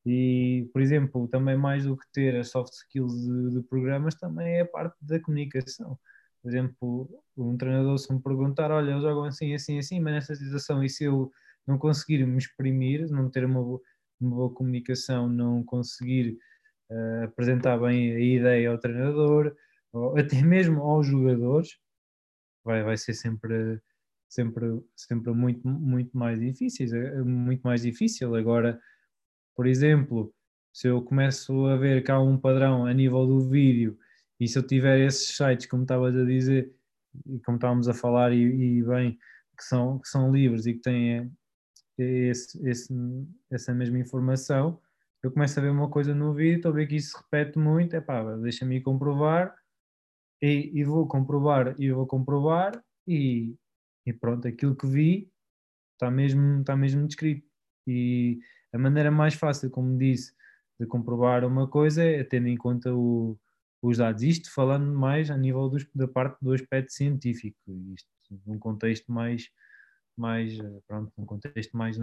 E, 0.06 0.68
por 0.72 0.80
exemplo, 0.80 1.28
também 1.28 1.56
mais 1.56 1.84
do 1.84 1.96
que 1.96 2.06
ter 2.12 2.36
as 2.36 2.50
soft 2.50 2.72
skills 2.72 3.12
de, 3.20 3.50
de, 3.50 3.62
programas, 3.68 4.14
também 4.14 4.56
é 4.58 4.60
a 4.62 4.66
parte 4.66 4.96
da 5.02 5.20
comunicação. 5.20 5.98
Por 6.42 6.50
exemplo, 6.50 7.22
um 7.36 7.56
treinador 7.58 7.98
se 7.98 8.12
me 8.12 8.22
perguntar, 8.22 8.70
olha, 8.70 8.92
eles 8.92 9.02
jogam 9.02 9.24
assim, 9.24 9.54
assim, 9.54 9.78
assim, 9.78 10.00
mas 10.00 10.14
nesta 10.14 10.34
situação, 10.34 10.82
e 10.82 10.88
se 10.88 11.04
eu 11.04 11.30
não 11.66 11.78
conseguir 11.78 12.24
me 12.26 12.38
exprimir, 12.38 13.10
não 13.10 13.30
ter 13.30 13.44
uma 13.44 13.62
boa, 13.62 13.80
uma 14.20 14.36
boa 14.36 14.54
comunicação, 14.54 15.28
não 15.28 15.62
conseguir 15.64 16.38
uh, 16.90 17.24
apresentar 17.24 17.78
bem 17.78 18.12
a 18.14 18.20
ideia 18.20 18.70
ao 18.70 18.78
treinador, 18.78 19.54
ou 19.92 20.16
até 20.18 20.42
mesmo 20.42 20.82
aos 20.82 21.06
jogadores, 21.06 21.78
vai, 22.64 22.82
vai 22.84 22.96
ser 22.96 23.14
sempre 23.14 23.80
sempre, 24.28 24.82
sempre 24.94 25.32
muito, 25.32 25.66
muito 25.66 26.16
mais 26.16 26.38
difíceis, 26.38 26.92
é, 26.92 27.16
é 27.16 27.22
muito 27.22 27.62
mais 27.62 27.82
difícil. 27.82 28.34
Agora, 28.34 28.80
por 29.56 29.66
exemplo, 29.66 30.32
se 30.72 30.88
eu 30.88 31.02
começo 31.02 31.66
a 31.66 31.76
ver 31.76 32.04
que 32.04 32.10
há 32.10 32.20
um 32.20 32.38
padrão 32.38 32.86
a 32.86 32.92
nível 32.92 33.26
do 33.26 33.40
vídeo 33.48 33.98
e 34.38 34.46
se 34.46 34.58
eu 34.58 34.62
tiver 34.62 35.00
esses 35.00 35.36
sites, 35.36 35.66
como 35.66 35.82
estavas 35.82 36.14
a 36.14 36.24
dizer, 36.24 36.72
como 37.44 37.56
estávamos 37.56 37.88
a 37.88 37.94
falar, 37.94 38.32
e, 38.32 38.78
e, 38.78 38.82
bem, 38.84 39.18
que 39.56 39.64
são, 39.64 39.98
que 39.98 40.08
são 40.08 40.30
livres 40.32 40.66
e 40.66 40.74
que 40.74 40.80
têm 40.80 41.16
é, 41.18 41.28
esse, 41.98 42.68
esse, 42.68 42.94
essa 43.50 43.74
mesma 43.74 43.98
informação, 43.98 44.80
eu 45.22 45.32
começo 45.32 45.58
a 45.58 45.62
ver 45.62 45.70
uma 45.70 45.90
coisa 45.90 46.14
no 46.14 46.32
vídeo, 46.32 46.58
estou 46.58 46.70
a 46.70 46.74
ver 46.74 46.86
que 46.86 46.96
isso 46.96 47.10
se 47.10 47.18
repete 47.18 47.58
muito, 47.58 47.96
é 47.96 48.00
pá, 48.00 48.22
deixa-me 48.36 48.80
comprovar 48.80 49.52
e, 50.40 50.70
e, 50.72 50.84
vou 50.84 51.08
comprovar 51.08 51.74
e 51.76 51.90
vou 51.90 52.06
comprovar 52.06 52.80
e, 53.06 53.56
e 54.08 54.12
pronto, 54.12 54.48
aquilo 54.48 54.74
que 54.74 54.86
vi 54.86 55.30
está 55.92 56.10
mesmo, 56.10 56.60
está 56.60 56.74
mesmo 56.74 57.06
descrito. 57.06 57.46
E 57.86 58.38
a 58.72 58.78
maneira 58.78 59.10
mais 59.10 59.34
fácil, 59.34 59.70
como 59.70 59.98
disse, 59.98 60.32
de 60.80 60.86
comprovar 60.86 61.44
uma 61.44 61.68
coisa 61.68 62.02
é 62.02 62.24
tendo 62.24 62.48
em 62.48 62.56
conta 62.56 62.94
o, 62.94 63.38
os 63.82 63.98
dados. 63.98 64.22
Isto 64.22 64.50
falando 64.52 64.92
mais 64.94 65.30
a 65.30 65.36
nível 65.36 65.68
dos, 65.68 65.86
da 65.94 66.08
parte 66.08 66.38
do 66.40 66.54
aspecto 66.54 66.92
científico, 66.92 67.58
isto 67.94 68.08
num 68.46 68.58
contexto 68.58 69.12
mais, 69.12 69.50
mais 70.16 70.56
pronto, 70.86 71.12
num 71.16 71.26
contexto 71.26 71.76
mais 71.76 71.98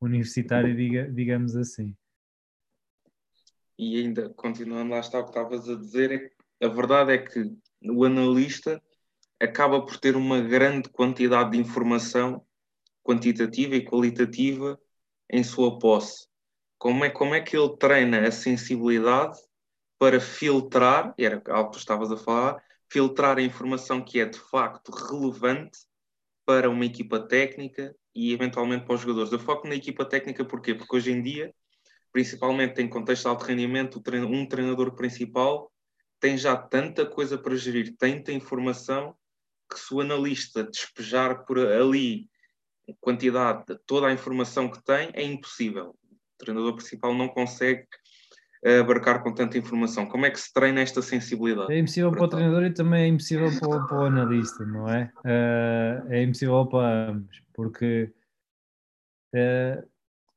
universitário, 0.00 0.76
diga, 0.76 1.10
digamos 1.10 1.56
assim. 1.56 1.96
E 3.76 3.96
ainda, 3.98 4.28
continuando 4.30 4.90
lá 4.90 5.00
está 5.00 5.18
o 5.18 5.24
que 5.24 5.30
estavas 5.30 5.68
a 5.68 5.74
dizer, 5.74 6.32
é, 6.60 6.66
a 6.66 6.68
verdade 6.68 7.12
é 7.12 7.18
que 7.18 7.56
o 7.82 8.04
analista 8.04 8.80
acaba 9.40 9.84
por 9.84 9.96
ter 9.96 10.16
uma 10.16 10.40
grande 10.40 10.88
quantidade 10.90 11.52
de 11.52 11.58
informação 11.58 12.44
quantitativa 13.02 13.74
e 13.74 13.84
qualitativa 13.84 14.78
em 15.30 15.42
sua 15.42 15.78
posse. 15.78 16.28
Como 16.78 17.04
é, 17.04 17.10
como 17.10 17.34
é 17.34 17.40
que 17.40 17.56
ele 17.56 17.76
treina 17.76 18.26
a 18.26 18.30
sensibilidade 18.30 19.38
para 19.98 20.20
filtrar, 20.20 21.14
era 21.18 21.42
algo 21.48 21.70
que 21.70 21.76
tu 21.76 21.78
estavas 21.78 22.10
a 22.10 22.16
falar, 22.16 22.62
filtrar 22.90 23.38
a 23.38 23.42
informação 23.42 24.02
que 24.02 24.20
é 24.20 24.24
de 24.24 24.38
facto 24.38 24.90
relevante 24.90 25.78
para 26.44 26.68
uma 26.68 26.84
equipa 26.84 27.20
técnica 27.20 27.94
e 28.14 28.32
eventualmente 28.32 28.84
para 28.84 28.94
os 28.94 29.00
jogadores. 29.02 29.30
Eu 29.32 29.38
foco 29.38 29.68
na 29.68 29.74
equipa 29.74 30.04
técnica 30.04 30.44
porquê? 30.44 30.74
Porque 30.74 30.96
hoje 30.96 31.12
em 31.12 31.22
dia, 31.22 31.54
principalmente 32.12 32.80
em 32.80 32.88
contexto 32.88 33.22
de 33.22 33.28
alto 33.28 33.44
rendimento, 33.44 34.02
um 34.28 34.46
treinador 34.46 34.94
principal 34.94 35.70
tem 36.18 36.36
já 36.36 36.56
tanta 36.56 37.06
coisa 37.06 37.38
para 37.38 37.56
gerir, 37.56 37.96
tanta 37.96 38.32
informação 38.32 39.14
que 39.70 39.78
se 39.78 39.94
o 39.94 40.00
analista 40.00 40.64
despejar 40.64 41.44
por 41.44 41.58
ali 41.58 42.28
quantidade 43.00 43.64
de 43.66 43.78
toda 43.86 44.08
a 44.08 44.12
informação 44.12 44.68
que 44.68 44.82
tem, 44.82 45.10
é 45.12 45.22
impossível. 45.22 45.94
O 46.10 46.38
treinador 46.38 46.74
principal 46.74 47.14
não 47.14 47.28
consegue 47.28 47.86
uh, 48.64 48.80
abarcar 48.80 49.22
com 49.22 49.32
tanta 49.32 49.58
informação. 49.58 50.06
Como 50.06 50.26
é 50.26 50.30
que 50.30 50.40
se 50.40 50.52
treina 50.52 50.80
esta 50.80 51.02
sensibilidade? 51.02 51.72
É 51.72 51.78
impossível 51.78 52.10
para, 52.10 52.24
o 52.24 52.28
treinador 52.28 52.64
e 52.64 52.72
também 52.72 53.04
é 53.04 53.06
impossível 53.06 53.48
para 53.58 53.68
o, 53.68 53.86
para 53.86 53.98
o 53.98 54.06
analista, 54.06 54.64
não 54.64 54.88
é? 54.88 55.12
Uh, 55.24 56.12
é 56.12 56.22
impossível 56.22 56.66
para 56.66 57.10
ambos, 57.10 57.42
porque 57.54 58.12
uh, 59.34 59.88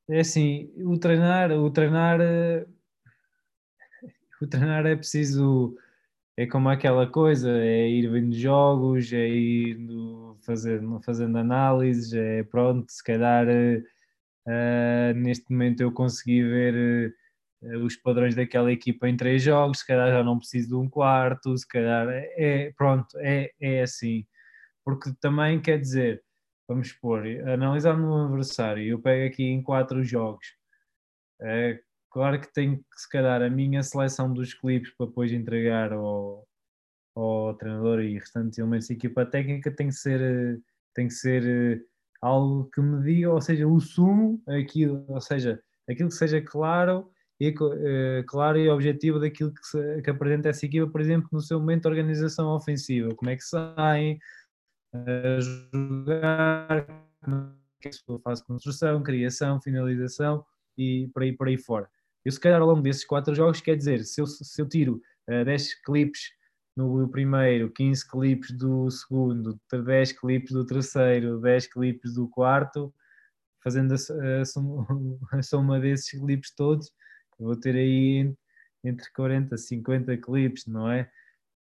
é 0.09 0.19
assim, 0.19 0.71
o 0.77 0.97
treinar, 0.97 1.51
o 1.51 1.71
treinar, 1.71 2.19
o 4.41 4.47
treinar 4.47 4.85
é 4.85 4.95
preciso 4.95 5.75
é 6.37 6.47
como 6.47 6.69
aquela 6.69 7.07
coisa, 7.07 7.49
é 7.51 7.87
ir 7.89 8.09
vendo 8.09 8.33
jogos, 8.33 9.11
é 9.13 9.27
ir 9.27 9.77
fazendo, 10.45 10.99
fazendo 11.01 11.37
análises, 11.37 12.13
é 12.13 12.43
pronto, 12.43 12.91
se 12.91 13.03
calhar 13.03 13.47
uh, 13.47 15.13
neste 15.15 15.51
momento 15.51 15.81
eu 15.81 15.91
consegui 15.91 16.43
ver 16.43 17.13
uh, 17.61 17.85
os 17.85 17.95
padrões 17.95 18.35
daquela 18.35 18.71
equipa 18.71 19.07
em 19.07 19.15
três 19.17 19.43
jogos, 19.43 19.79
se 19.79 19.87
calhar 19.87 20.09
já 20.09 20.23
não 20.23 20.39
preciso 20.39 20.69
de 20.69 20.75
um 20.75 20.89
quarto, 20.89 21.55
se 21.57 21.67
calhar 21.67 22.09
é, 22.09 22.33
é 22.37 22.71
pronto, 22.73 23.17
é, 23.19 23.51
é 23.61 23.81
assim. 23.83 24.25
Porque 24.83 25.11
também 25.21 25.61
quer 25.61 25.79
dizer, 25.79 26.23
vamos 26.67 26.89
supor, 26.89 27.25
analisar 27.47 27.97
no 27.97 28.25
adversário, 28.25 28.83
eu 28.83 28.99
pego 28.99 29.27
aqui 29.27 29.43
em 29.43 29.61
quatro 29.63 30.03
jogos, 30.03 30.47
uh, 31.41 31.79
Claro 32.13 32.39
que 32.39 32.53
tenho 32.53 32.77
que, 32.77 33.01
se 33.01 33.09
calhar, 33.09 33.41
a 33.41 33.49
minha 33.49 33.81
seleção 33.81 34.31
dos 34.31 34.53
clipes 34.53 34.93
para 34.95 35.07
depois 35.07 35.33
entregar 35.33 35.91
ao, 35.91 36.47
ao 37.15 37.55
treinador 37.55 38.01
e 38.01 38.13
restantes 38.19 38.59
elementos 38.59 38.87
da 38.87 38.93
equipa 38.93 39.25
técnica 39.25 39.75
tem 39.75 39.87
que 39.87 39.95
ser, 39.95 40.61
tem 40.93 41.07
que 41.07 41.13
ser 41.15 41.43
eh, 41.43 41.81
algo 42.21 42.69
que 42.69 42.79
me 42.81 43.03
diga, 43.03 43.31
ou 43.31 43.41
seja, 43.41 43.67
o 43.67 43.79
sumo, 43.79 44.39
aquilo, 44.47 45.03
ou 45.07 45.19
seja, 45.19 45.59
aquilo 45.89 46.09
que 46.09 46.15
seja 46.15 46.39
claro 46.39 47.11
e, 47.39 47.49
uh, 47.49 48.23
claro 48.27 48.59
e 48.59 48.69
objetivo 48.69 49.19
daquilo 49.19 49.51
que, 49.51 49.65
se, 49.65 50.01
que 50.03 50.09
apresenta 50.11 50.49
essa 50.49 50.67
equipa, 50.67 50.87
por 50.87 51.01
exemplo, 51.01 51.27
no 51.31 51.41
seu 51.41 51.59
momento 51.59 51.81
de 51.83 51.87
organização 51.89 52.49
ofensiva, 52.55 53.09
como 53.15 53.31
é 53.31 53.35
que 53.35 53.43
saem 53.43 54.19
a 54.93 55.39
jogar, 55.39 56.85
como 57.23 57.55
é 57.83 57.89
que 57.89 57.95
se 57.95 58.03
faz 58.23 58.39
construção, 58.43 59.01
criação, 59.01 59.59
finalização 59.59 60.45
e 60.77 61.09
por 61.11 61.23
aí, 61.23 61.33
por 61.33 61.47
aí 61.47 61.57
fora. 61.57 61.89
Eu, 62.25 62.31
se 62.31 62.39
calhar, 62.39 62.61
ao 62.61 62.67
longo 62.67 62.81
desses 62.81 63.05
quatro 63.05 63.35
jogos, 63.35 63.61
quer 63.61 63.75
dizer, 63.75 64.03
se 64.05 64.21
eu, 64.21 64.25
se 64.27 64.61
eu 64.61 64.67
tiro 64.67 64.95
uh, 65.29 65.33
eh, 65.33 65.45
10 65.45 65.81
clipes 65.83 66.31
no 66.75 67.07
primeiro, 67.09 67.71
15 67.71 68.07
clipes 68.07 68.51
do 68.51 68.89
segundo, 68.89 69.59
10 69.71 70.13
clipes 70.13 70.51
do 70.51 70.65
terceiro, 70.65 71.39
10 71.39 71.67
clipes 71.67 72.13
do 72.15 72.27
quarto, 72.27 72.93
fazendo 73.63 73.93
a, 73.93 74.41
a, 74.41 74.45
soma, 74.45 74.87
a 75.31 75.41
soma 75.43 75.79
desses 75.79 76.09
clipes 76.19 76.51
todos, 76.55 76.91
vou 77.37 77.55
ter 77.55 77.75
aí 77.75 78.33
entre 78.83 79.11
40 79.13 79.55
e 79.55 79.57
50 79.57 80.17
clipes, 80.17 80.65
não 80.65 80.91
é? 80.91 81.09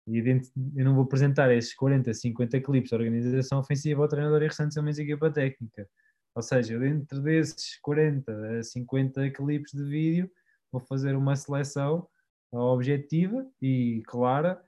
E 0.08 0.18
eu 0.18 0.86
não 0.86 0.96
vou 0.96 1.04
apresentar 1.04 1.52
esses 1.54 1.74
40, 1.76 2.14
50 2.14 2.60
clipes 2.62 2.90
de 2.90 2.96
organização 2.96 3.60
ofensiva 3.60 4.02
ao 4.02 4.08
treinador 4.08 4.42
e 4.42 4.48
restantes 4.48 4.76
homens 4.78 4.98
da 4.98 5.04
equipa 5.04 5.30
técnica. 5.30 5.88
Ou 6.36 6.42
seja, 6.42 6.80
dentro 6.80 7.22
desses 7.22 7.78
40 7.82 8.60
a 8.60 8.64
50 8.64 9.30
clipes 9.32 9.72
de 9.74 9.84
vídeo, 9.84 10.32
vou 10.72 10.82
fazer 10.82 11.16
uma 11.16 11.36
seleção 11.36 12.08
objetiva 12.52 13.46
e 13.62 14.02
clara 14.06 14.62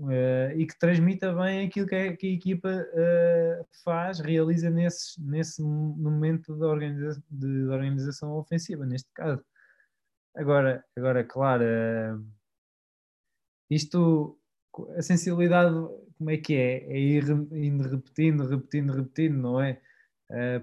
uh, 0.00 0.50
e 0.56 0.66
que 0.66 0.78
transmita 0.78 1.32
bem 1.32 1.66
aquilo 1.66 1.86
que 1.86 1.94
a, 1.94 2.16
que 2.16 2.26
a 2.26 2.32
equipa 2.32 2.68
uh, 2.68 3.66
faz, 3.84 4.20
realiza 4.20 4.70
nesse, 4.70 5.20
nesse 5.22 5.62
momento 5.62 6.54
de, 6.54 6.64
organiza 6.64 7.22
de 7.30 7.64
organização 7.68 8.32
ofensiva, 8.32 8.84
neste 8.84 9.08
caso. 9.14 9.42
Agora, 10.34 10.84
agora 10.96 11.24
claro, 11.24 11.64
uh, 11.64 12.26
isto, 13.70 14.38
a 14.96 15.02
sensibilidade, 15.02 15.74
como 16.18 16.30
é 16.30 16.36
que 16.36 16.54
é? 16.54 16.84
É 16.92 16.98
ir 16.98 17.24
indo 17.52 17.88
repetindo, 17.88 18.46
repetindo, 18.46 18.92
repetindo, 18.92 19.36
não 19.36 19.60
é? 19.60 19.80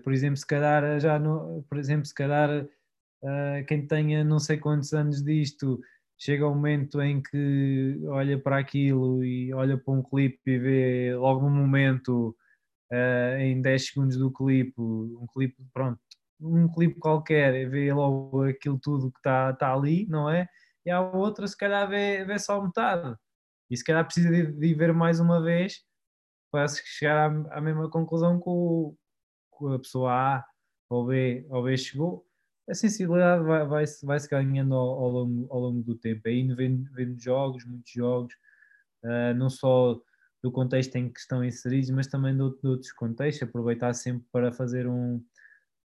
por 0.04 0.12
exemplo, 0.12 0.36
se 0.36 0.46
calhar 0.46 1.00
já 1.00 1.18
no, 1.18 1.64
por 1.70 1.78
exemplo, 1.78 2.06
se 2.06 2.14
calhar 2.14 2.68
quem 3.68 3.88
tenha 3.88 4.24
não 4.24 4.40
sei 4.40 4.58
quantos 4.58 4.94
anos 4.94 5.24
disto 5.24 5.80
chega 6.24 6.48
um 6.48 6.56
momento 6.56 7.02
em 7.02 7.22
que 7.22 8.00
olha 8.08 8.40
para 8.40 8.58
aquilo 8.58 9.24
e 9.24 9.54
olha 9.54 9.78
para 9.78 9.94
um 9.94 10.02
clipe 10.02 10.40
e 10.46 10.58
vê 10.58 11.16
logo 11.16 11.42
no 11.42 11.50
momento, 11.50 12.36
uh, 12.92 13.38
em 13.40 13.62
10 13.62 13.88
segundos 13.88 14.18
do 14.18 14.32
clipe, 14.32 14.80
um 14.80 15.26
clipe, 15.34 15.58
pronto, 15.74 16.00
um 16.40 16.68
clipe 16.70 17.00
qualquer, 17.00 17.54
e 17.56 17.66
vê 17.68 17.94
logo 17.94 18.44
aquilo 18.44 18.80
tudo 18.80 19.12
que 19.12 19.20
está 19.20 19.54
tá 19.54 19.74
ali, 19.74 20.06
não 20.08 20.30
é? 20.30 20.48
E 20.86 20.92
a 20.92 21.02
outra, 21.02 21.48
se 21.48 21.58
calhar, 21.58 21.88
vê, 21.90 22.24
vê 22.26 22.40
só 22.40 22.62
metade. 22.62 23.16
E 23.70 23.78
se 23.78 23.84
calhar 23.84 24.06
precisa 24.06 24.30
de, 24.30 24.52
de 24.52 24.74
ver 24.74 24.94
mais 24.94 25.20
uma 25.20 25.42
vez 25.42 25.84
para 26.52 26.68
chegar 26.68 27.32
à, 27.32 27.58
à 27.58 27.62
mesma 27.62 27.90
conclusão 27.90 28.40
que, 28.40 28.50
o, 28.50 28.96
que 29.58 29.76
a 29.76 29.80
pessoa 29.80 30.38
A 30.38 30.46
ou 30.90 31.06
B, 31.08 31.46
ou 31.50 31.64
B 31.64 31.78
chegou 31.78 32.26
a 32.70 32.74
sensibilidade 32.74 33.44
vai, 33.44 33.66
vai, 33.66 33.84
vai 34.04 34.20
se 34.20 34.30
ganhando 34.30 34.74
ao, 34.74 34.90
ao, 34.90 35.10
longo, 35.10 35.48
ao 35.54 35.60
longo 35.60 35.84
do 35.84 35.96
tempo, 35.96 36.22
aí 36.26 36.44
vendo, 36.54 36.90
vendo 36.94 37.20
jogos, 37.22 37.66
muitos 37.66 37.92
jogos, 37.92 38.34
uh, 39.04 39.34
não 39.36 39.50
só 39.50 40.00
do 40.42 40.52
contexto 40.52 40.96
em 40.96 41.12
que 41.12 41.20
estão 41.20 41.44
inseridos, 41.44 41.90
mas 41.90 42.08
também 42.08 42.34
de, 42.34 42.38
de 42.38 42.68
outros 42.68 42.92
contextos, 42.94 43.48
aproveitar 43.48 43.94
sempre 43.94 44.26
para 44.32 44.52
fazer 44.52 44.88
um, 44.88 45.24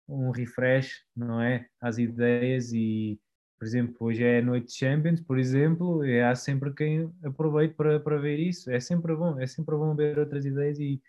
um 0.09 0.31
refresh, 0.31 1.05
não 1.17 1.41
é? 1.41 1.67
Às 1.81 1.99
ideias 1.99 2.73
e, 2.73 3.21
por 3.59 3.67
exemplo, 3.67 3.97
hoje 4.01 4.25
é 4.25 4.41
noite 4.41 4.69
de 4.69 4.75
Champions, 4.75 5.21
por 5.21 5.39
exemplo, 5.39 6.05
e 6.05 6.21
há 6.21 6.35
sempre 6.35 6.73
quem 6.73 7.13
aproveite 7.25 7.75
para, 7.75 8.01
para 8.01 8.19
ver 8.19 8.39
isso, 8.39 8.71
é 8.71 8.81
sempre 8.81 9.15
bom, 9.15 9.39
é 9.41 9.47
sempre 9.47 9.77
bom 9.77 9.95
ver 9.95 10.19
outras 10.19 10.45
ideias 10.45 10.79
e, 10.79 11.01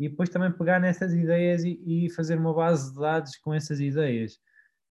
e 0.00 0.08
depois 0.08 0.28
também 0.28 0.52
pegar 0.52 0.80
nessas 0.80 1.12
ideias 1.12 1.64
e, 1.64 1.80
e 1.86 2.10
fazer 2.10 2.38
uma 2.38 2.54
base 2.54 2.92
de 2.92 3.00
dados 3.00 3.36
com 3.36 3.54
essas 3.54 3.80
ideias 3.80 4.40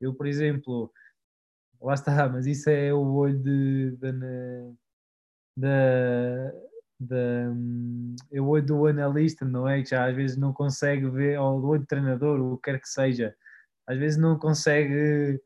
eu, 0.00 0.14
por 0.14 0.26
exemplo, 0.26 0.92
lá 1.80 1.94
está, 1.94 2.28
mas 2.28 2.46
isso 2.46 2.68
é 2.70 2.92
o 2.92 3.14
olho 3.14 3.38
de, 3.38 3.90
de, 3.92 4.12
de, 5.56 6.52
de, 7.00 7.16
é 8.32 8.40
o 8.40 8.48
olho 8.48 8.66
do 8.66 8.87
analista, 8.87 9.44
não 9.44 9.68
é? 9.68 9.82
Que 9.82 9.90
já 9.90 10.09
às 10.09 10.14
vezes 10.14 10.37
não 10.37 10.52
consegue 10.52 11.09
ver, 11.09 11.38
ou 11.38 11.61
do 11.61 11.68
olho 11.68 11.80
do 11.80 11.87
treinador, 11.87 12.40
o 12.40 12.56
que 12.56 12.70
quer 12.70 12.80
que 12.80 12.88
seja, 12.88 13.35
às 13.87 13.98
vezes 13.98 14.18
não 14.18 14.38
consegue 14.38 15.40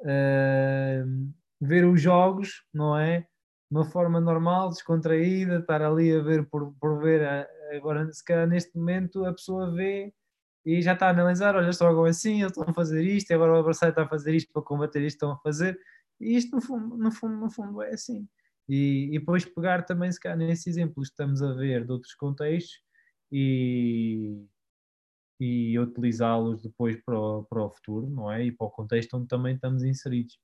uh, 0.00 1.32
ver 1.60 1.84
os 1.84 2.00
jogos, 2.00 2.64
não 2.72 2.98
é? 2.98 3.20
De 3.20 3.76
uma 3.78 3.84
forma 3.84 4.20
normal, 4.20 4.70
descontraída, 4.70 5.58
estar 5.58 5.82
ali 5.82 6.12
a 6.12 6.20
ver 6.20 6.46
por, 6.48 6.74
por 6.80 7.00
ver. 7.00 7.46
Agora, 7.72 8.12
se 8.12 8.24
calhar 8.24 8.48
neste 8.48 8.76
momento 8.76 9.24
a 9.24 9.32
pessoa 9.32 9.72
vê 9.72 10.12
e 10.64 10.82
já 10.82 10.92
está 10.92 11.06
a 11.06 11.10
analisar, 11.10 11.56
olha, 11.56 11.72
jogam 11.72 12.04
assim, 12.04 12.40
eles 12.40 12.52
estão 12.52 12.64
a 12.68 12.74
fazer 12.74 13.04
isto, 13.04 13.30
e 13.30 13.34
agora 13.34 13.52
o 13.52 13.56
adversário 13.56 13.92
está 13.92 14.02
a 14.02 14.08
fazer 14.08 14.34
isto 14.34 14.52
para 14.52 14.62
combater 14.62 15.00
isto, 15.02 15.16
estão 15.16 15.32
a 15.32 15.38
fazer, 15.38 15.78
e 16.20 16.36
isto 16.36 16.54
no 16.54 16.60
fundo, 16.60 16.96
no 16.96 17.10
fundo, 17.10 17.36
no 17.36 17.50
fundo 17.50 17.82
é 17.82 17.90
assim. 17.90 18.28
E, 18.68 19.08
e 19.14 19.18
depois 19.18 19.44
pegar 19.44 19.84
também, 19.84 20.12
se 20.12 20.20
calhar, 20.20 20.38
nesses 20.38 20.66
exemplos 20.66 21.08
que 21.08 21.14
estamos 21.14 21.42
a 21.42 21.52
ver 21.54 21.84
de 21.84 21.92
outros 21.92 22.14
contextos 22.14 22.80
e, 23.32 24.46
e 25.40 25.78
utilizá-los 25.78 26.62
depois 26.62 26.96
para 27.02 27.18
o, 27.18 27.44
para 27.44 27.64
o 27.64 27.70
futuro, 27.70 28.08
não 28.08 28.30
é? 28.30 28.44
E 28.44 28.52
para 28.52 28.66
o 28.66 28.70
contexto 28.70 29.16
onde 29.16 29.26
também 29.26 29.54
estamos 29.54 29.82
inseridos. 29.82 30.38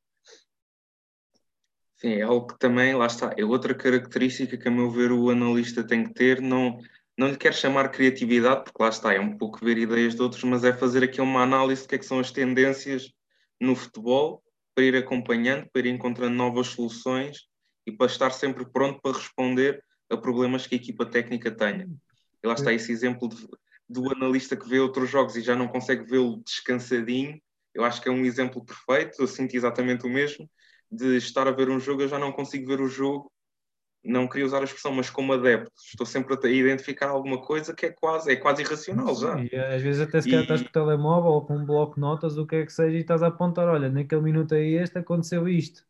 Sim, 1.97 2.15
é 2.15 2.23
algo 2.23 2.49
que 2.49 2.59
também, 2.59 2.95
lá 2.95 3.07
está, 3.07 3.35
é 3.37 3.45
outra 3.45 3.75
característica 3.75 4.57
que, 4.57 4.69
a 4.69 4.71
meu 4.71 4.91
ver, 4.91 5.13
o 5.13 5.31
analista 5.31 5.87
tem 5.87 6.05
que 6.05 6.13
ter, 6.13 6.43
não 6.43 6.79
não 7.17 7.29
lhe 7.29 7.37
quero 7.37 7.55
chamar 7.55 7.89
criatividade, 7.91 8.65
porque 8.65 8.83
lá 8.83 8.89
está, 8.91 9.15
é 9.15 9.21
um 9.21 9.37
pouco 9.37 9.65
ver 9.65 9.79
ideias 9.79 10.15
de 10.15 10.23
outros, 10.23 10.45
mas 10.45 10.65
é 10.65 10.73
fazer 10.73 11.03
aqui 11.03 11.21
uma 11.21 11.43
análise 11.43 11.83
do 11.83 11.89
que, 11.89 11.95
é 11.95 11.99
que 11.99 12.05
são 12.05 12.21
as 12.21 12.31
tendências 12.31 13.11
no 13.61 13.75
futebol, 13.75 14.43
para 14.75 14.85
ir 14.85 14.97
acompanhando, 14.97 15.67
para 15.73 15.89
ir 15.89 15.91
encontrando 15.91 16.35
novas 16.35 16.67
soluções 16.69 17.49
e 17.87 17.93
para 17.93 18.07
estar 18.07 18.31
sempre 18.31 18.71
pronto 18.71 19.01
para 19.01 19.17
responder 19.17 19.83
a 20.11 20.17
problemas 20.17 20.67
que 20.67 20.75
a 20.75 20.79
equipa 20.79 21.07
técnica 21.07 21.51
tenha. 21.51 21.89
E 22.45 22.47
lá 22.47 22.53
está 22.53 22.73
esse 22.73 22.93
exemplo 22.93 23.29
de, 23.29 23.49
do 23.89 24.13
analista 24.13 24.55
que 24.55 24.69
vê 24.69 24.79
outros 24.79 25.09
jogos 25.09 25.35
e 25.35 25.41
já 25.41 25.57
não 25.57 25.67
consegue 25.67 26.05
vê-lo 26.05 26.43
descansadinho. 26.45 27.41
Eu 27.73 27.85
acho 27.85 28.03
que 28.03 28.09
é 28.11 28.13
um 28.13 28.25
exemplo 28.27 28.63
perfeito, 28.65 29.23
eu 29.23 29.27
sinto 29.27 29.55
exatamente 29.55 30.07
o 30.07 30.11
mesmo, 30.11 30.49
de 30.93 31.17
estar 31.17 31.49
a 31.49 31.53
ver 31.53 31.71
um 31.71 31.81
jogo, 31.81 32.03
eu 32.03 32.09
já 32.09 32.19
não 32.19 32.31
consigo 32.31 32.67
ver 32.67 32.81
o 32.81 32.89
jogo 32.89 33.33
não 34.07 34.29
queria 34.29 34.47
usar 34.47 34.61
a 34.61 34.65
expressão, 34.65 34.93
mas 34.93 35.11
como 35.11 35.33
adepto, 35.33 35.71
estou 35.77 36.07
sempre 36.07 36.35
a 36.35 36.49
identificar 36.49 37.09
alguma 37.09 37.41
coisa 37.41 37.75
que 37.75 37.87
é 37.87 37.91
quase, 37.91 38.33
é 38.33 38.37
quase 38.37 38.63
irracional 38.63 39.15
já. 39.15 39.39
E 39.43 39.55
às 39.55 39.83
vezes 39.83 40.01
até 40.01 40.21
se 40.21 40.31
e... 40.31 40.35
estás 40.35 40.63
com 40.63 40.69
o 40.69 40.73
telemóvel 40.73 41.31
ou 41.33 41.45
com 41.45 41.57
um 41.57 41.67
bloco 41.67 41.95
de 41.95 42.01
notas, 42.01 42.39
o 42.39 42.47
que 42.47 42.57
é 42.57 42.67
que 42.67 42.73
seja, 42.73 42.97
e 42.97 43.01
estás 43.01 43.23
a 43.23 43.29
apontar, 43.29 43.69
olha, 43.69 43.89
naquele 43.89 44.23
minuto 44.23 44.55
aí 44.55 44.75
este 44.75 44.99
aconteceu 44.99 45.49
isto. 45.49 45.85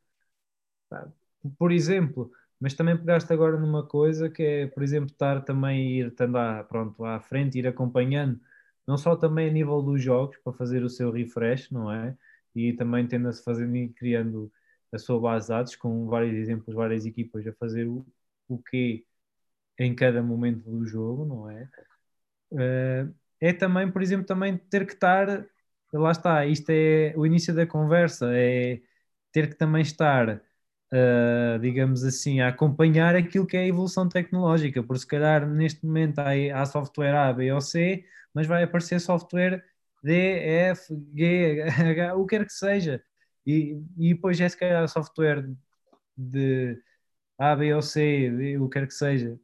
Por 1.59 1.73
exemplo, 1.73 2.31
mas 2.59 2.75
também 2.75 2.97
pegaste 2.97 3.33
agora 3.33 3.59
numa 3.59 3.85
coisa 3.85 4.31
que 4.31 4.43
é, 4.43 4.67
por 4.67 4.83
exemplo, 4.83 5.11
estar 5.11 5.43
também 5.43 5.99
ir 5.99 6.15
andar 6.19 6.65
pronto, 6.65 7.05
à 7.05 7.21
frente, 7.21 7.59
ir 7.59 7.67
acompanhando, 7.67 8.41
não 8.87 8.97
só 8.97 9.15
também 9.17 9.49
a 9.49 9.53
nível 9.53 9.83
dos 9.83 10.03
jogos, 10.03 10.37
para 10.39 10.53
fazer 10.53 10.83
o 10.83 10.89
seu 10.89 11.11
refresh, 11.11 11.71
não 11.71 11.93
é? 11.93 12.17
E 12.55 12.73
também 12.73 13.07
tendo-se 13.07 13.45
fazendo 13.45 13.77
e 13.77 13.89
criando 13.89 14.51
a 14.93 14.99
sua 14.99 15.21
base 15.21 15.47
de 15.47 15.53
dados, 15.55 15.77
com 15.77 16.07
vários 16.07 16.35
exemplos, 16.37 16.75
várias 16.75 17.07
equipas 17.07 17.47
a 17.47 17.53
fazer 17.55 17.87
o, 17.87 18.07
o 18.49 18.59
que 18.59 19.05
em 19.79 19.95
cada 19.95 20.23
momento 20.23 20.71
do 20.71 20.87
jogo, 20.87 21.25
não 21.27 21.51
é? 21.51 21.69
Uh, 22.53 23.15
é 23.41 23.53
também, 23.53 23.91
por 23.91 24.03
exemplo, 24.03 24.27
também 24.27 24.57
ter 24.57 24.87
que 24.87 24.95
estar, 24.95 25.47
lá 25.93 26.11
está, 26.11 26.47
isto 26.47 26.71
é 26.71 27.13
o 27.17 27.27
início 27.27 27.55
da 27.55 27.67
conversa, 27.67 28.31
é 28.33 28.81
ter 29.33 29.49
que 29.51 29.57
também 29.57 29.83
estar, 29.83 30.37
uh, 30.93 31.59
digamos 31.61 32.05
assim, 32.05 32.41
a 32.41 32.49
acompanhar 32.49 33.15
aquilo 33.17 33.47
que 33.47 33.57
é 33.57 33.61
a 33.61 33.67
evolução 33.67 34.09
tecnológica, 34.09 34.83
porque 34.83 35.01
se 35.01 35.07
calhar 35.07 35.47
neste 35.49 35.85
momento 35.85 36.19
há, 36.21 36.33
há 36.61 36.67
software 36.67 37.15
A, 37.15 37.33
B 37.33 37.53
ou 37.53 37.61
C, 37.61 38.05
mas 38.33 38.47
vai 38.47 38.63
aparecer 38.63 39.01
software 39.01 39.65
D, 40.03 40.13
F, 40.71 40.95
G, 41.15 41.63
H, 41.63 42.15
o 42.17 42.27
que 42.27 42.39
quer 42.39 42.47
que 42.47 42.53
seja. 42.53 43.03
E, 43.47 43.81
e 43.99 44.15
depois 44.15 44.41
é 44.41 44.49
se 44.49 44.57
calhar 44.57 44.87
software 44.89 45.49
de 46.17 46.81
A, 47.39 47.55
B 47.57 47.75
ou 47.75 47.83
C, 47.83 48.57
o 48.59 48.69
que 48.69 48.81
quer 48.81 48.87
que 48.87 48.95
seja, 48.95 49.39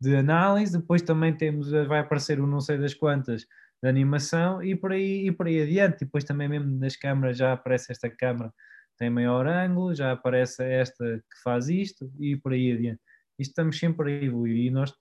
de 0.00 0.16
análise, 0.16 0.78
depois 0.78 1.02
também 1.02 1.36
temos, 1.36 1.70
vai 1.70 2.00
aparecer 2.00 2.40
o 2.40 2.46
não 2.46 2.60
sei 2.60 2.78
das 2.78 2.94
quantas 2.94 3.46
de 3.82 3.88
animação 3.88 4.62
e 4.62 4.76
por 4.76 4.92
aí, 4.92 5.26
e 5.28 5.32
por 5.32 5.46
aí 5.46 5.62
adiante. 5.62 6.02
E 6.02 6.04
depois 6.06 6.24
também 6.24 6.48
mesmo 6.48 6.78
nas 6.78 6.96
câmaras 6.96 7.38
já 7.38 7.52
aparece 7.52 7.92
esta 7.92 8.10
câmara 8.10 8.52
tem 8.96 9.10
maior 9.10 9.46
ângulo, 9.46 9.94
já 9.94 10.12
aparece 10.12 10.62
esta 10.64 11.04
que 11.18 11.42
faz 11.42 11.68
isto 11.68 12.10
e 12.18 12.36
por 12.36 12.52
aí 12.52 12.72
adiante. 12.72 13.00
Isto 13.38 13.50
estamos 13.50 13.78
sempre 13.78 14.10
a 14.10 14.24
evoluir 14.24 14.66
e 14.66 14.70
nós, 14.70 14.92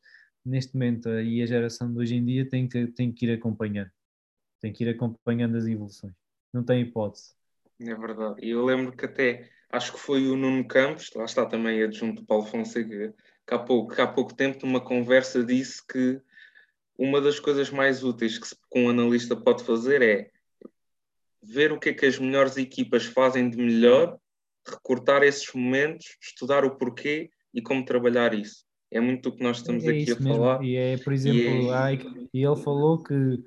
neste 0.45 0.73
momento, 0.73 1.09
e 1.09 1.41
a 1.41 1.45
geração 1.45 1.91
de 1.91 1.99
hoje 1.99 2.15
em 2.15 2.25
dia 2.25 2.47
tem 2.47 2.67
que, 2.67 2.87
tem 2.87 3.11
que 3.13 3.25
ir 3.25 3.33
acompanhando. 3.33 3.91
Tem 4.61 4.73
que 4.73 4.83
ir 4.83 4.89
acompanhando 4.89 5.57
as 5.57 5.65
evoluções. 5.65 6.13
Não 6.53 6.63
tem 6.63 6.81
hipótese. 6.81 7.33
É 7.79 7.95
verdade. 7.95 8.35
E 8.41 8.51
eu 8.51 8.63
lembro 8.63 8.95
que 8.95 9.05
até, 9.05 9.49
acho 9.71 9.93
que 9.93 9.99
foi 9.99 10.27
o 10.27 10.35
Nuno 10.35 10.67
Campos, 10.67 11.11
lá 11.15 11.25
está 11.25 11.45
também 11.45 11.83
adjunto 11.83 12.21
do 12.21 12.27
Paulo 12.27 12.45
Fonseca, 12.45 13.13
que 13.47 13.53
há 13.53 13.59
pouco, 13.59 13.93
que 13.93 14.01
há 14.01 14.07
pouco 14.07 14.33
tempo, 14.33 14.65
numa 14.65 14.81
conversa, 14.81 15.43
disse 15.43 15.85
que 15.85 16.19
uma 16.97 17.19
das 17.19 17.39
coisas 17.39 17.69
mais 17.69 18.03
úteis 18.03 18.38
que, 18.38 18.49
que 18.49 18.79
um 18.79 18.89
analista 18.89 19.35
pode 19.35 19.63
fazer 19.63 20.01
é 20.01 20.31
ver 21.43 21.71
o 21.71 21.79
que 21.79 21.89
é 21.89 21.93
que 21.93 22.05
as 22.05 22.17
melhores 22.17 22.57
equipas 22.57 23.05
fazem 23.05 23.49
de 23.49 23.57
melhor, 23.57 24.17
recortar 24.67 25.21
esses 25.21 25.53
momentos, 25.53 26.17
estudar 26.21 26.65
o 26.65 26.75
porquê 26.77 27.29
e 27.53 27.61
como 27.61 27.85
trabalhar 27.85 28.33
isso. 28.33 28.65
É 28.91 28.99
muito 28.99 29.29
o 29.29 29.35
que 29.35 29.43
nós 29.43 29.57
estamos 29.57 29.83
é 29.83 29.89
aqui 29.89 30.11
a 30.11 30.15
mesmo. 30.15 30.33
falar. 30.33 30.63
E 30.63 30.75
é, 30.75 30.97
por 30.97 31.13
exemplo, 31.13 31.39
e, 31.39 31.69
é... 31.69 32.27
e 32.33 32.43
ele 32.45 32.55
falou 32.55 33.03
que, 33.03 33.43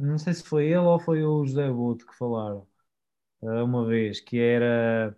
não 0.00 0.16
sei 0.18 0.32
se 0.32 0.44
foi 0.44 0.66
ele 0.66 0.76
ou 0.78 0.98
foi 0.98 1.24
o 1.24 1.44
José 1.44 1.68
Boto 1.70 2.06
que 2.06 2.16
falaram, 2.16 2.66
uma 3.42 3.86
vez, 3.86 4.20
que 4.20 4.38
era 4.38 5.16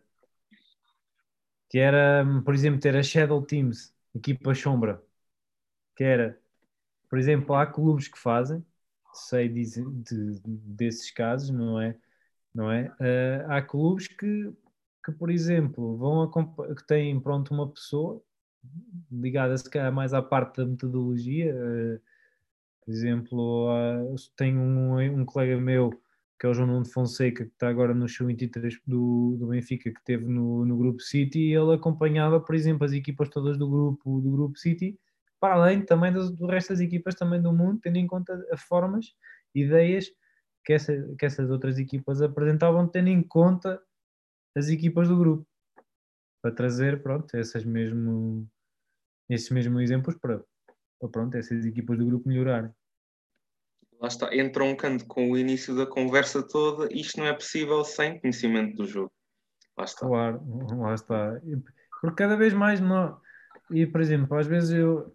que 1.69 1.79
era, 1.79 2.25
por 2.45 2.55
exemplo, 2.55 2.81
ter 2.81 2.97
a 2.97 3.03
Shadow 3.03 3.43
Teams, 3.43 3.93
equipa 4.15 4.55
sombra, 4.55 5.03
que 5.97 6.05
era, 6.05 6.39
por 7.11 7.19
exemplo, 7.19 7.55
há 7.55 7.67
clubes 7.67 8.09
que 8.09 8.19
fazem, 8.19 8.65
sei 9.13 9.49
de, 9.49 9.65
de, 9.65 10.41
desses 10.45 11.11
casos, 11.11 11.51
não 11.51 11.81
é? 11.81 11.97
Não 12.55 12.71
é? 12.71 12.89
Uh, 13.01 13.51
há 13.51 13.63
clubes 13.63 14.09
que, 14.09 14.53
que, 15.05 15.13
por 15.13 15.31
exemplo, 15.31 15.97
vão 15.97 16.31
que 16.77 16.87
têm 16.87 17.21
pronto 17.21 17.55
uma 17.55 17.69
pessoa 17.69 18.23
ligada 19.11 19.57
se 19.59 19.69
calhar 19.71 19.93
mais 19.93 20.15
à 20.15 20.23
parte 20.23 20.59
da 20.59 20.67
metodologia. 20.67 21.55
Uh, 21.55 22.01
por 22.85 22.93
exemplo, 22.93 23.69
uh, 23.69 24.17
tenho 24.37 24.61
um, 24.61 25.21
um 25.21 25.25
colega 25.25 25.61
meu 25.61 25.91
que 26.39 26.47
é 26.47 26.49
o 26.49 26.55
João 26.55 26.67
Nuno 26.67 26.85
Fonseca, 26.85 27.45
que 27.45 27.51
está 27.51 27.69
agora 27.69 27.95
no 27.95 28.09
show 28.09 28.27
23 28.27 28.81
do, 28.87 29.37
do 29.39 29.47
Benfica, 29.49 29.91
que 29.91 30.05
teve 30.05 30.27
no, 30.27 30.65
no 30.65 30.77
Grupo 30.77 31.01
City, 31.01 31.39
e 31.39 31.55
ele 31.55 31.75
acompanhava, 31.75 32.41
por 32.41 32.55
exemplo, 32.55 32.85
as 32.85 32.93
equipas 32.93 33.29
todas 33.29 33.57
do 33.57 33.69
grupo, 33.69 34.21
do 34.21 34.31
grupo 34.31 34.59
City, 34.59 34.99
para 35.41 35.55
além 35.55 35.85
também 35.85 36.13
do, 36.13 36.31
do 36.31 36.47
resto 36.47 36.71
das 36.71 36.81
equipas 36.81 37.15
também 37.15 37.41
do 37.41 37.53
mundo, 37.53 37.81
tendo 37.83 37.99
em 37.99 38.07
conta 38.07 38.35
as 38.51 38.63
formas, 38.63 39.15
ideias 39.55 40.11
que, 40.65 40.73
essa, 40.73 40.93
que 41.19 41.25
essas 41.25 41.51
outras 41.51 41.79
equipas 41.79 42.21
apresentavam, 42.21 42.89
tendo 42.89 43.09
em 43.09 43.23
conta 43.23 43.81
as 44.57 44.69
equipas 44.69 45.09
do 45.09 45.17
grupo, 45.17 45.47
para 46.43 46.53
trazer, 46.53 47.03
pronto, 47.03 47.37
essas 47.37 47.65
mesmo, 47.65 48.49
esses 49.29 49.51
mesmos 49.51 49.83
exemplos 49.83 50.17
para, 50.17 50.43
para 50.99 51.09
pronto, 51.09 51.37
essas 51.37 51.65
equipas 51.65 51.97
do 51.97 52.07
grupo 52.07 52.29
melhorarem 52.29 52.73
lá 54.05 54.09
está, 54.09 54.37
entroncando 54.37 55.07
com 55.07 55.31
o 55.31 55.39
início 55.39 55.75
da 55.75 55.87
conversa 55.87 56.43
toda, 56.43 56.93
isto 56.93 57.19
não 57.19 57.27
é 57.27 57.33
possível 57.33 57.83
sem 57.85 58.21
conhecimento 58.21 58.77
do 58.77 58.87
jogo. 58.87 59.13
Lá 59.77 59.85
está. 59.85 60.07
Claro, 60.07 60.43
lá 60.79 60.95
está. 60.95 61.41
Porque 62.01 62.17
cada 62.17 62.37
vez 62.37 62.53
mais. 62.53 62.81
E, 63.71 63.87
por 63.87 64.01
exemplo, 64.01 64.37
às 64.37 64.47
vezes 64.47 64.73
eu. 64.73 65.15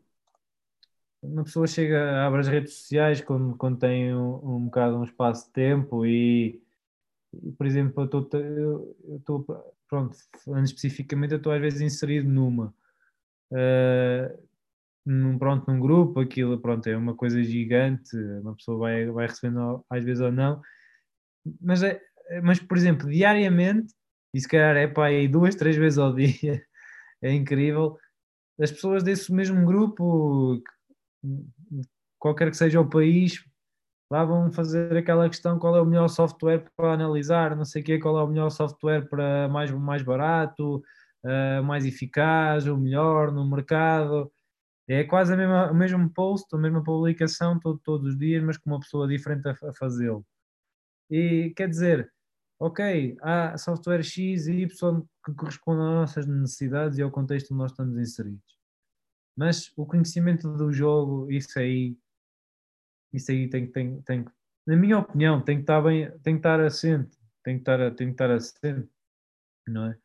Uma 1.22 1.44
pessoa 1.44 1.68
chega, 1.68 2.26
abre 2.26 2.40
as 2.40 2.48
redes 2.48 2.74
sociais 2.74 3.20
quando, 3.20 3.56
quando 3.58 3.78
tem 3.78 4.16
um, 4.16 4.56
um 4.56 4.66
bocado 4.66 4.98
um 4.98 5.04
espaço 5.04 5.48
de 5.48 5.52
tempo 5.52 6.06
e, 6.06 6.62
e 7.44 7.52
por 7.52 7.68
exemplo, 7.68 8.10
eu 8.12 9.18
estou. 9.18 9.46
Pronto, 9.88 10.16
falando 10.44 10.66
especificamente, 10.66 11.32
eu 11.32 11.38
estou 11.38 11.52
às 11.52 11.62
vezes 11.62 11.82
inserido 11.82 12.28
numa. 12.28 12.74
Uh, 13.52 14.49
num, 15.10 15.40
pronto, 15.40 15.72
num 15.72 15.80
grupo, 15.80 16.20
aquilo 16.20 16.60
pronto, 16.60 16.88
é 16.88 16.96
uma 16.96 17.16
coisa 17.16 17.42
gigante, 17.44 18.16
uma 18.44 18.56
pessoa 18.56 18.78
vai, 18.78 19.08
vai 19.08 19.28
recebendo 19.28 19.84
às 19.90 20.04
vezes 20.04 20.22
ou 20.22 20.32
não, 20.32 20.62
mas, 21.60 21.82
é, 21.82 22.00
mas 22.44 22.60
por 22.60 22.78
exemplo, 22.78 23.10
diariamente, 23.10 23.94
e 24.34 24.40
se 24.40 24.48
calhar 24.48 24.78
é 24.78 24.88
para 24.88 25.06
aí 25.06 25.28
duas, 25.28 25.56
três 25.56 25.76
vezes 25.76 25.98
ao 25.98 26.14
dia, 26.16 26.64
é 27.24 27.34
incrível, 27.34 27.98
as 28.62 28.72
pessoas 28.72 29.02
desse 29.02 29.34
mesmo 29.34 29.66
grupo, 29.66 30.62
qualquer 32.20 32.52
que 32.52 32.58
seja 32.58 32.80
o 32.80 32.90
país, 32.90 33.44
lá 34.12 34.24
vão 34.24 34.52
fazer 34.52 34.96
aquela 34.96 35.28
questão 35.28 35.58
qual 35.58 35.76
é 35.76 35.82
o 35.82 35.86
melhor 35.86 36.08
software 36.08 36.66
para 36.76 36.94
analisar, 36.94 37.56
não 37.56 37.66
sei 37.66 37.82
o 37.82 37.86
quê, 37.86 37.98
qual 37.98 38.20
é 38.20 38.24
o 38.24 38.28
melhor 38.28 38.50
software 38.52 39.08
para 39.10 39.48
mais, 39.50 39.72
mais 39.72 40.04
barato, 40.04 40.84
uh, 41.26 41.64
mais 41.64 41.86
eficaz, 41.86 42.68
o 42.68 42.78
melhor 42.78 43.32
no 43.32 43.50
mercado. 43.50 44.32
É 44.92 45.04
quase 45.04 45.32
a 45.32 45.38
mesma, 45.38 45.72
o 45.72 45.76
mesmo 45.76 46.10
post, 46.10 46.48
a 46.56 46.58
mesma 46.58 46.84
publicação 46.84 47.60
todo, 47.60 47.80
todos 47.84 48.08
os 48.08 48.18
dias, 48.18 48.44
mas 48.44 48.58
com 48.58 48.72
uma 48.72 48.80
pessoa 48.80 49.08
diferente 49.08 49.48
a, 49.48 49.52
a 49.52 49.74
fazê-lo. 49.74 50.26
E 51.12 51.54
quer 51.56 51.70
dizer, 51.70 52.12
ok, 52.60 53.16
há 53.22 53.56
software 53.56 54.02
X 54.02 54.48
e 54.48 54.64
Y 54.64 55.02
que 55.24 55.34
correspondem 55.36 55.86
às 55.86 55.94
nossas 55.94 56.28
necessidades 56.28 56.98
e 56.98 57.04
ao 57.04 57.12
contexto 57.12 57.52
onde 57.52 57.62
nós 57.62 57.72
estamos 57.72 58.00
inseridos. 58.00 58.60
Mas 59.38 59.72
o 59.78 59.86
conhecimento 59.86 60.52
do 60.58 60.74
jogo, 60.74 61.32
isso 61.32 61.60
aí, 61.60 61.96
isso 63.14 63.32
aí 63.32 63.48
tem, 63.48 63.72
tem, 63.72 64.02
tem, 64.02 64.26
na 64.66 64.76
minha 64.76 64.98
opinião, 64.98 65.40
tem 65.40 65.58
que 65.58 65.64
estar 65.64 65.82
bem, 65.82 66.10
tem 66.24 66.34
que 66.34 66.40
estar 66.40 66.60
assente, 66.60 67.16
tem 67.44 67.58
que 67.58 67.62
estar, 67.62 67.78
tem 67.94 68.08
que 68.08 68.14
estar 68.14 68.32
assente, 68.32 68.90
não 69.68 69.86
é? 69.86 69.98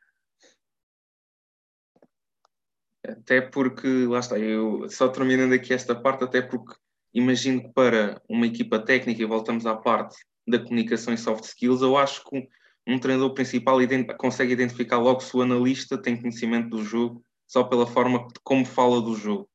Até 3.07 3.41
porque, 3.41 4.07
lá 4.07 4.21
está, 4.21 4.39
eu 4.39 4.89
só 4.89 5.09
terminando 5.09 5.53
aqui 5.53 5.75
esta 5.75 5.95
parte, 5.95 6.25
até 6.25 6.41
porque 6.41 6.75
imagino 7.13 7.63
que 7.63 7.69
para 7.73 8.21
uma 8.29 8.47
equipa 8.47 8.79
técnica, 8.79 9.23
e 9.23 9.27
voltamos 9.27 9.67
à 9.67 9.77
parte 9.77 10.17
da 10.47 10.59
comunicação 10.59 11.13
e 11.13 11.19
soft 11.19 11.45
skills, 11.45 11.83
eu 11.83 11.97
acho 11.97 12.25
que 12.25 12.49
um 12.87 12.99
treinador 12.99 13.33
principal 13.35 13.79
consegue 14.19 14.53
identificar 14.53 14.99
logo 14.99 15.21
se 15.21 15.37
o 15.37 15.43
analista 15.43 16.01
tem 16.01 16.21
conhecimento 16.21 16.71
do 16.71 16.85
jogo 16.85 17.25
só 17.47 17.65
pela 17.65 17.87
forma 17.87 18.27
como 18.43 18.65
fala 18.65 19.01
do 19.01 19.15
jogo. 19.15 19.49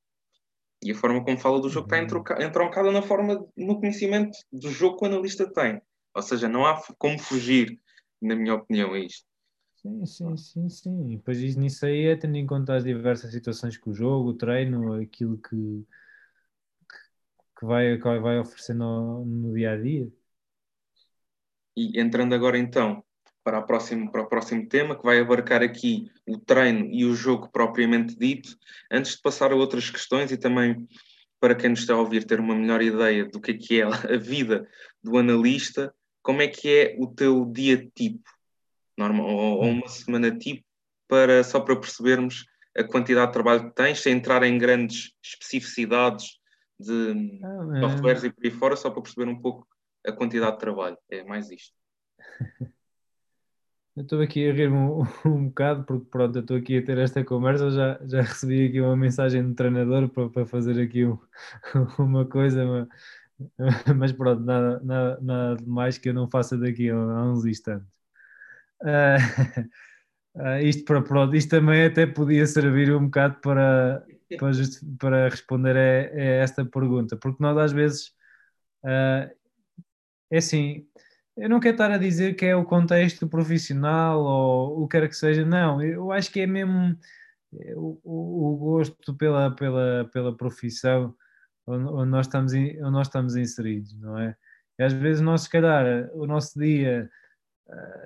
E 0.84 0.92
a 0.92 0.96
forma 0.96 1.24
como 1.24 1.38
fala 1.38 1.60
do 1.60 1.70
jogo 1.70 1.88
está 1.88 1.98
uhum. 1.98 2.46
entroncada 2.48 2.92
na 2.92 3.02
forma, 3.02 3.46
no 3.56 3.80
conhecimento 3.80 4.38
do 4.52 4.72
jogo 4.72 4.98
que 4.98 5.06
o 5.06 5.08
analista 5.08 5.52
tem. 5.52 5.82
Ou 6.16 6.22
seja, 6.22 6.48
não 6.48 6.66
há 6.66 6.82
como 6.98 7.20
fugir, 7.20 7.80
na 8.22 8.36
minha 8.36 8.56
opinião, 8.56 8.94
a 8.94 9.00
isto. 9.00 9.29
Sim, 9.82 10.06
sim, 10.06 10.36
sim, 10.36 10.70
sim. 10.70 11.14
E 11.14 11.16
depois 11.18 11.56
nisso 11.56 11.86
aí 11.86 12.08
é 12.08 12.16
tendo 12.18 12.36
em 12.36 12.46
conta 12.46 12.76
as 12.76 12.84
diversas 12.84 13.32
situações 13.32 13.78
que 13.78 13.90
o 13.90 13.94
jogo, 13.94 14.30
o 14.32 14.34
treino, 14.34 14.94
aquilo 14.94 15.38
que, 15.38 15.86
que, 17.58 17.66
vai, 17.66 17.98
que 17.98 18.04
vai 18.20 18.40
oferecendo 18.40 19.24
no, 19.26 19.54
dia 19.54 19.72
a 19.72 19.78
dia. 19.78 20.12
E 21.78 21.98
entrando 22.00 22.36
agora 22.36 22.58
então 22.58 23.02
para, 23.42 23.60
a 23.60 23.62
próximo, 23.62 24.12
para 24.12 24.24
o 24.24 24.28
próximo 24.28 24.68
tema, 24.68 24.98
que 24.98 25.04
vai 25.04 25.20
abarcar 25.22 25.64
aqui 25.64 26.12
o 26.28 26.38
treino 26.38 26.86
e 26.92 27.06
o 27.06 27.16
jogo 27.16 27.50
propriamente 27.50 28.18
dito, 28.18 28.58
antes 28.92 29.14
de 29.16 29.22
passar 29.22 29.54
a 29.54 29.56
outras 29.56 29.90
questões 29.90 30.30
e 30.30 30.38
também 30.38 30.86
para 31.40 31.56
quem 31.56 31.70
nos 31.70 31.80
está 31.80 31.94
a 31.94 32.00
ouvir 32.00 32.26
ter 32.26 32.42
uma 32.42 32.54
melhor 32.54 32.82
ideia 32.82 33.26
do 33.30 33.40
que 33.40 33.52
é, 33.52 33.58
que 33.58 33.82
é 33.82 33.86
a 33.86 34.18
vida 34.18 34.68
do 35.02 35.18
analista, 35.18 35.94
como 36.22 36.42
é 36.42 36.50
que 36.50 36.68
é 36.68 36.96
o 37.00 37.08
teu 37.08 37.46
dia 37.46 37.90
tipo? 37.96 38.39
Normal, 39.00 39.28
ou, 39.28 39.64
uma 39.64 39.88
semana 39.88 40.38
tipo, 40.38 40.64
para, 41.08 41.44
só 41.44 41.60
para 41.60 41.76
percebermos 41.76 42.46
a 42.78 42.84
quantidade 42.84 43.28
de 43.28 43.34
trabalho 43.34 43.70
que 43.70 43.76
tens, 43.76 44.00
sem 44.00 44.14
entrar 44.14 44.44
em 44.44 44.58
grandes 44.58 45.14
especificidades 45.24 46.40
de 46.80 47.40
ah, 47.44 47.80
softwares 47.82 48.24
e 48.24 48.32
por 48.32 48.46
aí 48.46 48.52
fora, 48.52 48.76
só 48.76 48.90
para 48.90 49.02
perceber 49.02 49.30
um 49.30 49.42
pouco 49.42 49.68
a 50.06 50.12
quantidade 50.12 50.54
de 50.54 50.60
trabalho. 50.60 50.98
É 51.10 51.24
mais 51.24 51.50
isto. 51.50 51.74
Eu 53.96 54.04
estou 54.04 54.22
aqui 54.22 54.50
a 54.50 54.54
rir 54.54 54.72
um, 54.72 55.02
um 55.26 55.48
bocado, 55.48 55.84
porque 55.84 56.06
pronto, 56.10 56.34
eu 56.38 56.42
estou 56.42 56.56
aqui 56.56 56.78
a 56.78 56.82
ter 56.82 56.98
esta 57.00 57.22
conversa, 57.22 57.70
já, 57.70 58.00
já 58.06 58.22
recebi 58.22 58.68
aqui 58.68 58.80
uma 58.80 58.96
mensagem 58.96 59.44
do 59.44 59.54
treinador 59.54 60.08
para, 60.08 60.30
para 60.30 60.46
fazer 60.46 60.82
aqui 60.82 61.06
um, 61.06 61.20
uma 62.00 62.26
coisa, 62.26 62.88
mas, 63.58 63.96
mas 63.98 64.12
pronto, 64.14 64.42
nada, 64.42 64.80
nada, 64.82 65.20
nada 65.22 65.64
mais 65.68 65.98
que 65.98 66.08
eu 66.08 66.14
não 66.14 66.30
faça 66.30 66.58
daqui 66.58 66.90
a, 66.90 66.96
a 66.96 67.30
uns 67.30 67.46
instantes. 67.46 67.99
Uh, 68.82 70.60
isto, 70.64 70.86
para, 70.86 71.02
pronto, 71.02 71.36
isto 71.36 71.50
também 71.50 71.86
até 71.86 72.06
podia 72.06 72.46
servir 72.46 72.94
um 72.94 73.06
bocado 73.06 73.40
para, 73.42 74.06
para, 74.38 74.54
just, 74.54 74.84
para 75.00 75.30
responder 75.30 75.76
a, 75.76 76.16
a, 76.16 76.24
esta 76.44 76.66
pergunta, 76.66 77.18
porque 77.18 77.42
nós 77.42 77.58
às 77.58 77.72
vezes 77.72 78.08
uh, 78.86 79.30
é 80.32 80.38
assim, 80.38 80.88
eu 81.36 81.50
não 81.50 81.60
quero 81.60 81.76
estar 81.76 81.92
a 81.92 81.98
dizer 81.98 82.36
que 82.36 82.46
é 82.46 82.56
o 82.56 82.66
contexto 82.66 83.28
profissional 83.28 84.22
ou 84.22 84.84
o 84.84 84.88
que 84.88 85.00
quer 85.00 85.08
que 85.08 85.16
seja, 85.16 85.46
não, 85.46 85.82
eu 85.82 86.12
acho 86.12 86.32
que 86.32 86.42
é 86.42 86.48
mesmo 86.48 86.98
o, 87.76 88.00
o, 88.04 88.54
o 88.54 88.58
gosto 88.58 89.14
pela, 89.16 89.52
pela, 89.56 90.10
pela 90.12 90.36
profissão 90.36 91.16
onde 91.66 92.10
nós, 92.10 92.26
estamos, 92.26 92.54
onde 92.54 92.80
nós 92.80 93.08
estamos 93.08 93.36
inseridos, 93.36 93.94
não 94.00 94.18
é? 94.18 94.36
E 94.78 94.84
às 94.84 94.94
vezes 94.94 95.22
nós, 95.22 95.42
se 95.42 95.50
calhar, 95.50 96.10
o 96.14 96.26
nosso 96.26 96.60
dia 96.60 97.10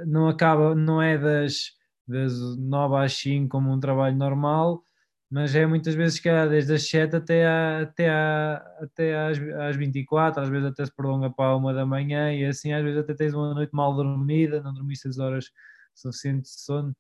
não 0.05 0.27
acaba, 0.27 0.75
não 0.75 1.01
é 1.01 1.17
das, 1.17 1.71
das 2.07 2.33
9 2.57 2.95
às 2.97 3.13
5 3.13 3.49
como 3.49 3.71
um 3.71 3.79
trabalho 3.79 4.15
normal, 4.15 4.83
mas 5.29 5.55
é 5.55 5.65
muitas 5.65 5.95
vezes 5.95 6.19
que 6.19 6.29
é 6.29 6.47
desde 6.47 6.73
as 6.73 6.87
7 6.87 7.15
até, 7.15 7.45
a, 7.47 7.81
até, 7.81 8.09
a, 8.09 8.55
até 8.81 9.15
às, 9.27 9.39
às 9.69 9.75
24, 9.75 10.43
às 10.43 10.49
vezes 10.49 10.67
até 10.67 10.85
se 10.85 10.95
prolonga 10.95 11.29
para 11.29 11.51
a 11.51 11.57
1 11.57 11.73
da 11.73 11.85
manhã 11.85 12.33
e 12.33 12.45
assim 12.45 12.73
às 12.73 12.83
vezes 12.83 12.99
até 12.99 13.13
tens 13.13 13.33
uma 13.33 13.53
noite 13.53 13.71
mal 13.73 13.95
dormida, 13.95 14.61
não 14.61 14.73
dormiste 14.73 15.07
as 15.07 15.17
horas 15.17 15.51
suficientes 15.95 16.51
de 16.51 16.61
sono 16.61 16.95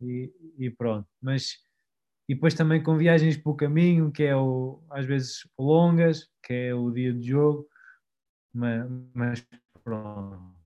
e, 0.00 0.30
e 0.58 0.70
pronto. 0.70 1.08
Mas 1.22 1.58
e 2.28 2.34
depois 2.34 2.54
também 2.54 2.82
com 2.82 2.96
viagens 2.96 3.36
pelo 3.36 3.56
caminho, 3.56 4.12
que 4.12 4.22
é 4.22 4.36
o, 4.36 4.80
às 4.90 5.04
vezes 5.04 5.48
longas, 5.58 6.28
que 6.44 6.52
é 6.52 6.74
o 6.74 6.90
dia 6.90 7.12
de 7.12 7.26
jogo, 7.26 7.66
mas, 8.54 8.88
mas 9.14 9.46
pronto. 9.82 10.59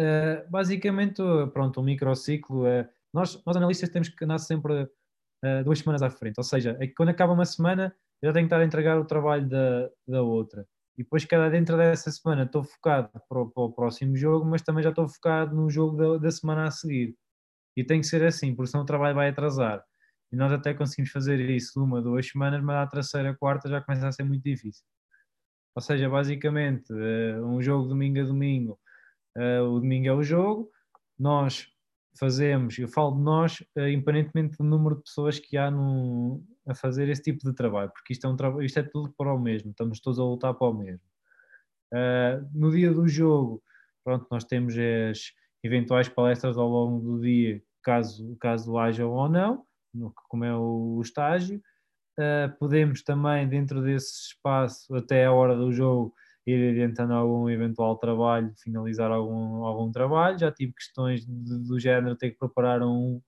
Uh, 0.00 0.48
basicamente, 0.48 1.22
pronto, 1.52 1.78
um 1.78 1.84
microciclo, 1.84 2.64
uh, 2.64 2.88
nós, 3.12 3.42
nós 3.44 3.54
analistas 3.54 3.90
temos 3.90 4.08
que 4.08 4.24
andar 4.24 4.38
sempre 4.38 4.84
uh, 4.84 5.62
duas 5.62 5.80
semanas 5.80 6.00
à 6.00 6.08
frente, 6.08 6.38
ou 6.38 6.42
seja, 6.42 6.74
é 6.80 6.86
que 6.86 6.94
quando 6.94 7.10
acaba 7.10 7.34
uma 7.34 7.44
semana, 7.44 7.94
eu 8.22 8.28
já 8.28 8.32
tenho 8.32 8.46
que 8.46 8.54
estar 8.54 8.62
a 8.62 8.64
entregar 8.64 8.98
o 8.98 9.04
trabalho 9.04 9.46
da, 9.46 9.90
da 10.08 10.22
outra. 10.22 10.66
E 10.96 11.02
depois, 11.02 11.26
cada 11.26 11.50
dentro 11.50 11.76
dessa 11.76 12.10
semana, 12.10 12.44
estou 12.44 12.64
focado 12.64 13.10
para 13.28 13.42
o, 13.42 13.50
para 13.50 13.62
o, 13.62 13.72
próximo 13.72 14.16
jogo, 14.16 14.46
mas 14.46 14.62
também 14.62 14.82
já 14.82 14.88
estou 14.88 15.06
focado 15.06 15.54
no 15.54 15.68
jogo 15.68 15.96
da, 15.96 16.18
da 16.18 16.30
semana 16.30 16.66
a 16.66 16.70
seguir. 16.70 17.14
E 17.76 17.84
tem 17.84 18.00
que 18.00 18.06
ser 18.06 18.22
assim, 18.24 18.54
porque 18.54 18.70
senão 18.70 18.84
o 18.84 18.86
trabalho 18.86 19.14
vai 19.14 19.28
atrasar. 19.28 19.84
E 20.32 20.36
nós 20.36 20.50
até 20.50 20.72
conseguimos 20.72 21.10
fazer 21.10 21.38
isso 21.50 21.82
uma, 21.82 22.00
duas 22.00 22.26
semanas, 22.26 22.62
mas 22.62 22.76
à 22.76 22.86
terceira, 22.86 23.36
quarta 23.36 23.68
já 23.68 23.82
começa 23.82 24.08
a 24.08 24.12
ser 24.12 24.22
muito 24.22 24.42
difícil. 24.42 24.84
Ou 25.74 25.82
seja, 25.82 26.08
basicamente, 26.08 26.92
um 27.44 27.60
jogo 27.60 27.86
domingo 27.88 28.20
a 28.20 28.24
domingo, 28.24 28.78
uh, 29.36 29.64
o 29.64 29.80
domingo 29.80 30.08
é 30.08 30.12
o 30.12 30.22
jogo, 30.22 30.70
nós 31.18 31.68
fazemos, 32.18 32.78
eu 32.78 32.88
falo 32.88 33.16
de 33.16 33.22
nós, 33.22 33.60
uh, 33.76 33.88
independentemente 33.88 34.56
do 34.58 34.64
número 34.64 34.96
de 34.96 35.02
pessoas 35.02 35.38
que 35.38 35.56
há 35.56 35.70
no, 35.70 36.42
a 36.66 36.74
fazer 36.74 37.08
esse 37.08 37.22
tipo 37.22 37.48
de 37.48 37.54
trabalho, 37.54 37.90
porque 37.90 38.12
isto 38.12 38.26
é, 38.26 38.30
um 38.30 38.62
isto 38.62 38.78
é 38.78 38.82
tudo 38.82 39.12
para 39.16 39.34
o 39.34 39.38
mesmo, 39.38 39.70
estamos 39.70 40.00
todos 40.00 40.18
a 40.18 40.24
lutar 40.24 40.54
para 40.54 40.68
o 40.68 40.74
mesmo. 40.74 41.00
no 42.52 42.70
dia 42.70 42.92
do 42.92 43.06
jogo, 43.08 43.62
pronto, 44.04 44.26
nós 44.30 44.44
temos 44.44 44.74
as 44.76 45.32
eventuais 45.62 46.08
palestras 46.08 46.56
ao 46.56 46.68
longo 46.68 47.00
do 47.00 47.20
dia, 47.20 47.62
caso, 47.82 48.36
caso 48.40 48.78
haja 48.78 49.06
ou 49.06 49.28
não, 49.28 49.64
como 50.28 50.44
é 50.44 50.56
o 50.56 51.00
estágio. 51.02 51.60
Uh, 52.18 52.52
podemos 52.58 53.02
também, 53.02 53.48
dentro 53.48 53.82
desse 53.82 54.28
espaço, 54.28 54.94
até 54.94 55.24
a 55.24 55.32
hora 55.32 55.56
do 55.56 55.72
jogo, 55.72 56.14
ir 56.46 56.70
adiantando 56.70 57.12
algum 57.14 57.48
eventual 57.48 57.96
trabalho, 57.98 58.52
finalizar 58.62 59.10
algum, 59.10 59.64
algum 59.64 59.90
trabalho. 59.92 60.38
Já 60.38 60.50
tive 60.52 60.72
questões 60.72 61.26
de, 61.26 61.58
do 61.66 61.78
género, 61.78 62.16
ter 62.16 62.30
que 62.30 62.38
preparar 62.38 62.82
um, 62.82 63.20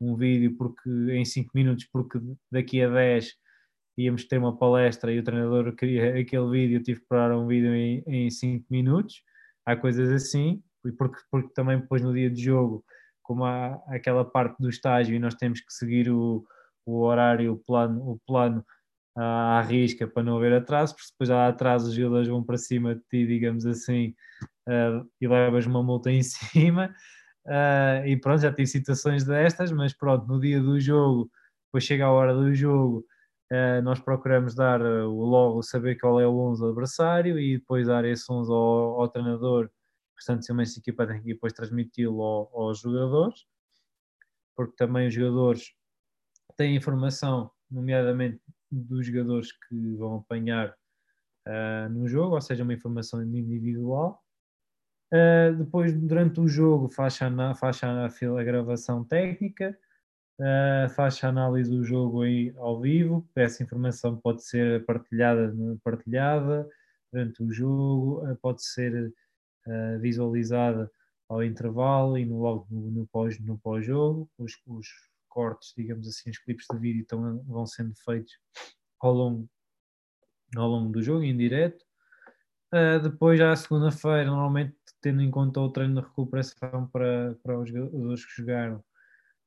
um 0.00 0.16
vídeo 0.16 0.56
porque, 0.56 0.88
em 1.10 1.24
5 1.24 1.50
minutos, 1.54 1.86
porque 1.92 2.18
daqui 2.50 2.82
a 2.82 2.88
10 2.88 3.32
íamos 3.98 4.24
ter 4.24 4.38
uma 4.38 4.56
palestra 4.56 5.12
e 5.12 5.18
o 5.18 5.24
treinador 5.24 5.74
queria 5.74 6.16
aquele 6.20 6.50
vídeo, 6.50 6.82
tive 6.82 7.00
que 7.00 7.06
preparar 7.06 7.36
um 7.36 7.46
vídeo 7.46 7.74
em 7.74 8.30
5 8.30 8.66
minutos. 8.70 9.22
Há 9.66 9.76
coisas 9.76 10.10
assim, 10.10 10.62
porque, 10.98 11.18
porque 11.30 11.52
também 11.54 11.78
depois 11.78 12.02
no 12.02 12.12
dia 12.12 12.30
de 12.30 12.42
jogo 12.42 12.84
como 13.22 13.44
há 13.44 13.80
aquela 13.86 14.24
parte 14.24 14.56
do 14.60 14.68
estágio 14.68 15.14
e 15.14 15.18
nós 15.18 15.34
temos 15.34 15.60
que 15.60 15.72
seguir 15.72 16.10
o, 16.10 16.44
o 16.84 17.00
horário, 17.02 17.52
o 17.52 17.56
plano, 17.56 18.10
o 18.10 18.18
plano 18.26 18.64
à 19.16 19.62
risca 19.62 20.06
para 20.06 20.22
não 20.22 20.36
haver 20.36 20.52
atraso, 20.54 20.94
porque 20.94 21.08
depois 21.12 21.30
há 21.30 21.48
atraso, 21.48 21.88
os 21.88 21.94
jogadores 21.94 22.28
vão 22.28 22.42
para 22.42 22.56
cima 22.56 22.94
de 22.94 23.02
ti, 23.02 23.26
digamos 23.26 23.66
assim, 23.66 24.14
uh, 24.68 25.08
e 25.20 25.28
levas 25.28 25.66
uma 25.66 25.82
multa 25.82 26.10
em 26.10 26.22
cima. 26.24 26.94
Uh, 27.46 28.06
e 28.06 28.16
pronto, 28.16 28.40
já 28.40 28.52
tive 28.52 28.66
situações 28.66 29.24
destas, 29.24 29.72
mas 29.72 29.92
pronto, 29.92 30.26
no 30.26 30.40
dia 30.40 30.60
do 30.60 30.78
jogo, 30.80 31.30
depois 31.66 31.84
chega 31.84 32.06
a 32.06 32.10
hora 32.12 32.34
do 32.34 32.54
jogo, 32.54 33.04
uh, 33.52 33.82
nós 33.82 34.00
procuramos 34.00 34.54
dar 34.54 34.80
logo, 34.80 35.62
saber 35.62 35.96
qual 35.98 36.20
é 36.20 36.26
o 36.26 36.38
11 36.38 36.64
adversário 36.64 37.38
e 37.38 37.58
depois 37.58 37.86
dar 37.86 38.04
esse 38.04 38.30
11 38.30 38.50
ao, 38.50 39.00
ao 39.00 39.08
treinador 39.08 39.70
portanto, 40.24 40.44
se 40.44 40.52
uma 40.52 40.62
equipa 40.62 41.06
tem 41.06 41.20
que 41.20 41.34
depois 41.34 41.52
transmiti-lo 41.52 42.22
ao, 42.22 42.60
aos 42.60 42.80
jogadores, 42.80 43.44
porque 44.56 44.76
também 44.76 45.08
os 45.08 45.14
jogadores 45.14 45.74
têm 46.56 46.76
informação, 46.76 47.50
nomeadamente 47.70 48.40
dos 48.72 49.06
jogadores 49.06 49.52
que 49.52 49.94
vão 49.96 50.16
apanhar 50.16 50.74
uh, 51.46 51.88
no 51.90 52.08
jogo, 52.08 52.34
ou 52.34 52.40
seja, 52.40 52.64
uma 52.64 52.74
informação 52.74 53.22
individual. 53.22 54.22
Uh, 55.12 55.54
depois, 55.56 55.92
durante 55.92 56.40
o 56.40 56.48
jogo, 56.48 56.88
faz 56.88 57.20
a, 57.20 57.26
a, 57.28 58.40
a 58.40 58.44
gravação 58.44 59.04
técnica, 59.04 59.78
uh, 60.40 60.88
faz 60.90 61.22
a 61.22 61.28
análise 61.28 61.70
do 61.70 61.84
jogo 61.84 62.22
aí 62.22 62.54
ao 62.56 62.80
vivo. 62.80 63.28
Essa 63.36 63.62
informação 63.62 64.16
pode 64.16 64.42
ser 64.44 64.84
partilhada, 64.86 65.54
partilhada 65.84 66.68
durante 67.12 67.42
o 67.42 67.52
jogo, 67.52 68.22
pode 68.40 68.64
ser 68.64 69.12
visualizada 70.00 70.90
ao 71.28 71.42
intervalo 71.42 72.18
e 72.18 72.24
no, 72.24 72.40
logo 72.40 72.66
no, 72.70 72.90
no, 72.90 73.06
pós, 73.06 73.38
pós-jogo. 73.62 74.30
Os, 74.38 74.54
os, 74.66 74.86
cortes, 75.32 75.72
digamos 75.76 76.06
assim, 76.06 76.30
os 76.30 76.38
clipes 76.38 76.66
de 76.70 76.78
vídeo 76.78 77.02
estão, 77.02 77.42
vão 77.44 77.66
sendo 77.66 77.94
feitos 78.04 78.32
ao 79.00 79.12
longo, 79.12 79.48
ao 80.54 80.68
longo 80.68 80.92
do 80.92 81.02
jogo, 81.02 81.24
em 81.24 81.36
direto. 81.36 81.82
Uh, 82.72 83.00
depois, 83.02 83.38
já 83.38 83.52
à 83.52 83.56
segunda-feira, 83.56 84.26
normalmente 84.26 84.76
tendo 85.00 85.22
em 85.22 85.30
conta 85.30 85.60
o 85.60 85.70
treino 85.70 86.00
de 86.00 86.06
recuperação 86.06 86.86
para, 86.92 87.34
para 87.42 87.58
os 87.58 87.68
jogadores 87.68 88.24
que 88.24 88.40
jogaram 88.40 88.84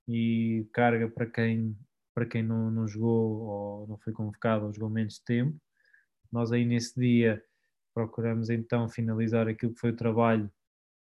e 0.08 0.68
carga 0.74 1.10
para 1.10 1.26
quem, 1.26 1.78
para 2.14 2.26
quem 2.26 2.44
não, 2.44 2.70
não 2.70 2.88
jogou 2.88 3.42
ou 3.42 3.88
não 3.88 3.98
foi 3.98 4.12
convocado 4.12 4.66
ou 4.66 4.74
jogou 4.74 4.90
menos 4.90 5.20
tempo. 5.20 5.58
Nós 6.32 6.52
aí 6.52 6.66
nesse 6.66 7.00
dia 7.00 7.44
procuramos 7.94 8.50
então 8.50 8.90
finalizar 8.90 9.48
aquilo 9.48 9.74
que 9.74 9.80
foi 9.80 9.92
o 9.92 9.96
trabalho 9.96 10.52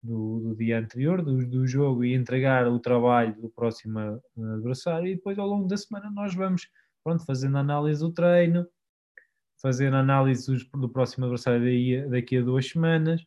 do, 0.04 0.39
do 0.41 0.56
dia 0.56 0.80
anterior, 0.80 1.22
do, 1.22 1.45
do, 1.47 1.66
jogo, 1.66 2.04
e 2.04 2.14
entregar 2.14 2.68
o 2.68 2.80
trabalho 2.80 3.34
do 3.41 3.49
próximo 3.49 4.22
adversário, 4.56 5.08
e 5.08 5.16
depois 5.16 5.39
ao 5.39 5.47
longo 5.47 5.68
da 5.68 5.78
semana 5.78 6.12
nós 6.12 6.36
vamos 6.36 6.68
pronto, 7.04 7.26
fazendo 7.26 7.58
análise 7.58 8.01
do 8.01 8.12
treino, 8.12 8.68
fazendo 9.62 9.95
análise 9.95 10.68
do 10.74 10.89
próximo 10.89 11.26
adversário 11.26 11.62
daí, 11.62 12.06
daqui 12.10 12.38
a 12.38 12.41
duas 12.41 12.68
semanas, 12.68 13.26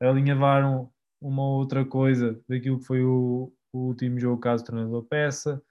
alinhavar 0.00 0.88
uma 1.20 1.42
outra 1.42 1.84
coisa 1.84 2.40
daquilo 2.48 2.78
que 2.78 2.86
foi 2.86 3.02
o, 3.02 3.52
o 3.72 3.78
último 3.78 4.18
jogo, 4.18 4.40
caso 4.40 4.62
o 4.62 4.66
treinador 4.66 5.04
peça, 5.04 5.62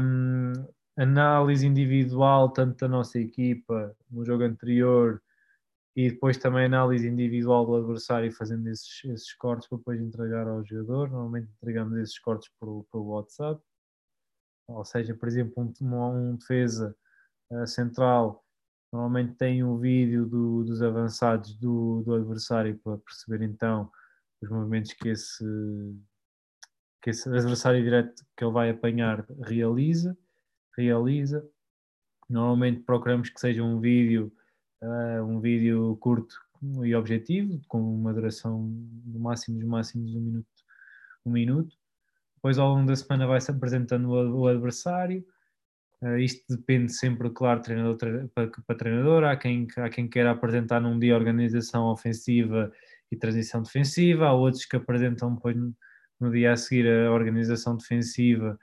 um, 0.00 0.52
análise 0.96 1.66
individual, 1.66 2.50
tanto 2.50 2.78
da 2.78 2.88
nossa 2.88 3.18
equipa 3.18 3.94
no 4.10 4.24
jogo 4.24 4.44
anterior 4.44 5.20
e 5.96 6.10
depois 6.10 6.36
também 6.36 6.66
análise 6.66 7.08
individual 7.08 7.66
do 7.66 7.76
adversário 7.76 8.32
fazendo 8.32 8.68
esses, 8.68 9.04
esses 9.04 9.34
cortes 9.34 9.68
para 9.68 9.78
depois 9.78 10.00
entregar 10.00 10.46
ao 10.46 10.64
jogador. 10.64 11.10
Normalmente 11.10 11.50
entregamos 11.56 11.98
esses 11.98 12.18
cortes 12.18 12.48
por, 12.58 12.86
por 12.90 13.00
WhatsApp. 13.00 13.60
Ou 14.68 14.84
seja, 14.84 15.14
por 15.14 15.28
exemplo, 15.28 15.54
um, 15.56 16.30
um 16.30 16.36
defesa 16.36 16.96
uh, 17.50 17.66
central 17.66 18.44
normalmente 18.92 19.34
tem 19.34 19.62
um 19.62 19.78
vídeo 19.78 20.26
do, 20.26 20.64
dos 20.64 20.82
avançados 20.82 21.54
do, 21.54 22.02
do 22.02 22.14
adversário 22.14 22.78
para 22.78 22.98
perceber 22.98 23.44
então 23.44 23.90
os 24.42 24.48
movimentos 24.48 24.92
que 24.92 25.08
esse, 25.08 25.44
que 27.02 27.10
esse 27.10 27.28
adversário 27.28 27.82
direto 27.82 28.24
que 28.36 28.44
ele 28.44 28.52
vai 28.52 28.70
apanhar 28.70 29.24
realiza. 29.42 30.16
realiza. 30.76 31.48
Normalmente 32.28 32.82
procuramos 32.82 33.28
que 33.28 33.40
seja 33.40 33.62
um 33.62 33.80
vídeo 33.80 34.32
uh, 34.82 35.24
um 35.24 35.40
vídeo 35.40 35.96
curto 35.96 36.34
e 36.84 36.94
objetivo, 36.94 37.60
com 37.68 37.80
uma 37.80 38.12
duração 38.12 38.62
no 39.06 39.18
máximo 39.18 39.58
dos 39.58 39.68
máximos 39.68 40.14
um 40.14 40.20
minuto. 40.20 40.48
Um 41.24 41.32
minuto. 41.32 41.76
Depois, 42.36 42.58
ao 42.58 42.74
longo 42.74 42.86
da 42.86 42.96
semana, 42.96 43.26
vai-se 43.26 43.50
apresentando 43.50 44.08
o, 44.10 44.40
o 44.40 44.48
adversário. 44.48 45.24
Uh, 46.02 46.18
isto 46.18 46.44
depende 46.56 46.92
sempre, 46.92 47.30
claro, 47.30 47.60
treinador 47.60 47.96
para, 48.34 48.50
para 48.66 48.76
treinador. 48.76 49.24
Há 49.24 49.36
quem, 49.36 49.66
há 49.76 49.88
quem 49.88 50.08
queira 50.08 50.30
apresentar 50.30 50.80
num 50.80 50.98
dia 50.98 51.16
organização 51.16 51.86
ofensiva 51.86 52.72
e 53.10 53.16
transição 53.16 53.62
defensiva, 53.62 54.26
há 54.26 54.32
outros 54.32 54.64
que 54.64 54.76
apresentam 54.76 55.34
depois 55.34 55.56
no, 55.56 55.74
no 56.20 56.30
dia 56.30 56.52
a 56.52 56.56
seguir 56.56 56.88
a 56.88 57.10
organização 57.10 57.76
defensiva 57.76 58.58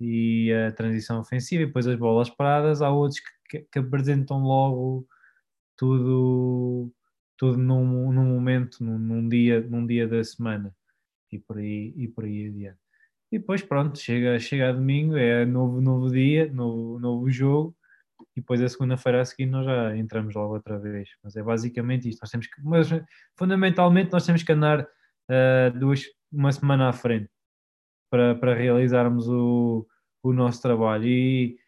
e 0.00 0.52
a 0.52 0.72
transição 0.72 1.20
ofensiva 1.20 1.62
e 1.62 1.66
depois 1.66 1.86
as 1.86 1.96
bolas 1.96 2.28
paradas, 2.28 2.82
há 2.82 2.90
outros 2.90 3.20
que, 3.20 3.60
que, 3.60 3.66
que 3.70 3.78
apresentam 3.78 4.40
logo 4.40 5.06
tudo, 5.76 6.92
tudo 7.36 7.58
num, 7.58 8.12
num 8.12 8.24
momento, 8.24 8.82
num, 8.82 8.98
num, 8.98 9.28
dia, 9.28 9.60
num 9.60 9.86
dia 9.86 10.06
da 10.08 10.22
semana 10.22 10.74
e 11.32 11.38
por 11.38 11.58
aí, 11.58 11.92
e 11.96 12.08
por 12.08 12.24
aí 12.24 12.48
adiante. 12.48 12.78
E 13.32 13.38
depois 13.38 13.62
pronto, 13.62 13.98
chega, 13.98 14.38
chega 14.38 14.70
a 14.70 14.72
domingo, 14.72 15.16
é 15.16 15.44
novo, 15.44 15.80
novo 15.80 16.10
dia, 16.10 16.50
novo, 16.52 16.98
novo 17.00 17.30
jogo, 17.30 17.76
e 18.36 18.40
depois 18.40 18.60
a 18.62 18.68
segunda-feira 18.68 19.20
a 19.20 19.24
seguir 19.24 19.46
nós 19.46 19.64
já 19.66 19.96
entramos 19.96 20.34
logo 20.34 20.54
outra 20.54 20.78
vez. 20.78 21.08
Mas 21.22 21.36
é 21.36 21.42
basicamente 21.42 22.08
isto. 22.08 22.20
Nós 22.20 22.30
temos 22.30 22.46
que, 22.46 22.62
mas 22.62 22.88
fundamentalmente 23.36 24.12
nós 24.12 24.24
temos 24.24 24.42
que 24.42 24.52
andar 24.52 24.82
uh, 24.82 25.78
duas, 25.78 26.04
uma 26.32 26.52
semana 26.52 26.88
à 26.88 26.92
frente 26.92 27.30
para, 28.10 28.34
para 28.34 28.54
realizarmos 28.54 29.28
o, 29.28 29.86
o 30.22 30.32
nosso 30.32 30.62
trabalho. 30.62 31.06
E 31.06 31.58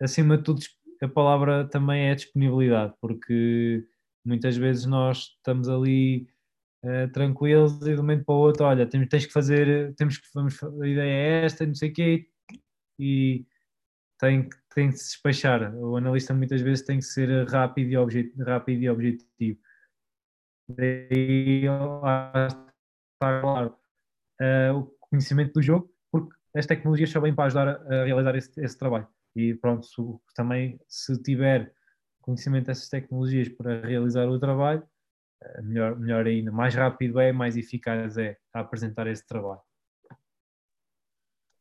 acima 0.00 0.36
de 0.36 0.44
tudo 0.44 0.60
a 1.04 1.08
palavra 1.08 1.68
também 1.68 2.08
é 2.08 2.14
disponibilidade, 2.14 2.94
porque 3.00 3.86
muitas 4.24 4.56
vezes 4.56 4.84
nós 4.86 5.34
estamos 5.36 5.68
ali 5.68 6.28
uh, 6.84 7.10
tranquilos 7.12 7.80
e 7.82 7.94
de 7.94 7.94
um 7.94 7.98
momento 7.98 8.24
para 8.24 8.34
o 8.34 8.38
outro, 8.38 8.64
olha, 8.64 8.86
temos, 8.86 9.08
tens 9.08 9.26
que 9.26 9.32
fazer, 9.32 9.94
temos 9.94 10.18
que, 10.18 10.28
vamos, 10.34 10.62
a 10.62 10.86
ideia 10.86 11.10
é 11.10 11.44
esta, 11.44 11.66
não 11.66 11.74
sei 11.74 11.90
o 11.90 11.92
quê, 11.92 12.28
e 12.98 13.46
tem, 14.18 14.48
tem 14.74 14.90
que 14.90 14.98
se 14.98 15.10
despachar. 15.10 15.74
O 15.76 15.96
analista 15.96 16.34
muitas 16.34 16.60
vezes 16.60 16.84
tem 16.84 16.98
que 16.98 17.04
ser 17.04 17.48
rápido 17.48 17.90
e, 17.90 17.96
objet, 17.96 18.32
rápido 18.42 18.82
e 18.82 18.90
objetivo. 18.90 19.60
Daí 20.68 21.64
está 21.64 23.40
claro 23.40 23.76
uh, 24.40 24.78
o 24.78 24.84
conhecimento 25.08 25.54
do 25.54 25.62
jogo, 25.62 25.90
porque 26.10 26.34
as 26.54 26.66
tecnologias 26.66 27.10
só 27.10 27.20
vêm 27.20 27.34
para 27.34 27.46
ajudar 27.46 27.68
a, 27.68 28.02
a 28.02 28.04
realizar 28.04 28.36
esse, 28.36 28.60
esse 28.60 28.76
trabalho. 28.76 29.08
E 29.38 29.54
pronto, 29.54 30.20
também 30.34 30.80
se 30.88 31.22
tiver 31.22 31.72
conhecimento 32.20 32.66
dessas 32.66 32.88
tecnologias 32.88 33.48
para 33.48 33.86
realizar 33.86 34.28
o 34.28 34.36
trabalho, 34.36 34.82
eh, 35.40 35.62
melhor, 35.62 35.96
melhor 35.96 36.26
ainda, 36.26 36.50
mais 36.50 36.74
rápido 36.74 37.20
é, 37.20 37.30
mais 37.30 37.56
eficaz 37.56 38.18
é 38.18 38.36
a 38.52 38.58
apresentar 38.58 39.06
esse 39.06 39.24
trabalho. 39.24 39.60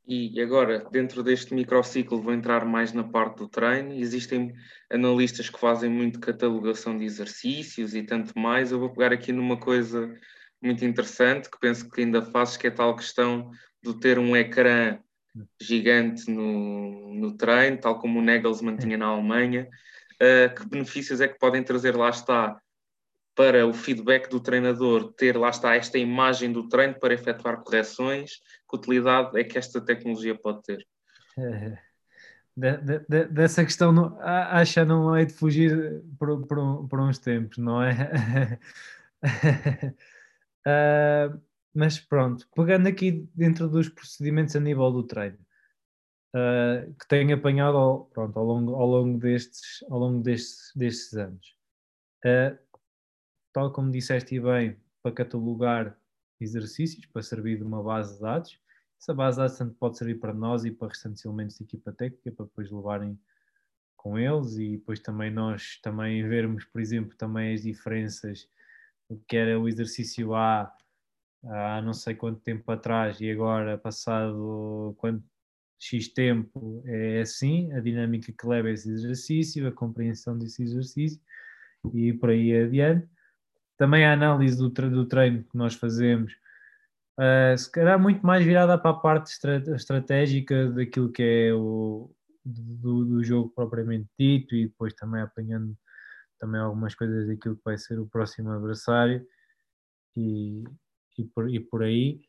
E 0.07 0.41
agora, 0.41 0.89
dentro 0.89 1.21
deste 1.21 1.53
microciclo, 1.53 2.19
vou 2.19 2.33
entrar 2.33 2.65
mais 2.65 2.93
na 2.93 3.03
parte 3.03 3.37
do 3.37 3.47
treino. 3.47 3.93
Existem 3.93 4.55
analistas 4.89 5.47
que 5.47 5.59
fazem 5.59 5.89
muito 5.89 6.19
catalogação 6.19 6.97
de 6.97 7.05
exercícios 7.05 7.93
e 7.93 8.01
tanto 8.01 8.33
mais. 8.39 8.71
Eu 8.71 8.79
vou 8.79 8.89
pegar 8.89 9.13
aqui 9.13 9.31
numa 9.31 9.59
coisa 9.59 10.11
muito 10.59 10.83
interessante 10.83 11.47
que 11.51 11.59
penso 11.59 11.87
que 11.91 12.01
ainda 12.01 12.23
fazes, 12.23 12.57
que 12.57 12.65
é 12.65 12.71
tal 12.71 12.95
questão 12.95 13.51
de 13.83 13.99
ter 13.99 14.17
um 14.17 14.35
ecrã 14.35 14.97
gigante 15.61 16.29
no, 16.29 17.13
no 17.13 17.37
treino, 17.37 17.77
tal 17.77 17.99
como 17.99 18.19
o 18.19 18.21
Nagelsmann 18.21 18.77
tinha 18.77 18.97
na 18.97 19.07
Alemanha. 19.07 19.67
Uh, 20.15 20.53
que 20.55 20.67
benefícios 20.67 21.21
é 21.21 21.27
que 21.27 21.37
podem 21.37 21.63
trazer, 21.63 21.95
lá 21.95 22.09
está, 22.09 22.59
para 23.35 23.67
o 23.67 23.73
feedback 23.73 24.29
do 24.29 24.39
treinador, 24.39 25.13
ter, 25.13 25.37
lá 25.37 25.49
está, 25.49 25.75
esta 25.75 25.99
imagem 25.99 26.51
do 26.51 26.67
treino 26.67 26.99
para 26.99 27.13
efetuar 27.13 27.61
correções? 27.61 28.41
Que 28.67 28.75
utilidade 28.75 29.39
é 29.39 29.43
que 29.43 29.57
esta 29.57 29.79
tecnologia 29.79 30.35
pode 30.35 30.63
ter? 30.63 30.87
É, 32.59 32.75
de, 32.77 32.99
de, 33.07 33.25
dessa 33.25 33.63
questão, 33.63 33.91
não, 33.91 34.17
acha 34.19 34.83
não 34.83 35.15
é 35.15 35.25
de 35.25 35.31
fugir 35.31 36.01
por, 36.17 36.43
por, 36.47 36.87
por 36.87 36.99
uns 36.99 37.19
tempos, 37.19 37.59
não 37.59 37.83
é? 37.83 38.57
uh, 40.65 41.39
mas 41.77 41.99
pronto, 41.99 42.49
pegando 42.55 42.87
aqui 42.87 43.29
dentro 43.35 43.69
dos 43.69 43.87
procedimentos 43.87 44.55
a 44.55 44.59
nível 44.59 44.91
do 44.91 45.03
treino, 45.03 45.37
uh, 46.35 46.91
que 46.95 47.07
tenho 47.07 47.35
apanhado 47.35 47.77
ao, 47.77 48.05
pronto, 48.05 48.39
ao, 48.39 48.43
longo, 48.43 48.73
ao 48.73 48.87
longo, 48.87 49.19
destes, 49.19 49.83
ao 49.87 49.99
longo 49.99 50.23
destes, 50.23 50.71
destes 50.75 51.13
anos. 51.13 51.55
Uh, 52.25 52.57
tal 53.53 53.71
como 53.71 53.91
disseste 53.91 54.39
bem, 54.39 54.75
para 55.03 55.11
catalogar 55.11 55.95
exercícios, 56.41 57.05
para 57.05 57.21
servir 57.21 57.57
de 57.57 57.63
uma 57.63 57.83
base 57.83 58.15
de 58.15 58.21
dados. 58.21 58.59
Essa 58.99 59.13
base 59.13 59.37
de 59.37 59.43
dados 59.43 59.57
tanto 59.59 59.75
pode 59.75 59.99
servir 59.99 60.15
para 60.15 60.33
nós 60.33 60.65
e 60.65 60.71
para 60.71 60.87
restantes 60.87 61.23
elementos 61.23 61.59
de 61.59 61.63
equipa 61.63 61.91
técnica, 61.91 62.31
para 62.31 62.45
depois 62.45 62.71
levarem 62.71 63.19
com 63.95 64.17
eles 64.17 64.57
e 64.57 64.77
depois 64.77 64.99
também 64.99 65.29
nós 65.29 65.79
também 65.83 66.27
vermos, 66.27 66.65
por 66.65 66.81
exemplo, 66.81 67.15
também 67.15 67.53
as 67.53 67.61
diferenças 67.61 68.49
do 69.07 69.21
que 69.27 69.37
era 69.37 69.59
o 69.59 69.67
exercício 69.67 70.33
A 70.33 70.75
há 71.49 71.81
não 71.81 71.93
sei 71.93 72.15
quanto 72.15 72.41
tempo 72.41 72.71
atrás 72.71 73.19
e 73.21 73.29
agora 73.31 73.77
passado 73.77 74.95
quanto 74.97 75.23
X 75.79 76.07
tempo 76.09 76.83
é 76.85 77.21
assim, 77.21 77.71
a 77.73 77.79
dinâmica 77.79 78.33
que 78.33 78.47
leva 78.47 78.69
esse 78.69 78.89
exercício, 78.89 79.67
a 79.67 79.71
compreensão 79.71 80.37
desse 80.37 80.63
exercício 80.63 81.21
e 81.93 82.13
por 82.13 82.29
aí 82.29 82.55
adiante. 82.55 83.07
Também 83.77 84.05
a 84.05 84.13
análise 84.13 84.57
do, 84.57 84.69
do 84.69 85.05
treino 85.05 85.43
que 85.43 85.55
nós 85.55 85.75
fazemos, 85.75 86.33
uh, 87.19 87.55
se 87.57 87.71
calhar 87.71 87.99
muito 87.99 88.25
mais 88.25 88.43
virada 88.43 88.77
para 88.77 88.91
a 88.91 88.99
parte 88.99 89.31
estratégica 89.75 90.71
daquilo 90.71 91.11
que 91.11 91.21
é 91.21 91.53
o 91.53 92.11
do, 92.43 93.05
do 93.05 93.23
jogo 93.23 93.49
propriamente 93.49 94.09
dito 94.17 94.55
e 94.55 94.67
depois 94.67 94.93
também 94.93 95.21
apanhando 95.21 95.77
também 96.39 96.61
algumas 96.61 96.95
coisas 96.95 97.27
daquilo 97.27 97.55
que 97.55 97.63
vai 97.63 97.77
ser 97.77 97.99
o 97.99 98.07
próximo 98.07 98.51
adversário 98.51 99.25
e, 100.15 100.63
e, 101.17 101.23
por, 101.23 101.49
e 101.49 101.59
por 101.59 101.83
aí. 101.83 102.21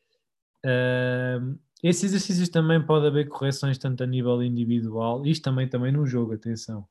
Uh, 0.65 1.59
esses 1.83 2.05
exercícios 2.05 2.49
também 2.49 2.85
pode 2.85 3.07
haver 3.07 3.29
correções 3.29 3.79
tanto 3.79 4.03
a 4.03 4.07
nível 4.07 4.43
individual, 4.43 5.25
isto 5.25 5.45
também, 5.45 5.69
também 5.69 5.93
no 5.93 6.05
jogo, 6.05 6.35
atenção, 6.35 6.89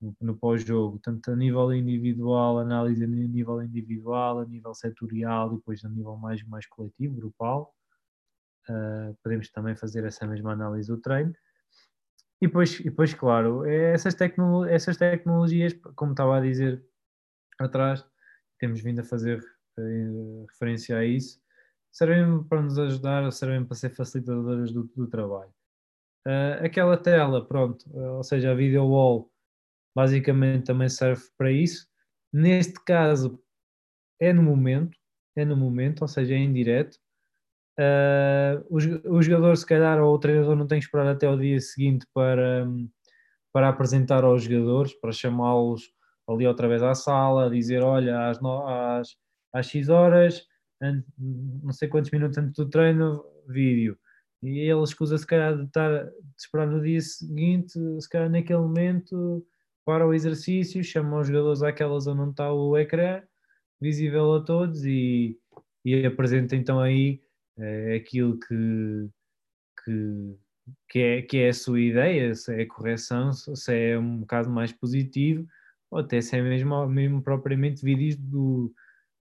no, 0.00 0.16
no 0.20 0.36
pós-jogo, 0.36 0.98
tanto 1.02 1.30
a 1.30 1.36
nível 1.36 1.72
individual, 1.74 2.58
análise 2.58 3.04
a 3.04 3.06
nível 3.06 3.62
individual, 3.62 4.40
a 4.40 4.46
nível 4.46 4.74
setorial 4.74 5.52
e 5.52 5.56
depois 5.56 5.84
a 5.84 5.88
nível 5.88 6.16
mais, 6.16 6.42
mais 6.44 6.66
coletivo, 6.66 7.16
grupal. 7.16 7.74
Uh, 8.68 9.14
podemos 9.22 9.50
também 9.50 9.76
fazer 9.76 10.04
essa 10.04 10.26
mesma 10.26 10.52
análise 10.52 10.88
do 10.88 10.96
treino. 10.96 11.34
E 12.40 12.46
depois, 12.46 12.80
e 12.80 12.84
depois 12.84 13.12
claro, 13.12 13.66
essas, 13.66 14.14
tecno, 14.14 14.64
essas 14.64 14.96
tecnologias, 14.96 15.74
como 15.94 16.12
estava 16.12 16.38
a 16.38 16.40
dizer 16.40 16.82
atrás, 17.58 18.04
temos 18.58 18.80
vindo 18.80 19.00
a 19.00 19.04
fazer 19.04 19.44
uh, 19.78 20.46
referência 20.50 20.98
a 20.98 21.04
isso, 21.04 21.40
servem 21.92 22.42
para 22.44 22.62
nos 22.62 22.78
ajudar, 22.78 23.30
servem 23.32 23.64
para 23.64 23.76
ser 23.76 23.90
facilitadoras 23.90 24.72
do, 24.72 24.84
do 24.96 25.06
trabalho. 25.06 25.52
Uh, 26.26 26.64
aquela 26.64 26.96
tela, 26.96 27.46
pronto, 27.46 27.84
uh, 27.90 28.16
ou 28.16 28.24
seja, 28.24 28.50
a 28.50 28.54
video 28.54 28.86
wall, 28.86 29.30
basicamente 29.94 30.64
também 30.64 30.88
serve 30.88 31.22
para 31.36 31.52
isso. 31.52 31.86
Neste 32.32 32.82
caso, 32.84 33.38
é 34.20 34.32
no 34.32 34.42
momento, 34.42 34.96
é 35.36 35.44
no 35.44 35.56
momento, 35.56 36.02
ou 36.02 36.08
seja, 36.08 36.34
é 36.34 36.38
em 36.38 36.52
direto. 36.52 36.98
Uh, 37.78 38.64
o, 38.70 39.16
o, 39.16 39.22
jogador, 39.22 39.56
se 39.56 39.66
calhar, 39.66 40.00
ou 40.00 40.14
o 40.14 40.18
treinador 40.18 40.56
não 40.56 40.66
tem 40.66 40.78
que 40.78 40.84
esperar 40.86 41.06
até 41.08 41.28
o 41.28 41.36
dia 41.36 41.60
seguinte 41.60 42.06
para, 42.14 42.66
para 43.52 43.68
apresentar 43.68 44.24
aos 44.24 44.44
jogadores, 44.44 44.94
para 44.94 45.12
chamá-los 45.12 45.92
ali 46.28 46.46
outra 46.46 46.68
vez 46.68 46.82
à 46.82 46.94
sala, 46.94 47.50
dizer: 47.50 47.82
Olha, 47.82 48.30
às, 48.30 48.40
no, 48.40 48.66
às, 48.66 49.08
às 49.54 49.66
X 49.66 49.88
horas, 49.88 50.46
não 51.16 51.72
sei 51.72 51.88
quantos 51.88 52.10
minutos 52.10 52.36
antes 52.36 52.54
do 52.54 52.68
treino, 52.68 53.24
vídeo. 53.48 53.96
E 54.42 54.58
ele 54.58 54.82
escusa, 54.82 55.16
se 55.16 55.26
calhar, 55.26 55.56
de, 55.56 55.64
estar, 55.64 56.04
de 56.04 56.12
esperar 56.36 56.66
no 56.66 56.82
dia 56.82 57.00
seguinte, 57.00 57.78
se 58.00 58.08
calhar 58.08 58.28
naquele 58.28 58.58
momento 58.58 59.46
para 59.86 60.06
o 60.06 60.12
exercício, 60.12 60.82
chama 60.84 61.20
os 61.20 61.28
jogadores 61.28 61.62
àquela 61.62 61.98
zona 62.00 62.24
onde 62.24 62.32
está 62.32 62.52
o 62.52 62.76
ecrã, 62.76 63.22
visível 63.80 64.34
a 64.34 64.44
todos 64.44 64.84
e, 64.84 65.38
e 65.84 66.04
apresenta 66.04 66.56
então 66.56 66.80
aí 66.80 67.22
é, 67.58 67.94
aquilo 67.96 68.38
que, 68.38 69.08
que, 69.84 70.36
que, 70.88 70.98
é, 70.98 71.22
que 71.22 71.38
é 71.38 71.48
a 71.48 71.54
sua 71.54 71.80
ideia, 71.80 72.34
se 72.34 72.54
é 72.54 72.66
correção, 72.66 73.32
se 73.32 73.74
é 73.74 73.98
um 73.98 74.18
bocado 74.18 74.50
mais 74.50 74.72
positivo, 74.72 75.46
ou 75.90 76.00
até 76.00 76.20
se 76.20 76.36
é 76.36 76.42
mesmo, 76.42 76.86
mesmo 76.86 77.22
propriamente 77.22 77.84
vídeos 77.84 78.16
do, 78.16 78.74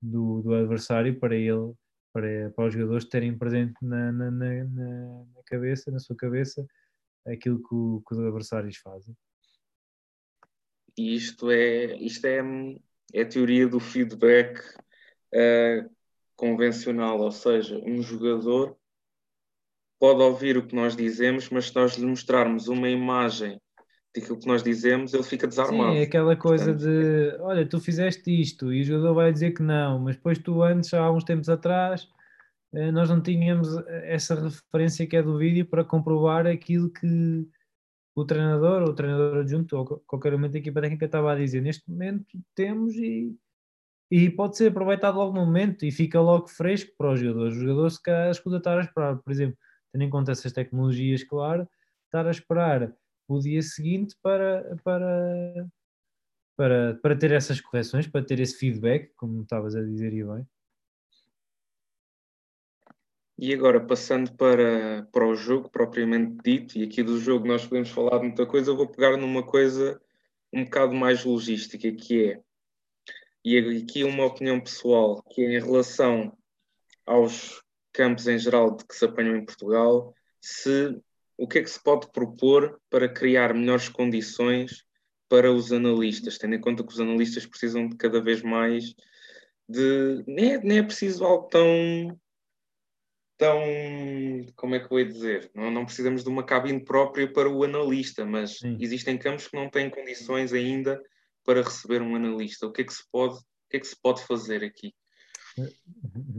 do, 0.01 0.43
do 0.43 0.55
adversário 0.55 1.19
para 1.19 1.37
ele, 1.37 1.73
para, 2.13 2.51
para 2.51 2.67
os 2.67 2.75
jogadores 2.75 3.05
terem 3.05 3.37
presente 3.37 3.75
na, 3.83 4.13
na, 4.13 4.31
na, 4.31 4.65
na 4.65 5.43
cabeça, 5.47 5.91
na 5.91 5.99
sua 5.99 6.17
cabeça, 6.17 6.67
aquilo 7.27 7.59
que, 7.59 7.75
o, 7.75 8.03
que 8.07 8.15
os 8.15 8.21
adversários 8.21 8.77
fazem. 8.79 9.15
Isto 10.97 11.51
é, 11.51 11.97
isto 11.97 12.27
é, 12.27 12.41
é 13.13 13.23
a 13.23 13.29
teoria 13.29 13.69
do 13.69 13.79
feedback 13.79 14.59
uh, 15.35 15.91
convencional, 16.37 17.21
ou 17.21 17.31
seja, 17.31 17.79
um 17.79 18.03
jogador 18.03 18.77
pode 19.99 20.23
ouvir 20.23 20.57
o 20.57 20.67
que 20.67 20.75
nós 20.75 20.97
dizemos, 20.97 21.51
mas 21.51 21.67
se 21.67 21.75
nós 21.75 21.95
lhe 21.97 22.07
mostrarmos 22.07 22.69
uma 22.69 22.89
imagem 22.89 23.61
daquilo 24.15 24.39
que 24.39 24.47
nós 24.47 24.63
dizemos, 24.63 25.15
ele 25.15 25.23
fica 25.23 25.47
desarmado. 25.47 25.93
Sim, 25.93 26.03
aquela 26.03 26.37
coisa 26.37 26.73
Portanto, 26.73 26.85
de 26.85 27.37
olha, 27.41 27.67
tu 27.67 27.81
fizeste 27.81 28.41
isto 28.41 28.73
e 28.73 28.83
o 28.83 28.85
jogador 28.85 29.15
vai 29.15 29.33
dizer 29.33 29.53
que 29.53 29.63
não, 29.63 30.01
mas 30.01 30.17
depois 30.17 30.39
tu 30.39 30.63
antes, 30.63 30.93
há 30.93 31.11
uns 31.11 31.25
tempos 31.25 31.49
atrás, 31.49 32.09
eh, 32.73 32.91
nós 32.91 33.09
não 33.09 33.23
tínhamos 33.23 33.69
essa 34.05 34.35
referência 34.35 35.07
que 35.07 35.17
é 35.17 35.23
do 35.23 35.39
vídeo 35.39 35.67
para 35.67 35.85
comprovar 35.85 36.47
aquilo 36.47 36.91
que 36.91 37.47
o 38.15 38.25
treinador 38.25 38.83
ou 38.83 38.89
o 38.91 38.95
treinador 38.95 39.39
adjunto 39.39 39.77
ou 39.77 39.85
qualquer 40.07 40.33
momento 40.33 40.53
da 40.53 40.59
equipa 40.59 40.81
técnica 40.81 41.07
estava 41.07 41.33
a 41.33 41.37
dizer 41.37 41.63
neste 41.63 41.89
momento 41.89 42.27
temos 42.55 42.95
e, 42.97 43.35
e 44.11 44.29
pode 44.31 44.57
ser 44.57 44.71
aproveitado 44.71 45.17
logo 45.17 45.33
no 45.33 45.47
momento 45.47 45.85
e 45.85 45.93
fica 45.93 46.21
logo 46.21 46.49
fresco 46.49 46.93
para 46.99 47.13
os 47.13 47.21
jogadores. 47.21 47.55
Os 47.55 47.63
jogadores 47.63 47.95
se 47.95 48.03
calhar 48.03 48.31
escuta 48.31 48.57
estar 48.57 48.79
a 48.79 48.83
esperar, 48.83 49.17
por 49.19 49.31
exemplo, 49.33 49.57
tendo 49.93 50.03
em 50.03 50.11
conta 50.11 50.33
essas 50.33 50.53
tecnologias, 50.53 51.23
claro, 51.25 51.69
estar 52.07 52.27
a 52.27 52.31
esperar 52.31 52.93
o 53.35 53.41
dia 53.41 53.63
seguinte 53.63 54.17
para, 54.23 54.77
para, 54.83 55.69
para, 56.57 56.95
para 57.03 57.19
ter 57.19 57.33
essas 57.33 57.61
correções, 57.61 58.07
para 58.07 58.25
ter 58.25 58.41
esse 58.41 58.57
feedback, 58.57 59.13
como 59.17 59.43
estavas 59.43 59.75
a 59.75 59.83
dizer 59.83 60.13
e 60.13 60.25
bem. 60.25 60.47
E 63.39 63.55
agora, 63.55 63.81
passando 63.81 64.37
para, 64.37 65.09
para 65.11 65.27
o 65.27 65.35
jogo 65.35 65.71
propriamente 65.71 66.37
dito, 66.45 66.77
e 66.77 66.85
aqui 66.85 67.03
do 67.03 67.19
jogo 67.19 67.47
nós 67.47 67.65
podemos 67.65 67.89
falar 67.89 68.19
de 68.19 68.27
muita 68.27 68.45
coisa, 68.45 68.71
eu 68.71 68.77
vou 68.77 68.87
pegar 68.87 69.17
numa 69.17 69.43
coisa 69.43 69.99
um 70.53 70.65
bocado 70.65 70.93
mais 70.93 71.25
logística, 71.25 71.91
que 71.91 72.33
é, 72.33 72.43
e 73.43 73.57
aqui 73.83 74.05
uma 74.05 74.27
opinião 74.27 74.61
pessoal, 74.61 75.23
que 75.23 75.41
é 75.43 75.57
em 75.57 75.61
relação 75.61 76.37
aos 77.07 77.63
campos 77.93 78.29
em 78.29 78.39
geral 78.39 78.77
de 78.77 78.85
que 78.85 78.95
se 78.95 79.07
apanham 79.07 79.37
em 79.37 79.45
Portugal, 79.45 80.15
se 80.39 81.01
o 81.41 81.49
que 81.49 81.59
é 81.59 81.63
que 81.63 81.71
se 81.71 81.83
pode 81.83 82.13
propor 82.13 82.79
para 82.91 83.09
criar 83.09 83.55
melhores 83.55 83.89
condições 83.89 84.85
para 85.27 85.51
os 85.51 85.73
analistas, 85.73 86.37
tendo 86.37 86.55
em 86.55 86.61
conta 86.61 86.85
que 86.85 86.93
os 86.93 87.01
analistas 87.01 87.47
precisam 87.47 87.89
de 87.89 87.97
cada 87.97 88.21
vez 88.21 88.43
mais 88.43 88.95
de. 89.67 90.23
Nem 90.27 90.53
é, 90.53 90.59
nem 90.59 90.79
é 90.79 90.83
preciso 90.83 91.25
algo 91.25 91.49
tão 91.49 92.21
tão. 93.39 93.59
Como 94.55 94.75
é 94.75 94.81
que 94.81 94.85
eu 94.85 94.91
vou 94.91 95.05
dizer? 95.05 95.51
Não, 95.55 95.71
não 95.71 95.87
precisamos 95.87 96.23
de 96.23 96.29
uma 96.29 96.45
cabine 96.45 96.85
própria 96.85 97.33
para 97.33 97.49
o 97.49 97.65
analista, 97.65 98.23
mas 98.27 98.59
Sim. 98.59 98.77
existem 98.79 99.17
campos 99.17 99.49
que 99.49 99.57
não 99.57 99.71
têm 99.71 99.89
condições 99.89 100.53
ainda 100.53 101.03
para 101.43 101.63
receber 101.63 102.03
um 102.03 102.15
analista. 102.15 102.67
O 102.67 102.73
que 102.73 102.83
é 102.83 102.85
que 102.85 102.93
se 102.93 103.05
pode, 103.11 103.37
o 103.37 103.71
que 103.71 103.79
é 103.79 103.81
que 103.81 103.87
se 103.87 103.97
pode 103.99 104.23
fazer 104.27 104.63
aqui? 104.63 104.95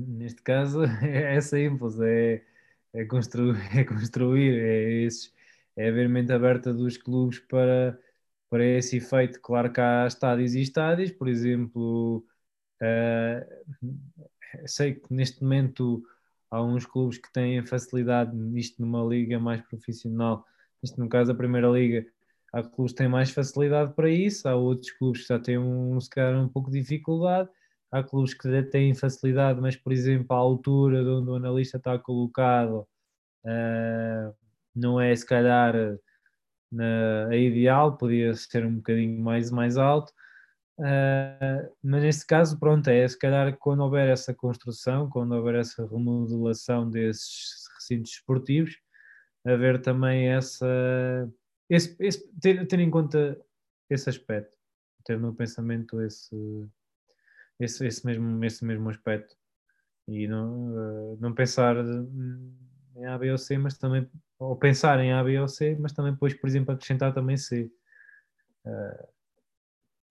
Neste 0.08 0.44
caso 0.44 0.84
é 1.02 1.42
simples, 1.42 2.00
é, 2.00 2.44
é 2.94 3.06
construir, 3.06 3.56
é, 3.78 3.84
construir, 3.84 4.60
é, 4.60 5.04
esses, 5.04 5.34
é 5.76 5.90
haver 5.90 6.10
mente 6.10 6.32
aberta 6.32 6.74
dos 6.74 6.98
clubes 6.98 7.40
para, 7.40 8.00
para 8.50 8.66
esse 8.66 8.98
efeito. 8.98 9.40
Claro 9.42 9.72
que 9.72 9.82
há 9.82 10.06
estádios 10.08 10.54
e 10.56 10.62
estádios, 10.62 11.12
por 11.12 11.28
exemplo, 11.28 12.26
uh, 12.82 13.88
sei 14.66 14.96
que 14.96 15.14
neste 15.14 15.42
momento 15.42 16.04
há 16.50 16.62
uns 16.62 16.86
clubes 16.86 17.18
que 17.18 17.32
têm 17.32 17.66
facilidade 17.66 18.36
nisto 18.36 18.82
numa 18.82 19.04
liga 19.04 19.40
mais 19.40 19.62
profissional, 19.62 20.46
isto 20.84 21.00
no 21.00 21.08
caso 21.08 21.32
da 21.32 21.38
Primeira 21.38 21.70
Liga, 21.70 22.06
há 22.52 22.62
clubes 22.64 22.92
que 22.94 22.98
têm 22.98 23.08
mais 23.08 23.32
facilidade 23.32 23.94
para 23.94 24.10
isso, 24.10 24.48
há 24.48 24.56
outros 24.56 24.92
clubes 24.92 25.22
que 25.22 25.28
já 25.30 25.40
têm 25.40 25.58
um, 25.58 26.00
se 26.00 26.10
calhar 26.10 26.40
um 26.40 26.50
pouco 26.50 26.70
de 26.70 26.80
dificuldade, 26.82 27.50
há 27.92 28.04
clubes 28.04 28.34
que 28.34 28.64
têm 28.64 28.94
facilidade, 28.96 29.60
mas 29.62 29.76
por 29.76 29.92
exemplo 29.92 30.36
a 30.36 30.40
altura 30.40 31.04
de 31.04 31.10
onde 31.10 31.30
o 31.30 31.36
analista 31.36 31.78
está 31.78 32.00
colocado 32.00 32.88
uh, 33.46 34.36
não 34.76 35.00
é 35.00 35.16
se 35.16 35.26
calhar 35.26 35.76
na, 36.72 37.28
a 37.30 37.36
ideal, 37.36 37.98
podia 37.98 38.34
ser 38.34 38.66
um 38.66 38.76
bocadinho 38.78 39.22
mais, 39.22 39.52
mais 39.52 39.78
alto, 39.78 40.14
Uh, 40.82 41.70
mas 41.84 42.02
neste 42.02 42.26
caso, 42.26 42.58
pronto, 42.58 42.90
é 42.90 43.08
se 43.08 43.18
calhar 43.18 43.56
quando 43.58 43.82
houver 43.82 44.10
essa 44.10 44.34
construção, 44.34 45.08
quando 45.08 45.34
houver 45.34 45.56
essa 45.56 45.86
remodelação 45.86 46.90
desses 46.90 47.68
recintos 47.76 48.14
esportivos, 48.14 48.76
haver 49.46 49.82
também 49.82 50.30
essa. 50.30 50.66
Esse, 51.70 51.96
esse, 52.00 52.28
ter, 52.40 52.66
ter 52.68 52.80
em 52.80 52.90
conta 52.90 53.40
esse 53.90 54.10
aspecto, 54.10 54.58
ter 55.06 55.20
no 55.20 55.36
pensamento 55.36 56.02
esse, 56.02 56.36
esse, 57.64 57.86
esse, 57.86 58.06
mesmo, 58.06 58.44
esse 58.44 58.66
mesmo 58.66 58.90
aspecto 58.90 59.36
e 60.08 60.28
não, 60.28 60.74
uh, 60.74 61.18
não 61.20 61.34
pensar 61.34 61.76
em 62.96 63.06
A, 63.06 63.18
B 63.18 63.32
ou 63.32 63.38
C, 63.38 63.58
mas 63.58 63.78
também, 63.78 64.10
ou 64.40 64.56
pensar 64.56 65.00
em 65.00 65.14
A, 65.14 65.24
B 65.24 65.40
ou 65.40 65.48
C, 65.48 65.78
mas 65.80 65.94
também 65.94 66.14
depois, 66.14 66.34
por 66.34 66.48
exemplo, 66.48 66.74
acrescentar 66.74 67.14
também 67.14 67.38
C. 67.38 67.72
Uh, 68.66 69.08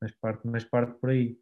mas 0.01 0.13
parte, 0.13 0.47
mas 0.47 0.65
parte 0.65 0.99
por 0.99 1.11
aí. 1.11 1.39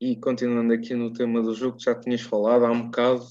E 0.00 0.16
continuando 0.16 0.72
aqui 0.72 0.94
no 0.94 1.12
tema 1.12 1.42
do 1.42 1.54
jogo, 1.54 1.78
já 1.78 1.94
tinhas 1.94 2.22
falado 2.22 2.64
há 2.64 2.70
um 2.70 2.86
bocado 2.86 3.26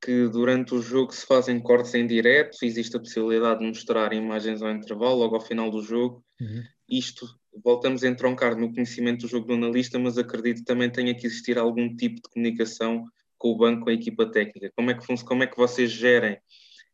que 0.00 0.28
durante 0.28 0.74
o 0.74 0.80
jogo 0.80 1.12
se 1.12 1.26
fazem 1.26 1.60
cortes 1.60 1.94
em 1.94 2.06
direto, 2.06 2.58
existe 2.62 2.96
a 2.96 3.00
possibilidade 3.00 3.60
de 3.60 3.66
mostrar 3.66 4.12
imagens 4.12 4.62
ao 4.62 4.70
intervalo, 4.70 5.16
logo 5.16 5.34
ao 5.34 5.40
final 5.40 5.70
do 5.70 5.82
jogo. 5.82 6.24
Uhum. 6.40 6.62
Isto, 6.88 7.26
voltamos 7.62 8.02
a 8.02 8.08
entroncar 8.08 8.56
no 8.56 8.72
conhecimento 8.72 9.22
do 9.22 9.28
jogo 9.28 9.46
do 9.46 9.54
analista, 9.54 9.98
mas 9.98 10.18
acredito 10.18 10.64
também 10.64 10.90
tenha 10.90 11.14
que 11.14 11.26
existir 11.26 11.58
algum 11.58 11.94
tipo 11.94 12.16
de 12.16 12.28
comunicação 12.30 13.04
com 13.38 13.52
o 13.52 13.56
banco, 13.56 13.84
com 13.84 13.90
a 13.90 13.94
equipa 13.94 14.30
técnica. 14.30 14.72
Como 14.74 14.90
é 14.90 14.94
que, 14.94 15.24
como 15.24 15.42
é 15.42 15.46
que 15.46 15.56
vocês 15.56 15.90
gerem 15.90 16.38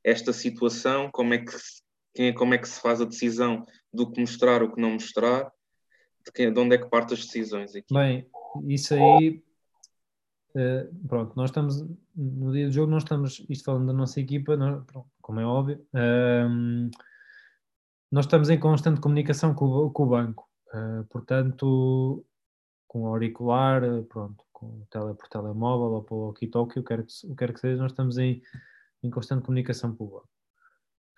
esta 0.04 0.32
situação? 0.32 1.10
Como 1.10 1.34
é, 1.34 1.38
que, 1.38 2.32
como 2.34 2.54
é 2.54 2.58
que 2.58 2.68
se 2.68 2.80
faz 2.80 3.00
a 3.00 3.04
decisão 3.04 3.64
do 3.92 4.10
que 4.10 4.20
mostrar, 4.20 4.62
o 4.62 4.72
que 4.72 4.80
não 4.80 4.92
mostrar? 4.92 5.52
de, 6.24 6.32
quem, 6.32 6.52
de 6.52 6.58
onde 6.58 6.74
é 6.74 6.78
que 6.78 6.88
partem 6.88 7.16
as 7.16 7.24
decisões 7.24 7.74
aqui? 7.74 7.92
Bem, 7.92 8.26
isso 8.68 8.94
aí, 8.94 9.42
uh, 10.54 11.08
pronto, 11.08 11.32
nós 11.36 11.50
estamos, 11.50 11.84
no 12.14 12.52
dia 12.52 12.66
do 12.66 12.72
jogo, 12.72 12.90
nós 12.90 13.02
estamos, 13.02 13.44
isto 13.48 13.64
falando 13.64 13.86
da 13.86 13.92
nossa 13.92 14.20
equipa, 14.20 14.56
nós, 14.56 14.84
pronto, 14.84 15.08
como 15.20 15.40
é 15.40 15.44
óbvio, 15.44 15.84
uh, 15.94 16.90
nós 18.10 18.24
estamos 18.26 18.50
em 18.50 18.58
constante 18.58 19.00
comunicação 19.00 19.54
com, 19.54 19.90
com 19.90 20.02
o 20.04 20.06
banco, 20.06 20.48
uh, 20.72 21.04
portanto, 21.08 22.24
com 22.86 23.02
o 23.02 23.06
auricular, 23.06 23.82
pronto, 24.04 24.44
com 24.52 24.84
tele, 24.90 25.14
por 25.14 25.28
telemóvel 25.28 25.92
ou 25.96 26.02
por 26.02 26.16
walkie-talkie, 26.16 26.80
o 26.80 26.84
que 26.84 27.34
quer 27.34 27.52
que, 27.52 27.60
seja, 27.60 27.80
nós 27.82 27.92
estamos 27.92 28.18
em, 28.18 28.42
em 29.02 29.10
constante 29.10 29.44
comunicação 29.44 29.90
banco. 29.90 30.28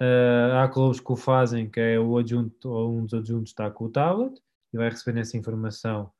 Uh, 0.00 0.58
há 0.58 0.68
clubes 0.68 1.00
que 1.00 1.12
o 1.12 1.16
fazem, 1.16 1.70
que 1.70 1.78
é 1.78 1.98
o 1.98 2.16
adjunto 2.16 2.68
ou 2.68 2.96
um 2.96 3.04
dos 3.04 3.14
adjuntos 3.14 3.50
está 3.50 3.70
com 3.70 3.84
o 3.84 3.90
tablet, 3.90 4.40
e 4.72 4.76
vai 4.76 4.88
recebendo 4.88 5.20
essa 5.20 5.36
informação 5.36 6.10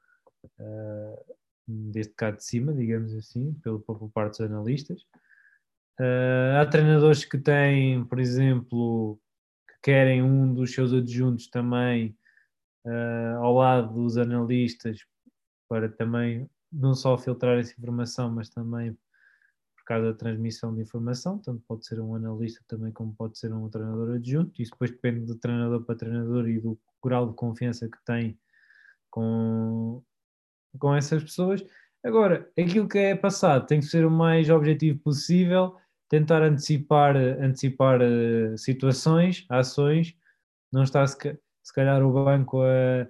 uh, 0.45 1.37
deste 1.67 2.15
cá 2.15 2.31
de 2.31 2.45
cima, 2.45 2.73
digamos 2.73 3.15
assim, 3.15 3.53
pelo, 3.63 3.81
por 3.81 4.09
parte 4.11 4.39
dos 4.39 4.51
analistas. 4.51 5.03
Uh, 6.01 6.61
há 6.61 6.67
treinadores 6.67 7.25
que 7.25 7.39
têm, 7.39 8.05
por 8.05 8.19
exemplo, 8.21 9.19
que 9.69 9.75
querem 9.83 10.23
um 10.23 10.53
dos 10.53 10.73
seus 10.73 10.93
adjuntos 10.93 11.49
também 11.49 12.17
uh, 12.85 13.39
ao 13.39 13.55
lado 13.55 13.95
dos 13.95 14.17
analistas 14.17 15.05
para 15.69 15.89
também 15.89 16.49
não 16.73 16.95
só 16.95 17.17
filtrar 17.17 17.59
essa 17.59 17.73
informação, 17.73 18.31
mas 18.31 18.49
também 18.49 18.97
por 19.77 19.85
causa 19.85 20.13
da 20.13 20.19
transmissão 20.19 20.75
de 20.75 20.81
informação, 20.81 21.39
tanto 21.39 21.63
pode 21.69 21.87
ser 21.87 22.01
um 22.01 22.15
analista 22.15 22.65
também 22.67 22.91
como 22.91 23.15
pode 23.15 23.39
ser 23.39 23.53
um 23.53 23.69
treinador 23.69 24.15
adjunto, 24.15 24.61
isso 24.61 24.73
depois 24.73 24.91
depende 24.91 25.27
de 25.27 25.35
treinador 25.37 25.85
para 25.85 25.95
treinador 25.95 26.49
e 26.49 26.59
do 26.59 26.79
grau 27.05 27.29
de 27.29 27.35
confiança 27.35 27.87
que 27.87 27.99
tem 28.05 28.39
com, 29.11 30.03
com 30.79 30.95
essas 30.95 31.23
pessoas. 31.23 31.65
Agora, 32.03 32.51
aquilo 32.59 32.89
que 32.89 32.99
é 32.99 33.15
passado 33.15 33.67
tem 33.67 33.81
que 33.81 33.87
ser 33.87 34.07
o 34.07 34.11
mais 34.11 34.49
objetivo 34.49 34.99
possível, 35.01 35.77
tentar 36.09 36.43
antecipar, 36.43 37.17
antecipar 37.17 38.01
uh, 38.01 38.57
situações, 38.57 39.45
ações, 39.51 40.17
não 40.73 40.83
está 40.83 41.05
se, 41.65 41.73
calhar 41.73 42.03
o 42.03 42.13
banco 42.13 42.61
a, 42.63 43.09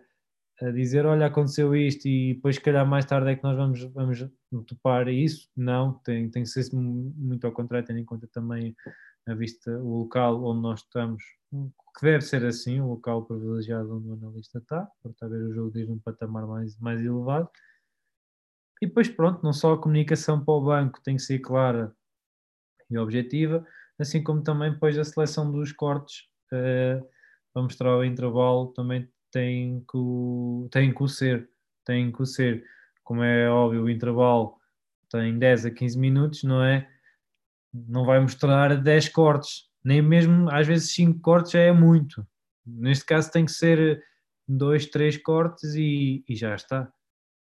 a, 0.67 0.71
dizer, 0.71 1.05
olha, 1.05 1.27
aconteceu 1.27 1.75
isto 1.75 2.07
e 2.07 2.35
depois 2.35 2.57
se 2.57 2.63
calhar 2.63 2.87
mais 2.87 3.05
tarde 3.05 3.31
é 3.31 3.37
que 3.37 3.43
nós 3.43 3.57
vamos, 3.57 3.81
vamos 3.93 4.31
topar 4.67 5.09
isso. 5.09 5.51
Não, 5.57 5.95
tem, 6.05 6.31
tem 6.31 6.45
que 6.45 6.49
ser 6.49 6.65
muito 6.75 7.47
ao 7.47 7.53
contrário, 7.53 7.87
tendo 7.87 7.99
em 7.99 8.05
conta 8.05 8.29
também 8.33 8.75
a 9.27 9.35
vista, 9.35 9.71
o 9.79 10.01
local 10.01 10.45
onde 10.45 10.63
nós 10.63 10.81
estamos, 10.81 11.23
que 11.99 12.07
deve 12.07 12.23
ser 12.23 12.45
assim, 12.45 12.81
o 12.81 12.89
local 12.89 13.25
privilegiado 13.25 13.97
onde 13.97 14.09
o 14.09 14.13
analista 14.13 14.59
está, 14.59 14.89
para 15.03 15.11
estar 15.11 15.27
a 15.27 15.31
ver 15.31 15.45
o 15.45 15.55
jogo 15.55 15.71
desde 15.71 15.93
um 15.93 15.99
patamar 15.99 16.47
mais, 16.47 16.79
mais 16.79 17.01
elevado. 17.01 17.49
E 18.83 18.87
depois, 18.87 19.09
pronto, 19.09 19.43
não 19.43 19.53
só 19.53 19.73
a 19.73 19.81
comunicação 19.81 20.45
para 20.45 20.55
o 20.55 20.65
banco 20.65 21.01
tem 21.03 21.17
que 21.17 21.23
ser 21.23 21.39
clara 21.39 21.95
e 22.91 22.99
objetiva, 22.99 23.67
assim 23.99 24.23
como 24.23 24.43
também 24.43 24.73
depois 24.73 24.99
a 24.99 25.05
seleção 25.05 25.51
dos 25.51 25.73
cortes 25.73 26.27
uh, 26.53 27.07
para 27.55 27.63
mostrar 27.63 27.97
o 27.97 28.05
intervalo 28.05 28.73
também 28.73 29.09
tem 29.31 29.81
que, 29.91 30.69
tem 30.71 30.93
que 30.93 31.03
o 31.03 31.09
ser, 31.09 31.49
tem 31.85 32.11
que 32.11 32.21
o 32.21 32.27
ser. 32.27 32.65
Como 33.05 33.23
é 33.23 33.49
óbvio, 33.49 33.85
o 33.85 33.91
intervalo 33.91 34.57
tem 35.09 35.39
10 35.39 35.67
a 35.67 35.71
15 35.71 35.99
minutos, 35.99 36.43
não 36.43 36.63
é? 36.63 36.89
Não 37.73 38.05
vai 38.05 38.19
mostrar 38.19 38.77
10 38.77 39.09
cortes, 39.11 39.69
nem 39.85 40.03
mesmo 40.03 40.51
às 40.51 40.67
vezes 40.67 40.93
cinco 40.93 41.21
cortes 41.21 41.53
já 41.53 41.61
é 41.61 41.73
muito. 41.73 42.27
Neste 42.67 43.05
caso 43.05 43.31
tem 43.31 43.45
que 43.45 43.53
ser 43.53 44.03
dois, 44.49 44.87
três 44.87 45.17
cortes 45.17 45.75
e, 45.75 46.25
e 46.29 46.35
já 46.35 46.55
está. 46.55 46.93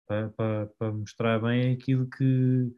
Para, 0.07 0.29
para, 0.29 0.67
para, 0.79 0.91
mostrar 0.93 1.39
bem 1.39 1.73
aquilo 1.73 2.09
que, 2.09 2.73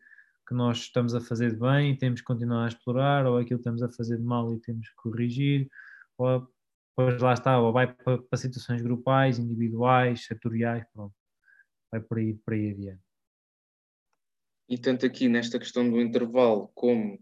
que 0.48 0.54
nós 0.56 0.80
estamos 0.80 1.14
a 1.14 1.22
fazer 1.22 1.52
de 1.52 1.60
bem 1.60 1.92
e 1.92 1.98
temos 1.98 2.22
que 2.22 2.26
continuar 2.26 2.66
a 2.66 2.70
explorar, 2.70 3.28
ou 3.28 3.38
aquilo 3.38 3.60
que 3.60 3.70
estamos 3.70 3.84
a 3.84 3.92
fazer 3.92 4.18
de 4.18 4.24
mal 4.24 4.52
e 4.52 4.60
temos 4.60 4.90
que 4.90 4.96
corrigir, 4.96 5.70
ou 6.18 6.48
depois 7.00 7.22
lá 7.22 7.34
está, 7.34 7.60
ou 7.60 7.72
vai 7.72 7.94
para, 7.94 8.18
para 8.18 8.38
situações 8.38 8.82
grupais, 8.82 9.40
individuais, 9.40 10.26
setoriais, 10.26 10.84
pronto. 10.94 11.16
Vai 11.90 12.02
por 12.02 12.18
aí, 12.18 12.34
por 12.34 12.54
aí 12.54 12.72
adiante. 12.72 13.02
E 14.68 14.78
tanto 14.78 15.06
aqui 15.06 15.30
nesta 15.30 15.58
questão 15.58 15.90
do 15.90 16.02
intervalo 16.02 16.70
como 16.76 17.18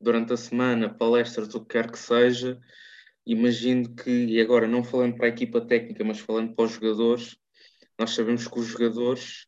durante 0.00 0.34
a 0.34 0.36
semana, 0.36 0.92
palestras, 0.92 1.54
o 1.54 1.60
que 1.60 1.72
quer 1.72 1.90
que 1.90 1.98
seja, 1.98 2.60
imagino 3.26 3.94
que, 3.94 4.10
e 4.10 4.40
agora 4.40 4.68
não 4.68 4.84
falando 4.84 5.16
para 5.16 5.26
a 5.26 5.30
equipa 5.30 5.60
técnica, 5.60 6.04
mas 6.04 6.20
falando 6.20 6.54
para 6.54 6.66
os 6.66 6.72
jogadores, 6.72 7.36
nós 7.98 8.10
sabemos 8.10 8.46
que 8.46 8.58
os 8.58 8.66
jogadores, 8.66 9.46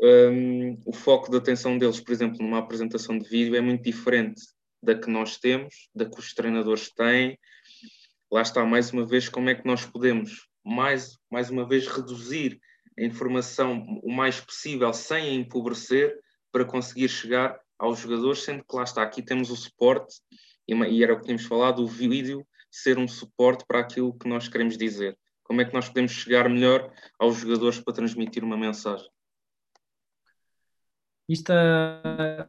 um, 0.00 0.80
o 0.86 0.92
foco 0.92 1.30
de 1.30 1.36
atenção 1.36 1.76
deles, 1.76 2.00
por 2.00 2.12
exemplo, 2.12 2.38
numa 2.40 2.58
apresentação 2.58 3.18
de 3.18 3.28
vídeo, 3.28 3.56
é 3.56 3.60
muito 3.60 3.82
diferente 3.82 4.40
da 4.82 4.94
que 4.98 5.10
nós 5.10 5.36
temos, 5.36 5.90
da 5.94 6.08
que 6.08 6.18
os 6.18 6.32
treinadores 6.32 6.92
têm. 6.92 7.38
Lá 8.30 8.42
está, 8.42 8.64
mais 8.64 8.92
uma 8.92 9.06
vez, 9.06 9.28
como 9.28 9.48
é 9.48 9.54
que 9.54 9.66
nós 9.66 9.86
podemos, 9.86 10.48
mais, 10.64 11.16
mais 11.30 11.50
uma 11.50 11.66
vez, 11.66 11.86
reduzir 11.86 12.60
a 12.98 13.02
informação 13.02 14.00
o 14.02 14.12
mais 14.12 14.40
possível 14.40 14.92
sem 14.92 15.36
empobrecer 15.36 16.18
para 16.52 16.64
conseguir 16.64 17.08
chegar 17.08 17.58
aos 17.78 18.00
jogadores, 18.00 18.42
sendo 18.42 18.64
que 18.64 18.76
lá 18.76 18.82
está, 18.82 19.02
aqui 19.02 19.22
temos 19.22 19.50
o 19.50 19.56
suporte, 19.56 20.16
e 20.66 21.02
era 21.02 21.14
o 21.14 21.16
que 21.16 21.24
tínhamos 21.24 21.46
falado, 21.46 21.82
o 21.82 21.86
vídeo 21.86 22.46
ser 22.70 22.98
um 22.98 23.08
suporte 23.08 23.64
para 23.66 23.80
aquilo 23.80 24.16
que 24.18 24.28
nós 24.28 24.48
queremos 24.48 24.76
dizer. 24.76 25.16
Como 25.42 25.62
é 25.62 25.64
que 25.64 25.72
nós 25.72 25.88
podemos 25.88 26.12
chegar 26.12 26.48
melhor 26.50 26.92
aos 27.18 27.36
jogadores 27.36 27.80
para 27.80 27.94
transmitir 27.94 28.44
uma 28.44 28.56
mensagem? 28.56 29.08
Isto 31.26 31.52
há 31.52 32.46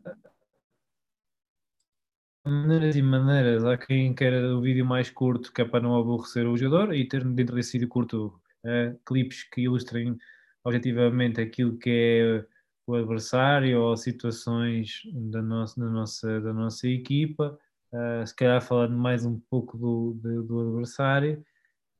maneiras 2.45 2.95
e 2.95 3.01
maneiras. 3.01 3.65
Há 3.65 3.77
quem 3.77 4.13
queira 4.13 4.55
o 4.55 4.61
vídeo 4.61 4.85
mais 4.85 5.09
curto, 5.09 5.51
que 5.53 5.61
é 5.61 5.65
para 5.65 5.81
não 5.81 5.95
aborrecer 5.95 6.47
o 6.47 6.57
jogador, 6.57 6.93
e 6.93 7.07
ter 7.07 7.23
dentro 7.23 7.55
desse 7.55 7.73
vídeo 7.73 7.87
curto 7.89 8.39
uh, 8.65 8.99
clipes 9.05 9.43
que 9.43 9.61
ilustrem 9.61 10.17
objetivamente 10.63 11.41
aquilo 11.41 11.77
que 11.77 11.89
é 11.89 12.45
o 12.87 12.95
adversário 12.95 13.79
ou 13.81 13.95
situações 13.95 15.01
da 15.13 15.41
nossa, 15.41 15.79
da 15.79 15.89
nossa, 15.89 16.41
da 16.41 16.53
nossa 16.53 16.87
equipa, 16.87 17.57
uh, 17.93 18.25
se 18.25 18.35
calhar 18.35 18.61
falando 18.61 18.97
mais 18.97 19.25
um 19.25 19.39
pouco 19.49 19.77
do, 19.77 20.19
do, 20.21 20.43
do 20.43 20.59
adversário. 20.61 21.43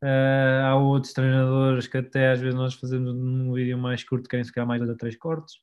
Uh, 0.02 0.64
há 0.64 0.76
outros 0.78 1.14
treinadores 1.14 1.86
que 1.86 1.98
até 1.98 2.32
às 2.32 2.40
vezes 2.40 2.56
nós 2.56 2.74
fazemos 2.74 3.14
um 3.14 3.54
vídeo 3.54 3.78
mais 3.78 4.04
curto, 4.04 4.30
querem 4.30 4.44
se 4.46 4.52
calhar 4.52 4.68
mais 4.68 4.80
dois 4.80 4.92
a 4.92 4.96
três 4.96 5.16
cortes, 5.18 5.56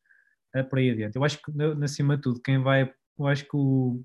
é 0.54 0.62
por 0.62 0.78
aí 0.78 0.90
adiante. 0.90 1.16
Eu 1.16 1.24
acho 1.24 1.40
que, 1.42 1.50
acima 1.82 2.16
de 2.16 2.22
tudo, 2.22 2.40
quem 2.40 2.62
vai, 2.62 2.92
eu 3.18 3.26
acho 3.26 3.44
que 3.44 3.56
o, 3.56 4.02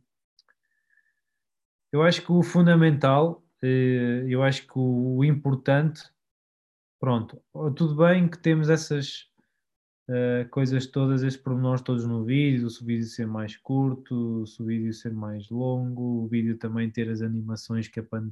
eu 1.92 2.02
acho 2.02 2.22
que 2.22 2.32
o 2.32 2.42
fundamental, 2.42 3.44
eh, 3.62 4.26
eu 4.28 4.44
acho 4.44 4.64
que 4.66 4.78
o 4.78 5.24
importante, 5.24 6.04
pronto, 7.00 7.42
tudo 7.76 7.96
bem 7.96 8.30
que 8.30 8.38
temos 8.38 8.70
essas 8.70 9.32
uh, 10.10 10.48
coisas 10.50 10.86
todas, 10.88 11.24
esses 11.24 11.40
pormenores 11.40 11.82
todos 11.82 12.06
no 12.06 12.24
vídeo, 12.24 12.70
se 12.70 12.82
o 12.82 12.86
vídeo 12.86 13.06
ser 13.06 13.28
mais 13.28 13.58
curto, 13.58 14.46
se 14.46 14.62
o 14.62 14.66
vídeo 14.66 14.94
ser 14.94 15.14
mais 15.14 15.50
longo, 15.50 16.24
o 16.24 16.28
vídeo 16.28 16.58
também 16.58 16.90
ter 16.90 17.10
as 17.10 17.22
animações 17.22 17.88
que 17.88 18.00
é 18.00 18.04
para 18.04 18.24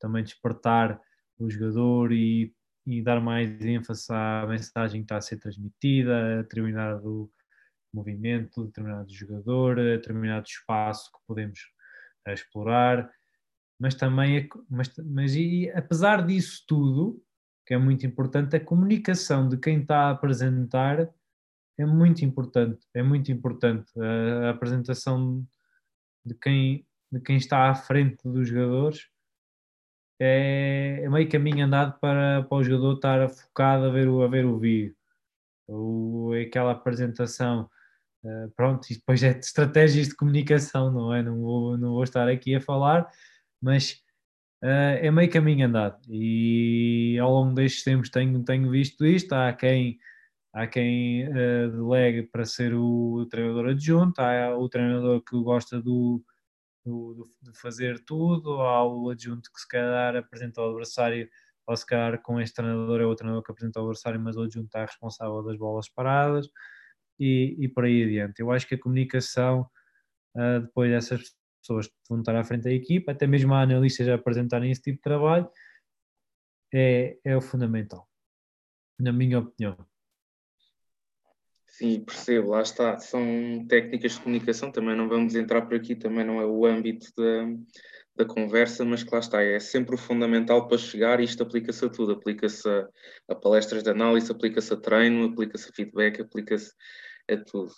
também 0.00 0.24
despertar 0.24 1.00
o 1.38 1.48
jogador 1.50 2.12
e, 2.12 2.54
e 2.86 3.02
dar 3.02 3.20
mais 3.20 3.60
ênfase 3.64 4.06
à 4.10 4.46
mensagem 4.48 5.00
que 5.02 5.04
está 5.04 5.16
a 5.18 5.20
ser 5.20 5.38
transmitida, 5.38 6.38
a 6.38 6.42
determinado 6.42 7.30
movimento, 7.92 8.66
determinado 8.66 9.12
jogador, 9.12 9.78
a 9.78 9.82
determinado 9.82 10.46
espaço 10.46 11.10
que 11.12 11.18
podemos 11.26 11.75
eh, 12.26 12.34
explorar, 12.34 13.10
mas 13.78 13.94
também, 13.94 14.48
mas, 14.68 14.92
mas 15.04 15.34
e, 15.34 15.70
apesar 15.74 16.26
disso 16.26 16.64
tudo, 16.66 17.22
que 17.66 17.74
é 17.74 17.78
muito 17.78 18.06
importante, 18.06 18.56
a 18.56 18.64
comunicação 18.64 19.48
de 19.48 19.56
quem 19.58 19.80
está 19.80 20.08
a 20.08 20.10
apresentar 20.10 21.08
é 21.78 21.84
muito 21.84 22.24
importante, 22.24 22.86
é 22.94 23.02
muito 23.02 23.30
importante. 23.30 23.92
A, 24.00 24.48
a 24.48 24.50
apresentação 24.50 25.46
de 26.24 26.34
quem, 26.34 26.86
de 27.12 27.20
quem 27.20 27.36
está 27.36 27.70
à 27.70 27.74
frente 27.74 28.18
dos 28.24 28.48
jogadores 28.48 29.08
é, 30.18 31.00
é 31.02 31.08
meio 31.08 31.28
caminho 31.28 31.66
andado 31.66 31.98
para, 32.00 32.42
para 32.44 32.58
o 32.58 32.64
jogador 32.64 32.94
estar 32.94 33.28
focado 33.28 33.84
a 33.84 33.90
ver 33.90 34.08
o, 34.08 34.22
a 34.22 34.28
ver 34.28 34.46
o 34.46 34.58
vídeo. 34.58 34.96
É 36.34 36.42
aquela 36.42 36.72
apresentação, 36.72 37.68
uh, 38.24 38.50
pronto, 38.56 38.86
e 38.90 38.94
depois 38.94 39.22
é 39.22 39.34
de 39.34 39.44
estratégias 39.44 40.08
de 40.08 40.16
comunicação, 40.16 40.90
não 40.90 41.14
é? 41.14 41.22
Não 41.22 41.40
vou, 41.40 41.78
não 41.78 41.90
vou 41.90 42.04
estar 42.04 42.28
aqui 42.28 42.54
a 42.54 42.60
falar, 42.60 43.06
mas 43.60 43.92
uh, 44.62 44.98
é 45.00 45.10
meio 45.10 45.30
caminho 45.30 45.66
andado. 45.66 46.00
E 46.10 47.18
ao 47.20 47.30
longo 47.30 47.54
destes 47.54 47.84
tempos 47.84 48.10
tenho, 48.10 48.42
tenho 48.44 48.70
visto 48.70 49.04
isto. 49.04 49.32
Há 49.34 49.52
quem, 49.52 49.98
há 50.54 50.66
quem 50.66 51.28
uh, 51.28 51.70
delegue 51.70 52.24
para 52.24 52.44
ser 52.44 52.74
o 52.74 53.26
treinador 53.30 53.70
adjunto, 53.70 54.20
há 54.20 54.56
o 54.56 54.68
treinador 54.68 55.22
que 55.22 55.36
gosta 55.42 55.80
do, 55.80 56.22
do, 56.84 57.24
de 57.42 57.58
fazer 57.58 58.04
tudo, 58.04 58.60
há 58.62 58.84
o 58.86 59.10
adjunto 59.10 59.50
que 59.52 59.60
se 59.60 59.68
calhar 59.68 60.16
apresenta 60.16 60.60
ao 60.60 60.70
adversário, 60.70 61.28
ou 61.66 61.76
se 61.76 61.84
calhar 61.84 62.22
com 62.22 62.40
este 62.40 62.54
treinador 62.56 63.00
é 63.00 63.04
o 63.04 63.14
treinador 63.14 63.42
que 63.42 63.50
apresenta 63.50 63.80
ao 63.80 63.86
adversário, 63.86 64.20
mas 64.20 64.36
o 64.36 64.42
adjunto 64.42 64.66
está 64.66 64.84
responsável 64.84 65.42
das 65.42 65.56
bolas 65.56 65.88
paradas. 65.88 66.48
E, 67.18 67.56
e 67.58 67.68
por 67.68 67.84
aí 67.84 68.04
adiante. 68.04 68.40
Eu 68.40 68.50
acho 68.50 68.66
que 68.66 68.74
a 68.74 68.78
comunicação, 68.78 69.68
uh, 70.36 70.60
depois 70.60 70.90
dessas 70.90 71.34
pessoas 71.60 71.86
que 71.86 71.94
vão 72.08 72.20
estar 72.20 72.36
à 72.36 72.44
frente 72.44 72.64
da 72.64 72.72
equipa, 72.72 73.12
até 73.12 73.26
mesmo 73.26 73.54
a 73.54 73.62
analistas 73.62 74.08
a 74.08 74.14
apresentarem 74.14 74.70
esse 74.70 74.82
tipo 74.82 74.96
de 74.96 75.02
trabalho, 75.02 75.48
é, 76.72 77.18
é 77.24 77.36
o 77.36 77.40
fundamental, 77.40 78.08
na 78.98 79.12
minha 79.12 79.38
opinião. 79.38 79.76
Sim, 81.66 82.04
percebo, 82.04 82.50
lá 82.50 82.62
está. 82.62 82.98
São 82.98 83.66
técnicas 83.68 84.12
de 84.12 84.20
comunicação, 84.20 84.72
também 84.72 84.96
não 84.96 85.08
vamos 85.08 85.34
entrar 85.34 85.62
por 85.62 85.74
aqui, 85.74 85.94
também 85.94 86.24
não 86.24 86.40
é 86.40 86.46
o 86.46 86.64
âmbito 86.64 87.12
da, 87.14 87.44
da 88.16 88.24
conversa, 88.24 88.82
mas 88.82 89.04
que 89.04 89.12
lá 89.12 89.18
está, 89.18 89.42
é 89.42 89.60
sempre 89.60 89.94
o 89.94 89.98
fundamental 89.98 90.66
para 90.66 90.78
chegar, 90.78 91.20
e 91.20 91.24
isto 91.24 91.42
aplica-se 91.42 91.84
a 91.84 91.90
tudo, 91.90 92.12
aplica-se 92.12 92.66
a, 92.66 92.88
a, 93.28 93.34
palestras 93.34 93.82
de 93.82 93.90
análise, 93.90 94.32
aplica-se 94.32 94.72
a 94.72 94.76
treino, 94.76 95.26
aplica-se 95.26 95.68
a 95.68 95.72
feedback, 95.72 96.22
aplica-se 96.22 96.72
a 97.30 97.36
tudo. 97.36 97.72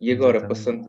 E 0.00 0.12
agora, 0.12 0.38
Exatamente. 0.38 0.88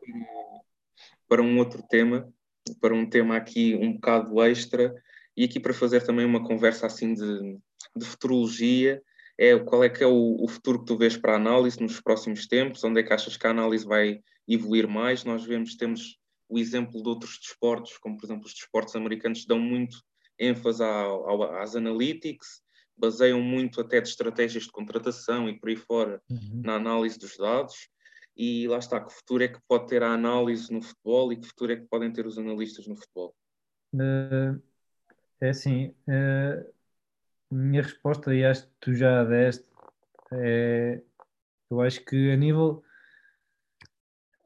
para 1.28 1.42
um 1.42 1.58
outro 1.58 1.82
tema, 1.88 2.32
para 2.80 2.94
um 2.94 3.08
tema 3.08 3.36
aqui 3.36 3.74
um 3.74 3.94
bocado 3.94 4.42
extra, 4.42 4.94
e 5.36 5.44
aqui 5.44 5.60
para 5.60 5.72
fazer 5.72 6.04
também 6.04 6.26
uma 6.26 6.44
conversa 6.44 6.86
assim 6.86 7.14
de, 7.14 7.58
de 7.96 8.04
futurologia, 8.04 9.02
é 9.38 9.56
qual 9.58 9.84
é 9.84 9.88
que 9.88 10.02
é 10.02 10.06
o, 10.06 10.36
o, 10.42 10.48
futuro 10.48 10.80
que 10.80 10.86
tu 10.86 10.98
vês 10.98 11.16
para 11.16 11.34
a 11.34 11.36
análise 11.36 11.80
nos 11.80 12.00
próximos 12.00 12.48
tempos, 12.48 12.82
onde 12.82 13.00
é 13.00 13.02
que 13.04 13.12
achas 13.12 13.36
que 13.36 13.46
a 13.46 13.50
análise 13.50 13.86
vai 13.86 14.20
evoluir 14.48 14.88
mais? 14.88 15.22
Nós 15.22 15.44
vemos, 15.44 15.76
temos 15.76 16.18
o 16.48 16.58
exemplo 16.58 17.00
de 17.00 17.08
outros 17.08 17.38
desportos, 17.38 17.96
como 17.98 18.16
por 18.16 18.26
exemplo 18.26 18.46
os 18.46 18.54
desportos 18.54 18.96
americanos, 18.96 19.46
dão 19.46 19.60
muito 19.60 20.02
ênfase 20.38 20.82
ao, 20.82 21.28
ao, 21.28 21.56
às 21.58 21.76
analytics, 21.76 22.62
baseiam 22.98 23.40
muito 23.40 23.80
até 23.80 24.00
de 24.00 24.08
estratégias 24.08 24.64
de 24.64 24.72
contratação 24.72 25.48
e 25.48 25.58
por 25.58 25.68
aí 25.68 25.76
fora 25.76 26.20
uhum. 26.30 26.62
na 26.64 26.74
análise 26.74 27.18
dos 27.18 27.36
dados 27.36 27.88
e 28.36 28.68
lá 28.68 28.78
está, 28.78 29.00
que 29.00 29.12
futuro 29.12 29.42
é 29.42 29.48
que 29.48 29.58
pode 29.66 29.88
ter 29.88 30.02
a 30.02 30.12
análise 30.12 30.72
no 30.72 30.80
futebol 30.80 31.32
e 31.32 31.36
que 31.36 31.48
futuro 31.48 31.72
é 31.72 31.76
que 31.76 31.86
podem 31.86 32.12
ter 32.12 32.24
os 32.24 32.38
analistas 32.38 32.86
no 32.86 32.94
futebol? 32.94 33.34
Uh, 33.92 34.62
é 35.40 35.48
assim, 35.48 35.88
uh, 36.06 36.72
minha 37.50 37.82
resposta, 37.82 38.32
e 38.32 38.44
acho 38.44 38.66
que 38.66 38.72
tu 38.80 38.94
já 38.94 39.24
deste, 39.24 39.68
é, 40.32 41.02
eu 41.70 41.80
acho 41.80 42.04
que 42.04 42.30
a 42.30 42.36
nível, 42.36 42.82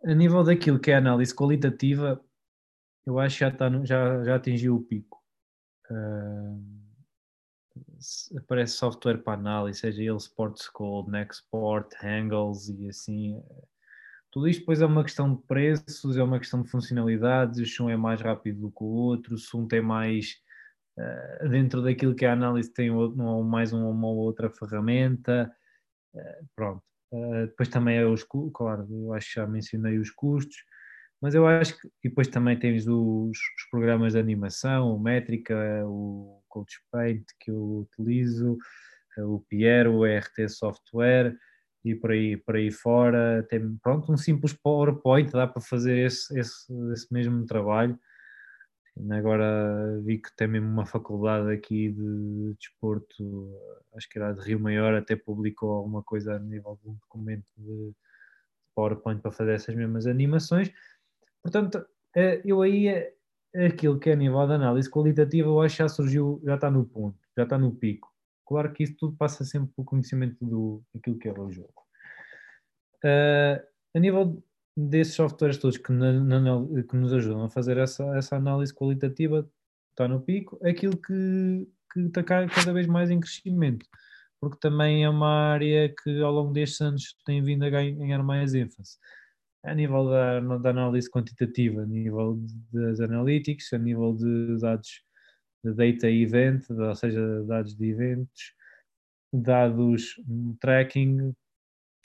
a 0.05 0.15
nível 0.15 0.43
daquilo 0.43 0.79
que 0.79 0.91
é 0.91 0.95
a 0.95 0.99
análise 0.99 1.35
qualitativa, 1.35 2.25
eu 3.05 3.19
acho 3.19 3.37
que 3.37 3.41
já, 3.41 3.49
está 3.49 3.69
no, 3.69 3.85
já, 3.85 4.25
já 4.25 4.37
atingiu 4.37 4.77
o 4.77 4.83
pico. 4.83 5.23
Uh, 5.91 6.82
aparece 8.37 8.75
software 8.75 9.19
para 9.19 9.39
análise, 9.39 9.81
seja 9.81 10.03
ele 10.03 10.17
Sports 10.17 10.69
Code, 10.69 11.11
Nextport, 11.11 11.93
Angles 12.03 12.69
e 12.69 12.89
assim. 12.89 13.43
Tudo 14.31 14.49
isto 14.49 14.61
depois 14.61 14.81
é 14.81 14.87
uma 14.87 15.03
questão 15.05 15.35
de 15.35 15.43
preços, 15.43 16.17
é 16.17 16.23
uma 16.23 16.39
questão 16.39 16.63
de 16.63 16.71
funcionalidades, 16.71 17.79
um 17.81 17.91
é 17.91 17.97
mais 17.97 18.21
rápido 18.21 18.61
do 18.61 18.71
que 18.71 18.83
o 18.83 18.87
outro, 18.87 19.37
se 19.37 19.55
um 19.57 19.69
tem 19.69 19.83
mais 19.83 20.37
uh, 20.99 21.49
dentro 21.51 21.83
daquilo 21.83 22.15
que 22.15 22.25
a 22.25 22.33
análise 22.33 22.73
tem 22.73 22.91
outro, 22.91 23.45
mais 23.45 23.73
uma, 23.73 23.89
uma 23.89 24.09
outra 24.09 24.49
ferramenta, 24.49 25.55
uh, 26.15 26.49
pronto. 26.57 26.83
Uh, 27.13 27.47
depois 27.47 27.69
também 27.69 27.99
é 27.99 28.07
os 28.07 28.25
claro, 28.55 28.89
eu 28.91 29.13
acho 29.13 29.29
que 29.29 29.35
já 29.35 29.47
mencionei 29.47 29.99
os 29.99 30.11
custos, 30.11 30.57
mas 31.23 31.35
eu 31.35 31.47
acho 31.47 31.79
que, 31.81 31.87
e 32.05 32.09
depois 32.09 32.27
também 32.27 32.59
tens 32.59 32.87
os, 32.89 33.31
os 33.31 33.71
programas 33.71 34.15
de 34.15 34.19
animação, 34.19 34.95
o 34.95 35.01
Métrica, 35.01 35.55
o 35.87 36.43
Coach 36.49 36.83
Paint 36.91 37.25
que 37.39 37.51
eu 37.51 37.87
utilizo, 37.91 38.59
o 39.19 39.41
Piero, 39.49 39.95
o 39.95 40.07
ERT 40.07 40.49
Software, 40.49 41.37
e 41.85 41.95
por 41.95 42.11
aí, 42.11 42.37
por 42.37 42.57
aí 42.57 42.71
fora. 42.71 43.47
Tem, 43.49 43.77
pronto, 43.79 44.13
um 44.13 44.17
simples 44.17 44.53
PowerPoint 44.53 45.31
dá 45.31 45.47
para 45.47 45.63
fazer 45.63 46.07
esse, 46.07 46.39
esse, 46.39 46.73
esse 46.93 47.13
mesmo 47.13 47.45
trabalho. 47.47 47.99
Agora 49.11 50.01
vi 50.05 50.19
que 50.19 50.35
tem 50.37 50.49
mesmo 50.49 50.69
uma 50.69 50.85
faculdade 50.85 51.51
aqui 51.51 51.93
de 51.93 52.55
desporto, 52.59 53.51
acho 53.95 54.09
que 54.09 54.19
era 54.19 54.33
de 54.33 54.43
Rio 54.43 54.61
Maior, 54.61 54.95
até 54.95 55.17
publicou 55.17 55.71
alguma 55.71 56.03
coisa 56.03 56.35
a 56.35 56.39
nível 56.39 56.79
de 56.83 56.91
um 56.91 56.95
documento 56.95 57.47
de 57.57 57.93
PowerPoint 58.75 59.21
para 59.23 59.31
fazer 59.31 59.53
essas 59.53 59.75
mesmas 59.75 60.07
animações. 60.07 60.71
Portanto, 61.43 61.85
eh, 62.17 62.41
eu 62.45 62.63
aí, 62.63 62.89
eh, 62.89 63.15
aquilo 63.67 63.99
que 63.99 64.11
é 64.11 64.13
a 64.13 64.17
nível 64.17 64.47
de 64.47 64.55
análise 64.55 64.91
qualitativa, 64.91 65.49
eu 65.49 65.61
acho 65.61 65.77
que 65.77 65.83
já 65.83 65.89
surgiu, 65.89 66.41
já 66.45 66.55
está 66.55 66.71
no 66.71 66.85
ponto, 66.85 67.19
já 67.37 67.45
está 67.45 67.59
no 67.59 67.75
pico. 67.75 68.13
Claro 68.47 68.73
que 68.73 68.85
isso 68.85 68.97
tudo 68.97 69.17
passa 69.17 69.45
sempre 69.45 69.73
pelo 69.75 69.87
conhecimento 69.87 70.45
do, 70.45 70.83
daquilo 70.95 71.19
que 71.19 71.29
é 71.29 71.33
o 71.33 71.51
jogo. 71.51 71.75
Uh, 73.05 73.61
a 73.95 73.99
nível 73.99 74.43
desses 74.77 75.15
softwares 75.15 75.59
todos 75.59 75.77
que, 75.77 75.93
na, 75.93 76.13
na, 76.13 76.83
que, 76.89 76.97
nos 76.97 77.13
ajudam 77.13 77.45
a 77.45 77.51
fazer 77.51 77.77
essa, 77.77 78.05
essa 78.17 78.37
análise 78.37 78.73
qualitativa, 78.73 79.49
está 79.91 80.09
no 80.09 80.21
pico, 80.21 80.59
aquilo 80.65 80.97
que, 80.97 81.69
que 81.93 82.01
está 82.01 82.23
cada 82.23 82.73
vez 82.73 82.87
mais 82.87 83.11
em 83.11 83.21
crescimento, 83.21 83.87
porque 84.41 84.59
também 84.59 85.05
é 85.05 85.09
uma 85.09 85.53
área 85.53 85.93
que 86.03 86.21
ao 86.23 86.33
longo 86.33 86.53
destes 86.53 86.81
anos 86.81 87.17
tem 87.25 87.43
vindo 87.43 87.65
a 87.65 87.71
ganhar 87.71 88.23
mais 88.23 88.55
ênfase. 88.55 88.99
A 89.65 89.75
nível 89.75 90.09
da, 90.09 90.41
da 90.59 90.71
análise 90.71 91.09
quantitativa, 91.09 91.83
a 91.83 91.87
nível 91.87 92.41
das 92.73 93.01
analytics, 93.01 93.73
a 93.73 93.79
nível 93.79 94.15
de 94.15 94.59
dados 94.59 95.05
de 95.65 95.73
data 95.73 96.11
event, 96.11 96.69
ou 96.69 96.95
seja, 96.97 97.45
dados 97.45 97.77
de 97.77 97.91
eventos, 97.91 98.55
dados 99.33 100.17
tracking, 100.61 101.33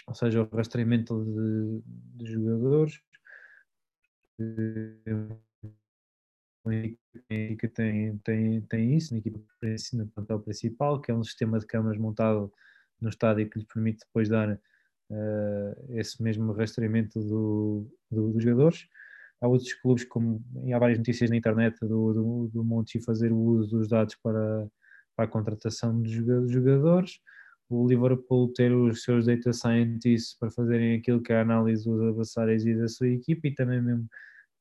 ou 0.07 0.13
seja, 0.13 0.43
o 0.43 0.55
rastreamento 0.55 1.25
de, 1.25 1.81
de 2.23 2.31
jogadores. 2.31 3.01
A 6.65 7.33
equipa 7.33 7.73
tem, 7.73 8.17
tem, 8.19 8.61
tem 8.61 8.95
isso 8.95 9.13
na 9.13 9.19
equipa 9.19 10.39
principal, 10.39 11.01
que 11.01 11.11
é 11.11 11.13
um 11.13 11.23
sistema 11.23 11.57
de 11.57 11.65
câmaras 11.65 11.97
montado 11.97 12.53
no 13.01 13.09
estádio 13.09 13.49
que 13.49 13.59
lhe 13.59 13.65
permite 13.65 14.05
depois 14.05 14.29
dar 14.29 14.59
uh, 15.11 15.97
esse 15.97 16.21
mesmo 16.21 16.51
rastreamento 16.53 17.19
do, 17.19 17.87
do, 18.11 18.33
dos 18.33 18.43
jogadores. 18.43 18.87
Há 19.41 19.47
outros 19.47 19.73
clubes, 19.75 20.03
como 20.05 20.43
há 20.73 20.79
várias 20.79 20.97
notícias 20.97 21.29
na 21.29 21.37
internet 21.37 21.79
do, 21.81 22.13
do, 22.13 22.49
do 22.53 22.63
Monte 22.63 22.99
fazer 23.03 23.31
o 23.31 23.37
uso 23.37 23.77
dos 23.77 23.87
dados 23.87 24.15
para, 24.15 24.67
para 25.15 25.25
a 25.25 25.27
contratação 25.27 26.01
dos 26.01 26.11
jogadores. 26.11 27.19
O 27.69 27.87
Liverpool 27.87 28.51
ter 28.53 28.73
os 28.73 29.03
seus 29.03 29.25
data 29.25 29.51
scientists 29.53 30.37
para 30.39 30.49
fazerem 30.49 30.97
aquilo 30.97 31.21
que 31.21 31.33
é 31.33 31.37
a 31.37 31.41
análise 31.41 31.83
dos 31.83 32.01
adversários 32.01 32.65
e 32.65 32.73
da 32.73 32.87
sua 32.87 33.09
equipe 33.09 33.49
e 33.49 33.53
também 33.53 33.81
mesmo 33.81 34.07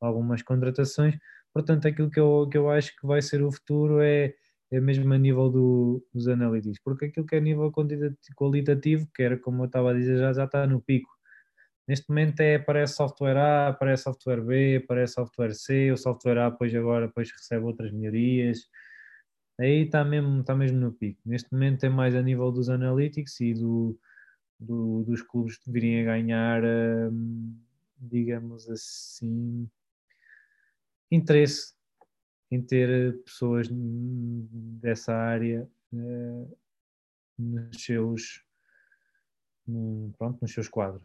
algumas 0.00 0.42
contratações. 0.42 1.16
Portanto, 1.54 1.88
aquilo 1.88 2.10
que 2.10 2.20
eu, 2.20 2.48
que 2.50 2.58
eu 2.58 2.68
acho 2.70 2.94
que 2.96 3.06
vai 3.06 3.22
ser 3.22 3.42
o 3.42 3.50
futuro 3.50 4.00
é, 4.00 4.34
é 4.70 4.80
mesmo 4.80 5.12
a 5.14 5.18
nível 5.18 5.50
do, 5.50 6.04
dos 6.12 6.28
analytics, 6.28 6.80
porque 6.82 7.06
aquilo 7.06 7.26
que 7.26 7.36
é 7.36 7.38
a 7.38 7.40
nível 7.42 7.72
qualitativo, 8.36 9.08
que 9.14 9.22
era 9.22 9.38
como 9.38 9.62
eu 9.62 9.66
estava 9.66 9.90
a 9.90 9.94
dizer, 9.94 10.18
já, 10.18 10.32
já 10.32 10.44
está 10.44 10.66
no 10.66 10.80
pico. 10.80 11.10
Neste 11.88 12.08
momento 12.08 12.40
é 12.40 12.56
aparece 12.56 12.94
software 12.94 13.36
A, 13.36 13.68
aparece 13.68 14.04
software 14.04 14.42
B, 14.42 14.76
aparece 14.76 15.14
software 15.14 15.54
C, 15.54 15.92
o 15.92 15.96
software 15.96 16.38
A 16.38 16.50
depois 16.50 16.74
agora 16.74 17.06
depois 17.06 17.30
recebe 17.30 17.64
outras 17.64 17.92
melhorias. 17.92 18.68
Aí 19.58 19.84
está 19.84 20.04
mesmo, 20.04 20.40
está 20.40 20.54
mesmo 20.54 20.78
no 20.80 20.92
pico. 20.92 21.20
Neste 21.24 21.50
momento 21.52 21.84
é 21.84 21.88
mais 21.88 22.14
a 22.16 22.22
nível 22.22 22.50
dos 22.52 22.68
analytics 22.68 23.40
e 23.40 23.54
do, 23.54 23.98
do 24.58 25.04
dos 25.04 25.22
clubes 25.22 25.58
virem 25.66 26.02
a 26.02 26.04
ganhar, 26.04 26.62
hum, 26.64 27.56
digamos 27.98 28.68
assim, 28.68 29.68
interesse 31.10 31.75
em 32.50 32.62
ter 32.62 32.88
eh, 32.88 33.12
pessoas 33.24 33.68
dessa 33.70 35.12
área 35.14 35.68
uh, 35.92 36.58
nos 37.38 37.82
seus 37.82 38.44
pronto, 40.16 40.38
nos 40.40 40.52
seus 40.52 40.68
quadros. 40.68 41.02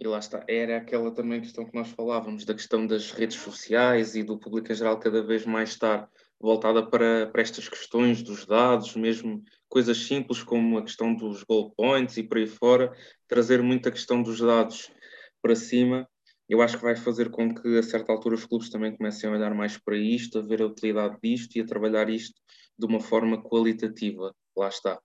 E 0.00 0.06
lá 0.06 0.18
está, 0.18 0.42
era 0.48 0.78
aquela 0.78 1.10
também 1.10 1.42
questão 1.42 1.66
que 1.66 1.74
nós 1.74 1.90
falávamos, 1.90 2.46
da 2.46 2.54
questão 2.54 2.86
das 2.86 3.10
redes 3.10 3.36
sociais 3.36 4.14
e 4.14 4.22
do 4.22 4.38
público 4.38 4.72
em 4.72 4.74
geral 4.74 4.98
cada 4.98 5.22
vez 5.22 5.44
mais 5.44 5.70
estar 5.70 6.08
voltada 6.40 6.82
para, 6.82 7.26
para 7.26 7.42
estas 7.42 7.68
questões 7.68 8.22
dos 8.22 8.46
dados, 8.46 8.96
mesmo 8.96 9.44
coisas 9.68 9.98
simples 9.98 10.42
como 10.42 10.78
a 10.78 10.82
questão 10.82 11.14
dos 11.14 11.42
goal 11.42 11.70
points 11.72 12.16
e 12.16 12.22
por 12.22 12.38
aí 12.38 12.46
fora, 12.46 12.96
trazer 13.28 13.62
muita 13.62 13.90
questão 13.90 14.22
dos 14.22 14.40
dados 14.40 14.90
para 15.42 15.54
cima 15.54 16.08
eu 16.50 16.60
acho 16.60 16.76
que 16.76 16.82
vai 16.82 16.96
fazer 16.96 17.30
com 17.30 17.54
que 17.54 17.78
a 17.78 17.82
certa 17.82 18.10
altura 18.10 18.34
os 18.34 18.44
clubes 18.44 18.70
também 18.70 18.96
comecem 18.96 19.30
a 19.30 19.32
olhar 19.32 19.54
mais 19.54 19.78
para 19.78 19.96
isto, 19.96 20.40
a 20.40 20.42
ver 20.42 20.60
a 20.60 20.66
utilidade 20.66 21.16
disto 21.22 21.54
e 21.56 21.60
a 21.60 21.64
trabalhar 21.64 22.10
isto 22.10 22.34
de 22.76 22.86
uma 22.86 22.98
forma 22.98 23.40
qualitativa. 23.40 24.34
Lá 24.56 24.68
está. 24.68 25.00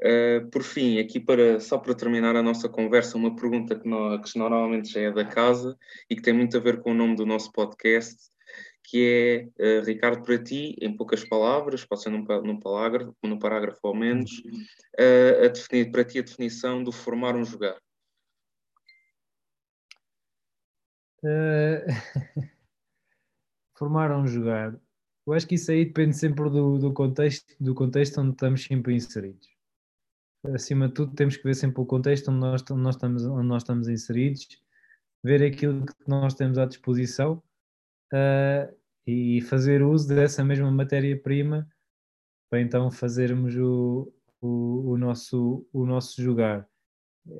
Uh, 0.00 0.48
por 0.50 0.62
fim, 0.62 0.98
aqui 0.98 1.18
para, 1.18 1.58
só 1.58 1.78
para 1.78 1.94
terminar 1.94 2.36
a 2.36 2.42
nossa 2.42 2.68
conversa, 2.68 3.16
uma 3.16 3.34
pergunta 3.34 3.74
que, 3.74 3.88
nós, 3.88 4.30
que 4.30 4.38
normalmente 4.38 4.92
já 4.92 5.00
é 5.00 5.10
da 5.10 5.24
casa 5.24 5.76
e 6.10 6.14
que 6.14 6.22
tem 6.22 6.34
muito 6.34 6.56
a 6.56 6.60
ver 6.60 6.80
com 6.82 6.92
o 6.92 6.94
nome 6.94 7.16
do 7.16 7.24
nosso 7.24 7.50
podcast, 7.50 8.16
que 8.84 9.50
é, 9.58 9.80
uh, 9.80 9.84
Ricardo, 9.84 10.22
para 10.22 10.38
ti, 10.38 10.76
em 10.80 10.94
poucas 10.94 11.24
palavras, 11.24 11.86
pode 11.86 12.02
ser 12.02 12.10
num, 12.10 12.24
num 12.44 12.60
parágrafo, 12.60 13.14
num 13.24 13.38
parágrafo 13.38 13.80
ao 13.82 13.94
menos, 13.94 14.30
uh, 15.00 15.44
a 15.44 15.48
definir, 15.48 15.90
para 15.90 16.04
ti 16.04 16.18
a 16.18 16.22
definição 16.22 16.84
do 16.84 16.92
formar 16.92 17.34
um 17.34 17.44
jogar. 17.44 17.78
Uh, 21.22 21.84
formaram 23.76 24.26
jogar. 24.26 24.78
Eu 25.26 25.32
acho 25.32 25.46
que 25.46 25.56
isso 25.56 25.70
aí 25.70 25.84
depende 25.84 26.16
sempre 26.16 26.48
do, 26.48 26.78
do, 26.78 26.92
contexto, 26.92 27.54
do 27.60 27.74
contexto 27.74 28.20
onde 28.20 28.32
estamos 28.32 28.64
sempre 28.64 28.94
inseridos. 28.94 29.48
Acima 30.54 30.88
de 30.88 30.94
tudo, 30.94 31.14
temos 31.14 31.36
que 31.36 31.42
ver 31.42 31.54
sempre 31.54 31.80
o 31.80 31.86
contexto 31.86 32.30
onde 32.30 32.40
nós, 32.40 32.62
onde 32.70 32.82
nós, 32.82 32.94
estamos, 32.94 33.24
onde 33.24 33.46
nós 33.46 33.62
estamos 33.62 33.88
inseridos, 33.88 34.46
ver 35.22 35.42
aquilo 35.44 35.84
que 35.84 35.94
nós 36.08 36.34
temos 36.34 36.58
à 36.58 36.64
disposição 36.64 37.42
uh, 38.12 38.74
e 39.06 39.40
fazer 39.42 39.82
uso 39.82 40.08
dessa 40.08 40.44
mesma 40.44 40.70
matéria-prima 40.70 41.68
para 42.48 42.60
então 42.60 42.90
fazermos 42.90 43.54
o, 43.56 44.12
o, 44.40 44.92
o, 44.92 44.98
nosso, 44.98 45.66
o 45.72 45.84
nosso 45.84 46.22
jogar 46.22 46.68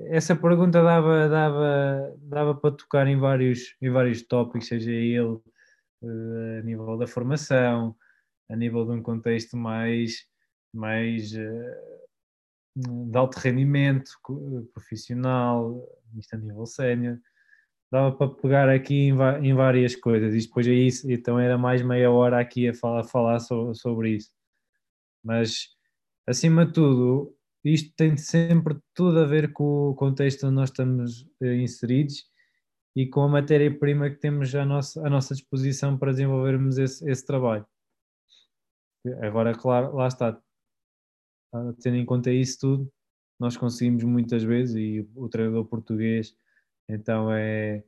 essa 0.07 0.37
pergunta 0.37 0.83
dava, 0.83 1.29
dava, 1.29 2.17
dava 2.23 2.55
para 2.55 2.75
tocar 2.75 3.07
em 3.07 3.19
vários, 3.19 3.77
em 3.81 3.91
vários 3.91 4.23
tópicos, 4.23 4.69
seja 4.69 4.91
ele 4.91 5.21
uh, 5.23 6.59
a 6.59 6.63
nível 6.63 6.97
da 6.97 7.07
formação, 7.07 7.97
a 8.49 8.57
nível 8.57 8.85
de 8.85 8.93
um 8.93 9.03
contexto 9.03 9.57
mais, 9.57 10.27
mais 10.73 11.33
uh, 11.33 11.99
de 12.77 13.17
alto 13.17 13.39
rendimento 13.39 14.11
profissional, 14.73 15.87
isto 16.17 16.35
a 16.35 16.39
nível 16.39 16.67
sénior. 16.67 17.19
Dava 17.91 18.15
para 18.15 18.29
pegar 18.29 18.69
aqui 18.69 19.09
em, 19.41 19.55
várias 19.55 19.97
coisas, 19.97 20.35
e 20.35 20.47
depois 20.47 20.67
é 20.67 20.73
isso, 20.73 21.11
então 21.11 21.39
era 21.39 21.57
mais 21.57 21.83
meia 21.83 22.11
hora 22.11 22.39
aqui 22.39 22.69
a 22.69 22.75
falar, 22.75 23.01
a 23.01 23.05
falar 23.05 23.39
so, 23.41 23.75
sobre 23.75 24.17
isso. 24.17 24.31
Mas, 25.25 25.69
acima 26.27 26.67
de 26.67 26.73
tudo, 26.75 27.38
isto 27.73 27.93
tem 27.97 28.17
sempre 28.17 28.77
tudo 28.95 29.21
a 29.21 29.27
ver 29.27 29.53
com 29.53 29.91
o 29.91 29.95
contexto 29.95 30.47
onde 30.47 30.57
nós 30.57 30.71
estamos 30.71 31.29
eh, 31.41 31.57
inseridos 31.57 32.25
e 32.97 33.07
com 33.07 33.23
a 33.23 33.29
matéria-prima 33.29 34.11
que 34.11 34.17
temos 34.17 34.55
à 34.55 34.65
nossa, 34.65 35.07
à 35.07 35.11
nossa 35.11 35.35
disposição 35.35 35.97
para 35.99 36.13
desenvolvermos 36.13 36.79
esse, 36.79 37.09
esse 37.09 37.25
trabalho. 37.25 37.67
Agora, 39.23 39.55
claro, 39.55 39.95
lá 39.95 40.09
está, 40.09 40.41
tendo 41.81 41.97
em 41.97 42.05
conta 42.05 42.31
isso 42.31 42.59
tudo, 42.61 42.93
nós 43.39 43.57
conseguimos 43.57 44.05
muitas 44.05 44.43
vezes, 44.43 44.77
e 44.77 45.09
o 45.15 45.29
treinador 45.29 45.65
português 45.67 46.37
então 46.89 47.33
é, 47.33 47.85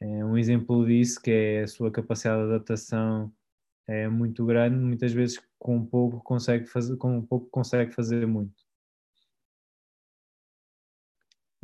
é 0.00 0.24
um 0.24 0.36
exemplo 0.36 0.84
disso, 0.84 1.20
que 1.20 1.30
é 1.30 1.62
a 1.62 1.68
sua 1.68 1.90
capacidade 1.90 2.42
de 2.42 2.54
adaptação 2.54 3.32
é 3.86 4.08
muito 4.08 4.44
grande, 4.46 4.76
muitas 4.76 5.12
vezes 5.12 5.40
com 5.58 5.84
pouco 5.84 6.20
consegue 6.22 6.66
fazer, 6.66 6.96
com 6.96 7.20
pouco 7.22 7.48
consegue 7.50 7.92
fazer 7.92 8.26
muito. 8.26 8.63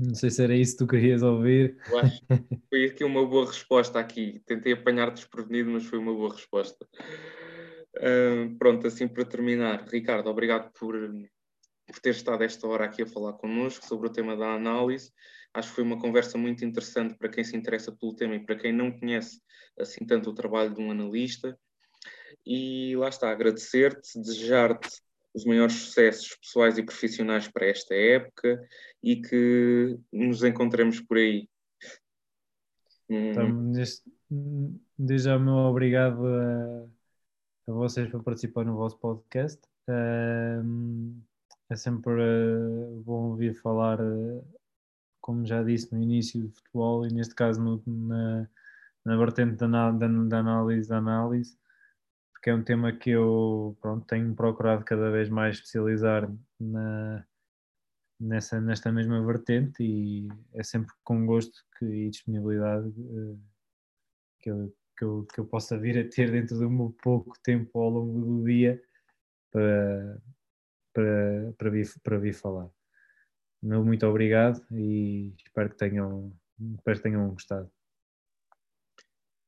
Não 0.01 0.15
sei 0.15 0.31
se 0.31 0.43
era 0.43 0.55
isso 0.55 0.73
que 0.73 0.79
tu 0.79 0.87
querias 0.87 1.23
ouvir. 1.23 1.77
Eu 1.91 1.99
acho 1.99 2.21
que 2.21 2.27
foi 2.71 2.85
aqui 2.87 3.05
uma 3.05 3.27
boa 3.27 3.47
resposta 3.47 3.99
aqui. 3.99 4.43
Tentei 4.47 4.73
apanhar 4.73 5.11
desprevenido, 5.11 5.71
mas 5.71 5.85
foi 5.85 5.99
uma 5.99 6.15
boa 6.15 6.33
resposta. 6.33 6.87
Uh, 7.97 8.57
pronto, 8.59 8.87
assim 8.87 9.07
para 9.09 9.25
terminar, 9.25 9.85
Ricardo, 9.89 10.31
obrigado 10.31 10.71
por, 10.79 10.95
por 11.87 12.01
ter 12.01 12.11
estado 12.11 12.45
esta 12.45 12.67
hora 12.67 12.85
aqui 12.85 13.03
a 13.03 13.07
falar 13.07 13.33
connosco 13.35 13.87
sobre 13.87 14.09
o 14.09 14.13
tema 14.13 14.37
da 14.37 14.55
análise. 14.55 15.13
Acho 15.53 15.69
que 15.69 15.75
foi 15.75 15.85
uma 15.85 15.99
conversa 15.99 16.39
muito 16.39 16.65
interessante 16.65 17.17
para 17.17 17.29
quem 17.29 17.43
se 17.43 17.57
interessa 17.57 17.93
pelo 17.93 18.15
tema 18.15 18.37
e 18.37 18.45
para 18.45 18.57
quem 18.57 18.73
não 18.73 18.93
conhece 18.93 19.41
assim 19.79 20.05
tanto 20.07 20.31
o 20.31 20.35
trabalho 20.35 20.75
de 20.75 20.81
um 20.81 20.91
analista. 20.91 21.59
E 22.47 22.97
lá 22.97 23.09
está, 23.09 23.31
agradecer-te, 23.31 24.19
desejar-te 24.19 24.89
os 25.35 25.45
maiores 25.45 25.75
sucessos 25.75 26.37
pessoais 26.37 26.79
e 26.79 26.83
profissionais 26.83 27.49
para 27.49 27.67
esta 27.67 27.95
época 27.95 28.61
e 29.03 29.17
que 29.17 29.99
nos 30.13 30.43
encontremos 30.43 31.01
por 31.01 31.17
aí. 31.17 31.49
Então, 33.09 33.73
desde, 33.73 34.03
desde 34.99 35.29
já 35.29 35.37
o 35.37 35.41
meu 35.41 35.55
obrigado 35.55 36.25
a, 36.27 36.87
a, 37.69 37.73
vocês 37.73 38.09
por 38.11 38.23
participar 38.23 38.65
no 38.65 38.77
vosso 38.77 38.99
podcast. 38.99 39.61
é 41.69 41.77
sempre 41.77 42.13
uh, 42.13 43.03
bom 43.05 43.31
ouvir 43.31 43.55
falar, 43.55 44.01
uh, 44.01 44.45
como 45.21 45.45
já 45.47 45.63
disse 45.63 45.93
no 45.93 46.01
início, 46.01 46.41
de 46.41 46.49
futebol 46.49 47.07
e 47.07 47.13
neste 47.13 47.35
caso 47.35 47.61
no, 47.61 47.83
na, 47.87 48.49
na 49.05 49.17
vertente 49.17 49.57
da, 49.57 49.91
da, 49.91 50.07
da 50.07 50.39
análise 50.39 50.89
da 50.89 50.99
análise 50.99 51.60
porque 52.41 52.49
é 52.49 52.55
um 52.55 52.65
tema 52.65 52.91
que 52.91 53.11
eu 53.11 53.77
pronto, 53.83 54.07
tenho 54.07 54.35
procurado 54.35 54.83
cada 54.83 55.11
vez 55.11 55.29
mais 55.29 55.57
especializar 55.57 56.27
na, 56.59 57.27
nessa, 58.19 58.59
nesta 58.59 58.91
mesma 58.91 59.23
vertente 59.23 59.83
e 59.83 60.27
é 60.55 60.63
sempre 60.63 60.91
com 61.05 61.27
gosto 61.27 61.63
que, 61.79 61.85
e 61.85 62.09
disponibilidade 62.09 62.89
uh, 62.89 63.39
que, 64.41 64.51
eu, 64.51 64.75
que, 64.97 65.05
eu, 65.05 65.27
que 65.35 65.41
eu 65.41 65.45
possa 65.45 65.79
vir 65.79 65.99
a 65.99 66.09
ter 66.09 66.31
dentro 66.31 66.57
do 66.57 66.71
meu 66.71 66.97
pouco 67.03 67.39
tempo 67.43 67.79
ao 67.79 67.91
longo 67.91 68.25
do 68.25 68.45
dia 68.47 68.83
para, 69.53 70.23
para, 70.95 71.53
para, 71.59 71.71
vir, 71.71 71.87
para 72.03 72.19
vir 72.19 72.33
falar. 72.33 72.71
Muito 73.63 74.07
obrigado 74.07 74.65
e 74.73 75.35
espero 75.45 75.69
que 75.69 75.77
tenham, 75.77 76.33
espero 76.79 76.97
que 76.97 77.03
tenham 77.03 77.29
gostado. 77.29 77.71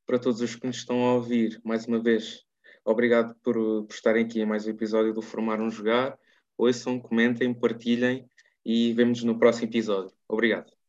Para 0.05 0.19
todos 0.19 0.41
os 0.41 0.55
que 0.55 0.67
nos 0.67 0.75
estão 0.75 1.03
a 1.03 1.15
ouvir, 1.15 1.59
mais 1.63 1.87
uma 1.87 1.99
vez, 1.99 2.45
Obrigado 2.85 3.35
por, 3.43 3.55
por 3.55 3.93
estarem 3.93 4.25
aqui 4.25 4.41
em 4.41 4.45
mais 4.45 4.67
um 4.67 4.71
episódio 4.71 5.13
do 5.13 5.21
Formar 5.21 5.61
um 5.61 5.69
Jogar. 5.69 6.17
Ouçam, 6.57 6.99
comentem, 6.99 7.53
partilhem 7.53 8.27
e 8.65 8.93
vemos-nos 8.93 9.33
no 9.33 9.39
próximo 9.39 9.67
episódio. 9.67 10.11
Obrigado. 10.27 10.82